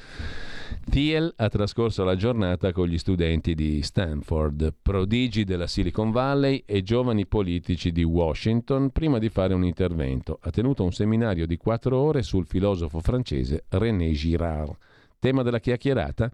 Thiel 0.89 1.33
ha 1.37 1.49
trascorso 1.49 2.03
la 2.03 2.15
giornata 2.15 2.71
con 2.71 2.87
gli 2.87 2.97
studenti 2.97 3.53
di 3.53 3.81
Stanford, 3.81 4.73
prodigi 4.81 5.43
della 5.43 5.67
Silicon 5.67 6.11
Valley 6.11 6.63
e 6.65 6.83
giovani 6.83 7.25
politici 7.25 7.91
di 7.91 8.03
Washington, 8.03 8.89
prima 8.89 9.19
di 9.19 9.29
fare 9.29 9.53
un 9.53 9.63
intervento. 9.63 10.39
Ha 10.41 10.49
tenuto 10.49 10.83
un 10.83 10.91
seminario 10.91 11.45
di 11.45 11.57
quattro 11.57 11.97
ore 11.97 12.23
sul 12.23 12.45
filosofo 12.45 12.99
francese 12.99 13.65
René 13.69 14.11
Girard. 14.11 14.75
Tema 15.19 15.43
della 15.43 15.59
chiacchierata? 15.59 16.31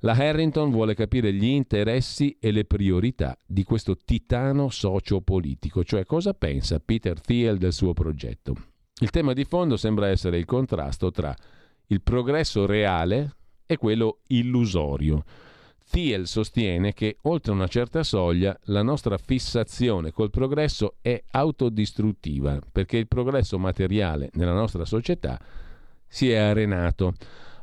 La 0.00 0.12
Harrington 0.12 0.70
vuole 0.70 0.94
capire 0.94 1.32
gli 1.32 1.46
interessi 1.46 2.36
e 2.40 2.50
le 2.50 2.64
priorità 2.64 3.36
di 3.46 3.62
questo 3.62 3.96
titano 3.96 4.68
sociopolitico, 4.68 5.84
cioè 5.84 6.04
cosa 6.04 6.34
pensa 6.34 6.80
Peter 6.80 7.20
Thiel 7.20 7.56
del 7.56 7.72
suo 7.72 7.92
progetto. 7.92 8.54
Il 9.00 9.10
tema 9.10 9.32
di 9.32 9.44
fondo 9.44 9.76
sembra 9.76 10.08
essere 10.08 10.38
il 10.38 10.44
contrasto 10.44 11.10
tra 11.10 11.34
il 11.86 12.02
progresso 12.02 12.66
reale 12.66 13.36
e 13.66 13.76
quello 13.76 14.18
illusorio. 14.28 15.24
Thiel 15.90 16.26
sostiene 16.26 16.94
che 16.94 17.18
oltre 17.22 17.52
una 17.52 17.66
certa 17.66 18.02
soglia 18.02 18.58
la 18.64 18.82
nostra 18.82 19.18
fissazione 19.18 20.10
col 20.10 20.30
progresso 20.30 20.94
è 21.02 21.22
autodistruttiva 21.32 22.58
perché 22.72 22.96
il 22.96 23.08
progresso 23.08 23.58
materiale 23.58 24.30
nella 24.32 24.54
nostra 24.54 24.86
società 24.86 25.38
si 26.06 26.30
è 26.30 26.36
arenato. 26.36 27.12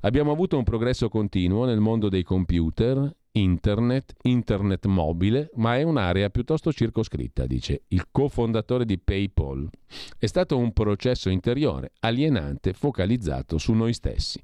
Abbiamo 0.01 0.31
avuto 0.31 0.57
un 0.57 0.63
progresso 0.63 1.09
continuo 1.09 1.65
nel 1.65 1.79
mondo 1.79 2.07
dei 2.07 2.23
computer, 2.23 3.15
internet, 3.39 4.15
internet 4.23 4.85
mobile, 4.85 5.49
ma 5.55 5.77
è 5.77 5.83
un'area 5.83 6.29
piuttosto 6.29 6.73
circoscritta, 6.73 7.45
dice 7.45 7.83
il 7.87 8.07
cofondatore 8.11 8.85
di 8.85 8.99
PayPal. 8.99 9.69
È 10.17 10.25
stato 10.25 10.57
un 10.57 10.73
processo 10.73 11.29
interiore, 11.29 11.93
alienante, 12.01 12.73
focalizzato 12.73 13.57
su 13.57 13.73
noi 13.73 13.93
stessi. 13.93 14.41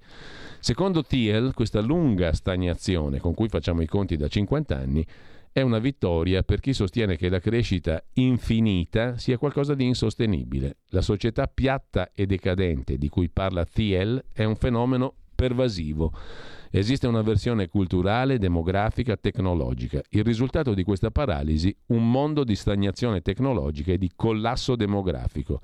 Secondo 0.60 1.04
Thiel, 1.04 1.54
questa 1.54 1.82
lunga 1.82 2.34
stagnazione 2.34 3.20
con 3.20 3.34
cui 3.34 3.50
facciamo 3.50 3.82
i 3.82 3.88
conti 3.88 4.16
da 4.16 4.28
50 4.28 4.76
anni 4.76 5.06
è 5.52 5.62
una 5.62 5.80
vittoria 5.80 6.44
per 6.44 6.60
chi 6.60 6.74
sostiene 6.74 7.16
che 7.16 7.30
la 7.30 7.40
crescita 7.40 8.04
infinita 8.14 9.18
sia 9.18 9.38
qualcosa 9.38 9.74
di 9.74 9.86
insostenibile. 9.86 10.78
La 10.90 11.02
società 11.02 11.48
piatta 11.48 12.12
e 12.14 12.26
decadente 12.26 12.98
di 12.98 13.08
cui 13.08 13.30
parla 13.30 13.64
Thiel 13.64 14.22
è 14.34 14.44
un 14.44 14.56
fenomeno 14.56 15.14
pervasivo 15.34 16.12
Esiste 16.78 17.08
una 17.08 17.22
versione 17.22 17.70
culturale, 17.70 18.38
demografica, 18.38 19.16
tecnologica. 19.16 20.02
Il 20.10 20.26
risultato 20.26 20.74
di 20.74 20.84
questa 20.84 21.10
paralisi, 21.10 21.74
un 21.88 22.12
mondo 22.12 22.44
di 22.44 22.54
stagnazione 22.54 23.22
tecnologica 23.22 23.94
e 23.94 23.98
di 23.98 24.12
collasso 24.14 24.76
demografico, 24.76 25.62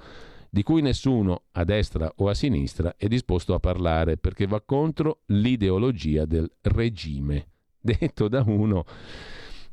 di 0.50 0.64
cui 0.64 0.82
nessuno, 0.82 1.42
a 1.52 1.66
destra 1.66 2.10
o 2.16 2.30
a 2.30 2.34
sinistra, 2.34 2.96
è 2.96 3.08
disposto 3.08 3.54
a 3.54 3.60
parlare 3.60 4.16
perché 4.16 4.48
va 4.48 4.62
contro 4.62 5.24
l'ideologia 5.26 6.24
del 6.24 6.50
regime. 6.62 7.48
Detto 7.78 8.30
da 8.30 8.46
uno 8.48 8.86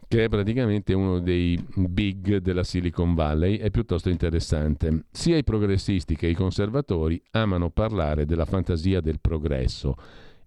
che 0.09 0.25
è 0.25 0.29
praticamente 0.29 0.93
uno 0.93 1.21
dei 1.21 1.63
big 1.77 2.39
della 2.39 2.65
Silicon 2.65 3.15
Valley, 3.15 3.59
è 3.59 3.71
piuttosto 3.71 4.09
interessante. 4.09 5.05
Sia 5.13 5.37
i 5.37 5.45
progressisti 5.45 6.17
che 6.17 6.27
i 6.27 6.35
conservatori 6.35 7.23
amano 7.31 7.71
parlare 7.71 8.25
della 8.25 8.47
fantasia 8.47 9.01
del 9.01 9.21
progresso 9.21 9.95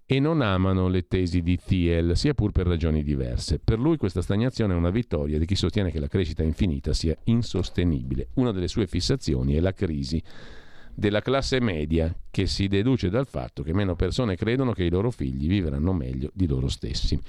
e 0.06 0.20
non 0.20 0.42
amano 0.42 0.88
le 0.88 1.08
tesi 1.08 1.42
di 1.42 1.58
Thiel, 1.58 2.18
sia 2.18 2.34
pur 2.34 2.52
per 2.52 2.68
ragioni 2.68 3.04
diverse. 3.04 3.60
Per 3.60 3.80
lui 3.80 3.98
questa 3.98 4.22
stagnazione 4.22 4.74
è 4.74 4.78
una 4.78 4.90
vittoria 4.90 5.40
di 5.40 5.46
chi 5.46 5.56
sostiene 5.56 5.92
che 5.92 6.00
la 6.00 6.08
crescita 6.08 6.44
infinita 6.44 6.94
sia 6.94 7.16
insostenibile. 7.26 8.28
Una 8.36 8.52
delle 8.52 8.68
sue 8.68 8.88
fissazioni 8.88 9.56
è 9.56 9.60
la 9.60 9.74
crisi 9.74 10.22
della 10.94 11.22
classe 11.22 11.60
media, 11.60 12.14
che 12.30 12.48
si 12.48 12.68
deduce 12.68 13.10
dal 13.10 13.26
fatto 13.26 13.64
che 13.64 13.74
meno 13.74 13.96
persone 13.96 14.36
credono 14.36 14.74
che 14.74 14.84
i 14.84 14.90
loro 14.90 15.12
figli 15.12 15.48
vivranno 15.48 15.94
meglio 15.94 16.30
di 16.34 16.48
loro 16.48 16.68
stessi. 16.68 17.20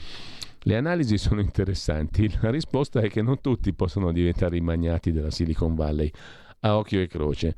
Le 0.64 0.77
analisi 0.77 1.18
sono 1.18 1.41
interessanti, 1.41 2.31
la 2.41 2.51
risposta 2.51 3.01
è 3.01 3.09
che 3.09 3.23
non 3.23 3.41
tutti 3.41 3.73
possono 3.73 4.12
diventare 4.12 4.57
i 4.57 4.61
magnati 4.61 5.11
della 5.11 5.31
Silicon 5.31 5.75
Valley 5.75 6.11
a 6.61 6.77
occhio 6.77 7.01
e 7.01 7.09
croce. 7.09 7.55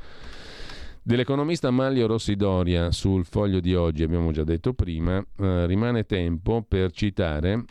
Dell'economista 1.07 1.71
Maglio 1.71 2.07
Rossidoria 2.07 2.91
sul 2.91 3.27
foglio 3.27 3.61
di 3.61 3.75
oggi, 3.75 4.03
abbiamo 4.03 4.33
già 4.33 4.43
detto 4.43 4.73
prima, 4.73 5.23
eh, 5.39 5.67
rimane 5.67 6.07
tempo 6.07 6.65
per 6.67 6.93
citare 6.93 7.63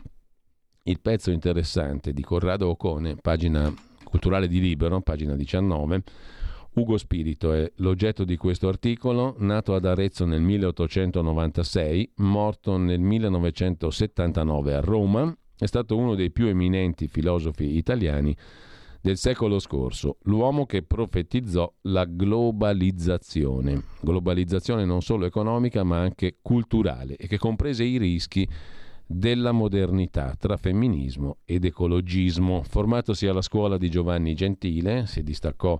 il 0.83 0.99
pezzo 0.99 1.31
interessante 1.31 2.13
di 2.13 2.21
Corrado 2.21 2.69
Ocone, 2.69 3.15
pagina 3.15 3.73
culturale 4.03 4.47
di 4.47 4.59
Libero, 4.59 5.01
pagina 5.01 5.35
19, 5.35 6.03
Ugo 6.73 6.95
Spirito 6.99 7.53
è 7.53 7.71
l'oggetto 7.77 8.23
di 8.23 8.37
questo 8.37 8.67
articolo, 8.67 9.33
nato 9.39 9.73
ad 9.73 9.85
Arezzo 9.85 10.25
nel 10.25 10.41
1896, 10.41 12.11
morto 12.17 12.77
nel 12.77 12.99
1979 12.99 14.75
a 14.75 14.79
Roma, 14.79 15.35
è 15.57 15.65
stato 15.65 15.97
uno 15.97 16.13
dei 16.13 16.29
più 16.29 16.45
eminenti 16.45 17.07
filosofi 17.07 17.77
italiani 17.77 18.37
del 19.03 19.17
secolo 19.17 19.59
scorso, 19.59 20.15
l'uomo 20.21 20.65
che 20.65 20.81
profetizzò 20.81 21.69
la 21.81 22.05
globalizzazione, 22.05 23.83
globalizzazione 23.99 24.85
non 24.85 25.01
solo 25.01 25.25
economica 25.25 25.83
ma 25.83 25.99
anche 25.99 26.37
culturale 26.41 27.17
e 27.17 27.27
che 27.27 27.37
comprese 27.37 27.83
i 27.83 27.97
rischi 27.97 28.47
della 29.05 29.51
modernità 29.51 30.33
tra 30.39 30.55
femminismo 30.55 31.39
ed 31.43 31.65
ecologismo. 31.65 32.63
Formatosi 32.63 33.27
alla 33.27 33.41
scuola 33.41 33.77
di 33.77 33.89
Giovanni 33.89 34.35
Gentile, 34.35 35.05
si 35.05 35.21
distaccò 35.21 35.77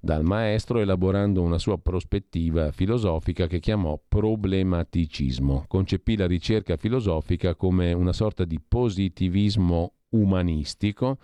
dal 0.00 0.24
maestro 0.24 0.78
elaborando 0.78 1.42
una 1.42 1.58
sua 1.58 1.76
prospettiva 1.76 2.72
filosofica 2.72 3.46
che 3.46 3.60
chiamò 3.60 4.00
problematicismo. 4.08 5.66
Concepì 5.68 6.16
la 6.16 6.26
ricerca 6.26 6.78
filosofica 6.78 7.54
come 7.54 7.92
una 7.92 8.14
sorta 8.14 8.46
di 8.46 8.58
positivismo 8.66 9.92
umanistico 10.08 11.18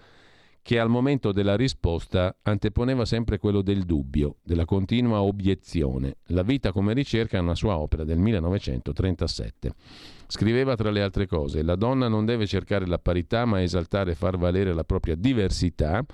che 0.62 0.78
al 0.78 0.88
momento 0.88 1.32
della 1.32 1.56
risposta 1.56 2.36
anteponeva 2.42 3.04
sempre 3.04 3.38
quello 3.38 3.62
del 3.62 3.82
dubbio, 3.82 4.36
della 4.42 4.64
continua 4.64 5.22
obiezione. 5.22 6.18
La 6.26 6.42
vita 6.42 6.70
come 6.70 6.94
ricerca 6.94 7.36
è 7.36 7.40
una 7.40 7.56
sua 7.56 7.76
opera 7.76 8.04
del 8.04 8.18
1937. 8.18 9.72
Scriveva 10.28 10.76
tra 10.76 10.90
le 10.90 11.02
altre 11.02 11.26
cose, 11.26 11.62
la 11.62 11.74
donna 11.74 12.06
non 12.06 12.24
deve 12.24 12.46
cercare 12.46 12.86
la 12.86 12.98
parità 12.98 13.44
ma 13.44 13.60
esaltare 13.60 14.12
e 14.12 14.14
far 14.14 14.38
valere 14.38 14.72
la 14.72 14.84
propria 14.84 15.16
diversità 15.16 16.04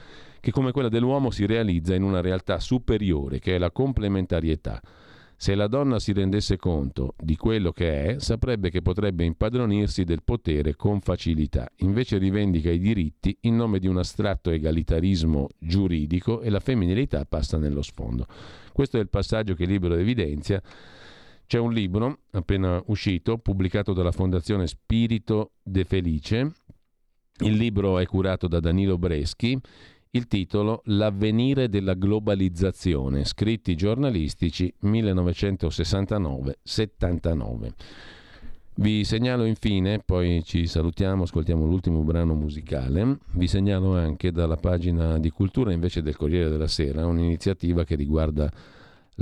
che 0.41 0.51
come 0.51 0.73
quella 0.73 0.89
dell'uomo 0.89 1.31
si 1.31 1.45
realizza 1.45 1.95
in 1.95 2.03
una 2.03 2.23
realtà 2.23 2.59
superiore 2.59 3.39
che 3.41 3.55
è 3.55 3.59
la 3.59 3.71
complementarietà. 3.71 4.81
Se 5.41 5.55
la 5.55 5.69
donna 5.69 6.01
si 6.01 6.13
rendesse 6.13 6.57
conto 6.57 7.15
di 7.17 7.37
quello 7.37 7.71
che 7.71 8.03
è, 8.07 8.19
saprebbe 8.19 8.71
che 8.71 8.83
potrebbe 8.83 9.23
impadronirsi 9.23 10.03
del 10.03 10.25
potere 10.25 10.75
con 10.75 11.01
facilità. 11.01 11.71
Invece 11.77 12.19
rivendica 12.19 12.73
i 12.73 12.81
diritti 12.81 13.39
in 13.43 13.55
nome 13.55 13.79
di 13.79 13.87
un 13.87 13.99
astratto 13.99 14.51
egalitarismo 14.51 15.47
giuridico 15.57 16.41
e 16.41 16.51
la 16.51 16.59
femminilità 16.59 17.25
passa 17.25 17.57
nello 17.57 17.83
sfondo. 17.83 18.27
Questo 18.73 18.97
è 18.97 19.01
il 19.01 19.09
passaggio 19.09 19.55
che 19.55 19.65
Libero 19.65 19.95
evidenzia. 19.95 20.61
C'è 21.47 21.59
un 21.61 21.73
libro 21.73 22.23
appena 22.33 22.83
uscito, 22.87 23.39
pubblicato 23.39 23.93
dalla 23.93 24.11
Fondazione 24.11 24.67
Spirito 24.67 25.53
De 25.63 25.85
Felice. 25.85 26.53
Il 27.45 27.55
libro 27.55 28.01
è 28.01 28.07
curato 28.07 28.49
da 28.49 28.59
Danilo 28.59 28.99
Breschi 28.99 29.57
il 30.13 30.27
titolo 30.27 30.81
L'avvenire 30.87 31.69
della 31.69 31.93
globalizzazione, 31.95 33.25
scritti 33.25 33.75
giornalistici 33.75 34.73
1969-79. 34.83 37.73
Vi 38.77 39.05
segnalo 39.05 39.45
infine, 39.45 39.99
poi 39.99 40.43
ci 40.45 40.67
salutiamo, 40.67 41.25
ascoltiamo 41.25 41.67
l'ultimo 41.67 42.01
brano 42.03 42.35
musicale, 42.35 43.19
vi 43.33 43.49
segnalo 43.49 43.97
anche 43.97 44.31
dalla 44.31 44.57
pagina 44.57 45.19
di 45.19 45.31
cultura 45.31 45.73
invece 45.73 46.01
del 46.01 46.17
Corriere 46.17 46.49
della 46.49 46.69
Sera 46.69 47.05
un'iniziativa 47.05 47.83
che 47.83 47.97
riguarda 47.97 48.49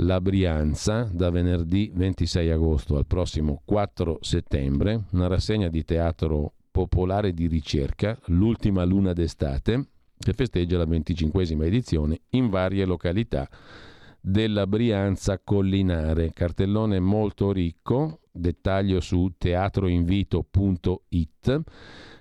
la 0.01 0.21
Brianza 0.21 1.09
da 1.11 1.31
venerdì 1.31 1.91
26 1.91 2.51
agosto 2.51 2.97
al 2.97 3.07
prossimo 3.07 3.63
4 3.65 4.19
settembre, 4.21 5.05
una 5.13 5.25
rassegna 5.25 5.69
di 5.69 5.83
teatro 5.83 6.53
popolare 6.69 7.33
di 7.33 7.47
ricerca, 7.47 8.15
l'ultima 8.25 8.83
luna 8.83 9.13
d'estate, 9.13 9.87
che 10.27 10.33
festeggia 10.33 10.77
la 10.77 10.83
25esima 10.83 11.63
edizione 11.63 12.19
in 12.31 12.49
varie 12.49 12.83
località 12.83 13.47
della 14.19 14.67
Brianza 14.67 15.39
Collinare. 15.41 16.33
Cartellone 16.33 16.99
molto 16.99 17.53
ricco, 17.53 18.19
dettaglio 18.29 18.99
su 18.99 19.31
teatroinvito.it, 19.37 21.61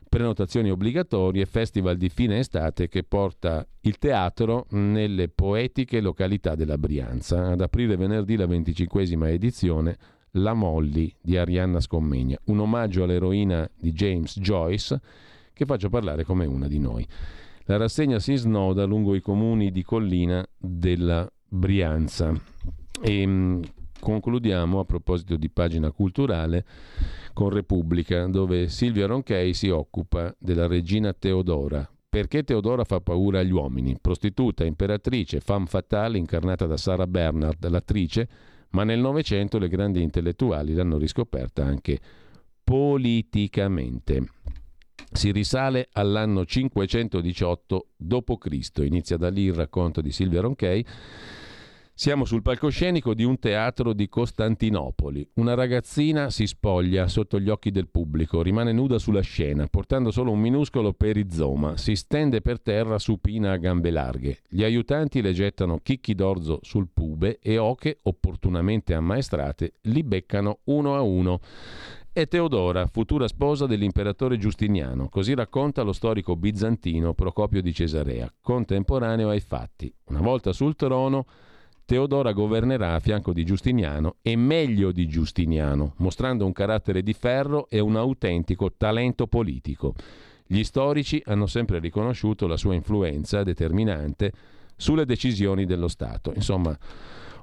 prenotazioni 0.08 0.70
obbligatorie, 0.70 1.46
festival 1.46 1.96
di 1.96 2.08
fine 2.08 2.38
estate 2.38 2.86
che 2.86 3.02
porta 3.02 3.66
il 3.80 3.98
teatro 3.98 4.66
nelle 4.70 5.28
poetiche 5.28 6.00
località 6.00 6.54
della 6.54 6.78
Brianza. 6.78 7.48
Ad 7.48 7.60
aprire 7.60 7.96
venerdì 7.96 8.36
la 8.36 8.46
25esima 8.46 9.30
edizione 9.30 9.96
La 10.34 10.54
Molly 10.54 11.12
di 11.20 11.36
Arianna 11.36 11.80
Scommegna, 11.80 12.38
un 12.44 12.60
omaggio 12.60 13.02
all'eroina 13.02 13.68
di 13.76 13.90
James 13.90 14.38
Joyce 14.38 15.00
che 15.52 15.64
faccio 15.64 15.88
parlare 15.88 16.22
come 16.22 16.46
una 16.46 16.68
di 16.68 16.78
noi. 16.78 17.04
La 17.68 17.76
rassegna 17.76 18.20
si 18.20 18.36
snoda 18.36 18.84
lungo 18.84 19.16
i 19.16 19.20
comuni 19.20 19.72
di 19.72 19.82
collina 19.82 20.46
della 20.56 21.28
Brianza. 21.48 22.32
E 23.02 23.26
mm, 23.26 23.62
concludiamo 23.98 24.78
a 24.78 24.84
proposito 24.84 25.36
di 25.36 25.50
pagina 25.50 25.90
culturale 25.90 26.64
con 27.32 27.50
Repubblica, 27.50 28.24
dove 28.26 28.68
Silvia 28.68 29.06
Ronchei 29.06 29.52
si 29.52 29.68
occupa 29.68 30.32
della 30.38 30.68
regina 30.68 31.12
Teodora. 31.12 31.90
Perché 32.08 32.44
Teodora 32.44 32.84
fa 32.84 33.00
paura 33.00 33.40
agli 33.40 33.50
uomini? 33.50 33.98
Prostituta, 34.00 34.64
imperatrice, 34.64 35.40
femme 35.40 35.66
fatale 35.66 36.18
incarnata 36.18 36.66
da 36.66 36.76
Sara 36.76 37.08
Bernard, 37.08 37.68
l'attrice, 37.68 38.28
ma 38.70 38.84
nel 38.84 39.00
Novecento 39.00 39.58
le 39.58 39.68
grandi 39.68 40.02
intellettuali 40.02 40.72
l'hanno 40.72 40.98
riscoperta 40.98 41.64
anche 41.64 41.98
politicamente. 42.62 44.35
Si 45.12 45.30
risale 45.30 45.88
all'anno 45.92 46.44
518 46.44 47.86
d.C. 47.96 48.70
Inizia 48.78 49.16
da 49.16 49.28
lì 49.28 49.42
il 49.42 49.54
racconto 49.54 50.00
di 50.00 50.12
Silvia 50.12 50.40
Ronchei. 50.40 50.84
Siamo 51.98 52.26
sul 52.26 52.42
palcoscenico 52.42 53.14
di 53.14 53.24
un 53.24 53.38
teatro 53.38 53.94
di 53.94 54.06
Costantinopoli. 54.06 55.26
Una 55.36 55.54
ragazzina 55.54 56.28
si 56.28 56.46
spoglia 56.46 57.08
sotto 57.08 57.40
gli 57.40 57.48
occhi 57.48 57.70
del 57.70 57.88
pubblico, 57.88 58.42
rimane 58.42 58.72
nuda 58.72 58.98
sulla 58.98 59.22
scena, 59.22 59.66
portando 59.66 60.10
solo 60.10 60.30
un 60.30 60.38
minuscolo 60.38 60.92
perizoma, 60.92 61.78
si 61.78 61.96
stende 61.96 62.42
per 62.42 62.60
terra 62.60 62.98
supina 62.98 63.52
a 63.52 63.56
gambe 63.56 63.90
larghe. 63.90 64.40
Gli 64.46 64.62
aiutanti 64.62 65.22
le 65.22 65.32
gettano 65.32 65.78
chicchi 65.82 66.14
d'orzo 66.14 66.58
sul 66.60 66.88
pube 66.92 67.38
e 67.40 67.56
oche, 67.56 68.00
opportunamente 68.02 68.92
ammaestrate, 68.92 69.76
li 69.84 70.02
beccano 70.02 70.58
uno 70.64 70.96
a 70.96 71.00
uno 71.00 71.40
è 72.16 72.28
Teodora, 72.28 72.86
futura 72.86 73.28
sposa 73.28 73.66
dell'imperatore 73.66 74.38
Giustiniano, 74.38 75.10
così 75.10 75.34
racconta 75.34 75.82
lo 75.82 75.92
storico 75.92 76.34
bizantino 76.34 77.12
Procopio 77.12 77.60
di 77.60 77.74
Cesarea, 77.74 78.32
contemporaneo 78.40 79.28
ai 79.28 79.40
fatti. 79.40 79.92
Una 80.06 80.22
volta 80.22 80.54
sul 80.54 80.76
trono, 80.76 81.26
Teodora 81.84 82.32
governerà 82.32 82.94
a 82.94 83.00
fianco 83.00 83.34
di 83.34 83.44
Giustiniano 83.44 84.14
e 84.22 84.34
meglio 84.34 84.92
di 84.92 85.06
Giustiniano, 85.06 85.92
mostrando 85.98 86.46
un 86.46 86.52
carattere 86.52 87.02
di 87.02 87.12
ferro 87.12 87.68
e 87.68 87.80
un 87.80 87.96
autentico 87.96 88.72
talento 88.74 89.26
politico. 89.26 89.92
Gli 90.46 90.64
storici 90.64 91.20
hanno 91.26 91.46
sempre 91.46 91.80
riconosciuto 91.80 92.46
la 92.46 92.56
sua 92.56 92.72
influenza 92.72 93.42
determinante 93.42 94.32
sulle 94.74 95.04
decisioni 95.04 95.66
dello 95.66 95.88
Stato. 95.88 96.32
Insomma, 96.34 96.74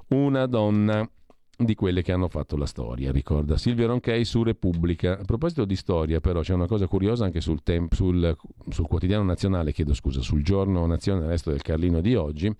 una 0.08 0.46
donna 0.46 1.08
di 1.56 1.74
quelle 1.74 2.02
che 2.02 2.12
hanno 2.12 2.28
fatto 2.28 2.56
la 2.56 2.66
storia, 2.66 3.12
ricorda 3.12 3.56
Silvio 3.56 3.86
Ronchei 3.86 4.24
su 4.24 4.42
Repubblica. 4.42 5.18
A 5.18 5.24
proposito 5.24 5.64
di 5.64 5.76
storia, 5.76 6.20
però, 6.20 6.40
c'è 6.40 6.54
una 6.54 6.66
cosa 6.66 6.86
curiosa 6.86 7.24
anche 7.24 7.40
sul, 7.40 7.62
temp- 7.62 7.94
sul, 7.94 8.36
sul 8.68 8.86
quotidiano 8.86 9.22
nazionale, 9.22 9.72
chiedo 9.72 9.94
scusa, 9.94 10.20
sul 10.20 10.42
giorno 10.42 10.86
nazionale 10.86 11.28
resto 11.28 11.50
del 11.50 11.62
Carlino 11.62 12.00
di 12.00 12.14
oggi. 12.14 12.54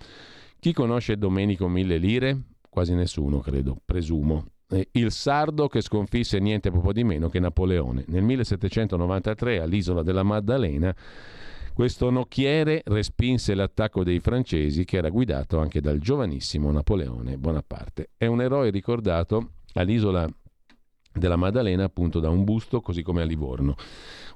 Chi 0.59 0.73
conosce 0.73 1.17
Domenico 1.17 1.69
Mille 1.69 1.99
Lire? 1.99 2.39
Quasi 2.69 2.95
nessuno, 2.95 3.41
credo, 3.41 3.77
presumo. 3.85 4.47
Il 4.93 5.13
sardo 5.13 5.69
che 5.69 5.81
sconfisse 5.81 6.39
niente 6.41 6.71
poco 6.71 6.93
di 6.93 7.05
meno 7.05 7.29
che 7.29 7.39
Napoleone. 7.39 8.05
Nel 8.09 8.23
1793 8.23 9.61
all'isola 9.61 10.03
della 10.03 10.23
Maddalena 10.23 10.95
questo 11.75 12.09
nocchiere 12.09 12.83
respinse 12.87 13.55
l'attacco 13.55 14.05
dei 14.05 14.21
francesi 14.21 14.85
che 14.85 14.97
era 14.97 15.11
guidato 15.11 15.59
anche 15.59 15.81
dal 15.81 15.99
giovanissimo 15.99 16.71
Napoleone 16.71 17.37
Bonaparte. 17.37 18.11
È 18.17 18.27
un 18.27 18.41
eroe 18.41 18.71
ricordato 18.71 19.51
all'isola 19.75 20.27
della 21.13 21.37
Maddalena 21.37 21.85
appunto 21.85 22.21
da 22.21 22.29
un 22.29 22.45
busto 22.45 22.81
così 22.81 23.03
come 23.03 23.23
a 23.23 23.25
Livorno. 23.25 23.75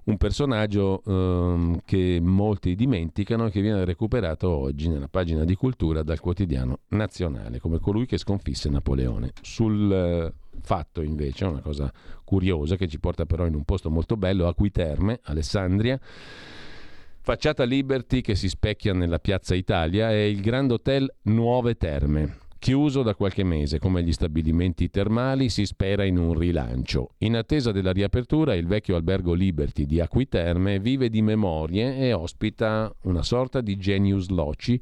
Un 0.05 0.16
personaggio 0.16 1.03
ehm, 1.05 1.80
che 1.84 2.18
molti 2.20 2.74
dimenticano 2.74 3.47
e 3.47 3.51
che 3.51 3.61
viene 3.61 3.84
recuperato 3.84 4.49
oggi 4.49 4.89
nella 4.89 5.09
pagina 5.09 5.45
di 5.45 5.55
cultura 5.55 6.03
dal 6.03 6.18
quotidiano 6.18 6.80
nazionale 6.89 7.61
come 7.61 7.78
colui 7.78 8.07
che 8.07 8.18
sconfisse 8.18 8.68
Napoleone. 8.68 9.32
Sul 9.43 9.93
eh, 9.93 10.32
fatto 10.61 11.03
invece, 11.03 11.45
una 11.45 11.61
cosa 11.61 11.93
curiosa 12.24 12.76
che 12.76 12.89
ci 12.89 12.99
porta 12.99 13.26
però 13.26 13.47
in 13.47 13.55
un 13.55 13.64
posto 13.64 13.91
molto 13.91 14.16
bello, 14.16 14.49
Acquiterme, 14.49 15.20
Alessandria, 15.24 16.01
Facciata 17.29 17.64
Liberty 17.64 18.22
che 18.22 18.35
si 18.35 18.49
specchia 18.49 18.95
nella 18.95 19.18
piazza 19.18 19.55
Italia 19.55 20.11
è 20.11 20.14
il 20.14 20.41
Grand 20.41 20.70
Hotel 20.70 21.14
Nuove 21.24 21.74
Terme. 21.74 22.39
Chiuso 22.59 23.03
da 23.03 23.14
qualche 23.14 23.45
mese, 23.45 23.79
come 23.79 24.03
gli 24.03 24.12
stabilimenti 24.12 24.89
termali, 24.89 25.51
si 25.51 25.66
spera 25.66 26.05
in 26.05 26.16
un 26.16 26.33
rilancio. 26.33 27.11
In 27.18 27.37
attesa 27.37 27.70
della 27.70 27.93
riapertura, 27.93 28.55
il 28.55 28.66
vecchio 28.66 28.97
albergo 28.97 29.35
Liberty 29.35 29.85
di 29.85 30.01
Acquiterme 30.01 30.79
vive 30.79 31.11
di 31.11 31.20
memorie 31.20 31.99
e 31.99 32.14
ospita 32.14 32.91
una 33.03 33.22
sorta 33.22 33.61
di 33.61 33.76
genius 33.76 34.29
loci 34.31 34.81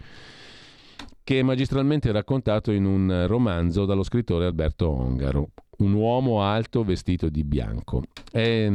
che 1.24 1.40
è 1.40 1.42
magistralmente 1.42 2.12
raccontato 2.12 2.70
in 2.70 2.84
un 2.84 3.24
romanzo 3.26 3.86
dallo 3.86 4.04
scrittore 4.04 4.46
Alberto 4.46 4.88
Ongaro, 4.88 5.50
un 5.78 5.94
uomo 5.94 6.42
alto 6.42 6.84
vestito 6.84 7.28
di 7.28 7.42
bianco. 7.42 8.04
È 8.30 8.70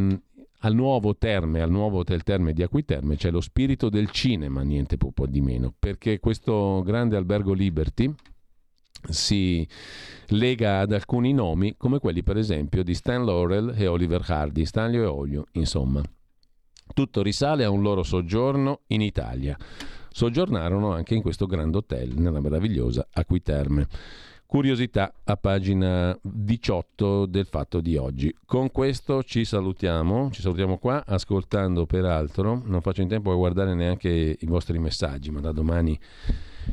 al 0.64 0.74
nuovo 0.76 1.16
Terme, 1.16 1.62
al 1.62 1.72
nuovo 1.72 2.00
Hotel 2.00 2.24
Terme 2.24 2.54
di 2.54 2.64
Acquiterme 2.64 3.16
c'è 3.16 3.32
lo 3.32 3.42
spirito 3.42 3.90
del 3.90 4.10
cinema, 4.12 4.62
niente 4.62 4.98
po' 4.98 5.26
di 5.26 5.42
meno, 5.42 5.74
perché 5.78 6.20
questo 6.20 6.82
grande 6.84 7.16
albergo 7.16 7.54
Liberty 7.54 8.14
si 9.10 9.68
lega 10.28 10.80
ad 10.80 10.94
alcuni 10.94 11.34
nomi 11.34 11.76
come 11.76 11.98
quelli 11.98 12.22
per 12.22 12.38
esempio 12.38 12.84
di 12.84 12.94
Stan 12.94 13.26
Laurel 13.26 13.74
e 13.76 13.88
Oliver 13.88 14.24
Hardy, 14.26 14.66
Stanlio 14.66 15.04
e 15.04 15.08
Olio, 15.08 15.46
insomma. 15.54 16.02
Tutto 16.94 17.22
risale 17.24 17.64
a 17.64 17.70
un 17.70 17.82
loro 17.82 18.04
soggiorno 18.04 18.82
in 18.88 19.02
Italia. 19.02 19.58
Soggiornarono 20.12 20.92
anche 20.92 21.16
in 21.16 21.22
questo 21.22 21.46
grande 21.46 21.78
hotel 21.78 22.14
nella 22.18 22.42
meravigliosa 22.42 23.08
Acquiterme. 23.12 23.88
Curiosità 24.52 25.14
a 25.24 25.38
pagina 25.38 26.14
18 26.22 27.26
del 27.26 27.46
fatto 27.46 27.80
di 27.80 27.96
oggi. 27.96 28.36
Con 28.46 28.70
questo 28.70 29.24
ci 29.24 29.46
salutiamo, 29.46 30.30
ci 30.30 30.42
salutiamo 30.42 30.78
qua 30.78 31.06
ascoltando 31.08 31.86
peraltro, 31.86 32.62
non 32.66 32.82
faccio 32.82 33.02
in 33.02 33.08
tempo 33.08 33.32
a 33.32 33.36
guardare 33.36 33.74
neanche 33.76 34.10
i 34.10 34.46
vostri 34.48 34.78
messaggi, 34.78 35.32
ma 35.32 35.40
da 35.40 35.54
domani 35.54 35.98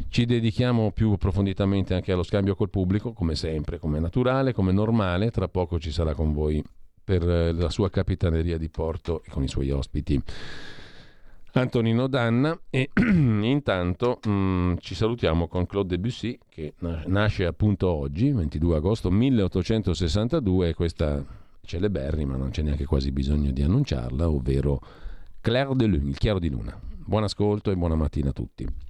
ci 0.08 0.24
dedichiamo 0.24 0.90
più 0.90 1.12
approfonditamente 1.12 1.94
anche 1.94 2.10
allo 2.10 2.24
scambio 2.24 2.56
col 2.56 2.68
pubblico, 2.68 3.12
come 3.12 3.36
sempre, 3.36 3.78
come 3.78 4.00
naturale, 4.00 4.52
come 4.52 4.72
normale, 4.72 5.30
tra 5.30 5.46
poco 5.46 5.78
ci 5.78 5.92
sarà 5.92 6.14
con 6.14 6.32
voi 6.32 6.60
per 7.04 7.22
la 7.22 7.70
sua 7.70 7.90
capitaneria 7.90 8.58
di 8.58 8.68
porto 8.70 9.22
e 9.24 9.30
con 9.30 9.44
i 9.44 9.48
suoi 9.48 9.70
ospiti. 9.70 10.20
Antonino 11.52 12.06
Danna 12.06 12.58
e 12.70 12.90
intanto 12.94 14.20
mh, 14.24 14.30
mm, 14.30 14.74
ci 14.80 14.94
salutiamo 14.94 15.48
con 15.48 15.66
Claude 15.66 15.96
Debussy 15.96 16.38
che 16.48 16.74
nasce 16.78 17.46
appunto 17.46 17.88
oggi, 17.88 18.30
22 18.30 18.76
agosto 18.76 19.10
1862 19.10 20.74
questa 20.74 21.24
celeberrima, 21.62 22.36
non 22.36 22.50
c'è 22.50 22.62
neanche 22.62 22.86
quasi 22.86 23.12
bisogno 23.12 23.50
di 23.50 23.62
annunciarla, 23.62 24.28
ovvero 24.28 24.80
Claire 25.40 25.74
de 25.74 25.86
Lune, 25.86 26.08
il 26.08 26.18
chiaro 26.18 26.38
di 26.38 26.48
luna. 26.48 26.78
Buon 27.04 27.24
ascolto 27.24 27.70
e 27.70 27.76
buona 27.76 27.94
mattina 27.94 28.30
a 28.30 28.32
tutti. 28.32 28.87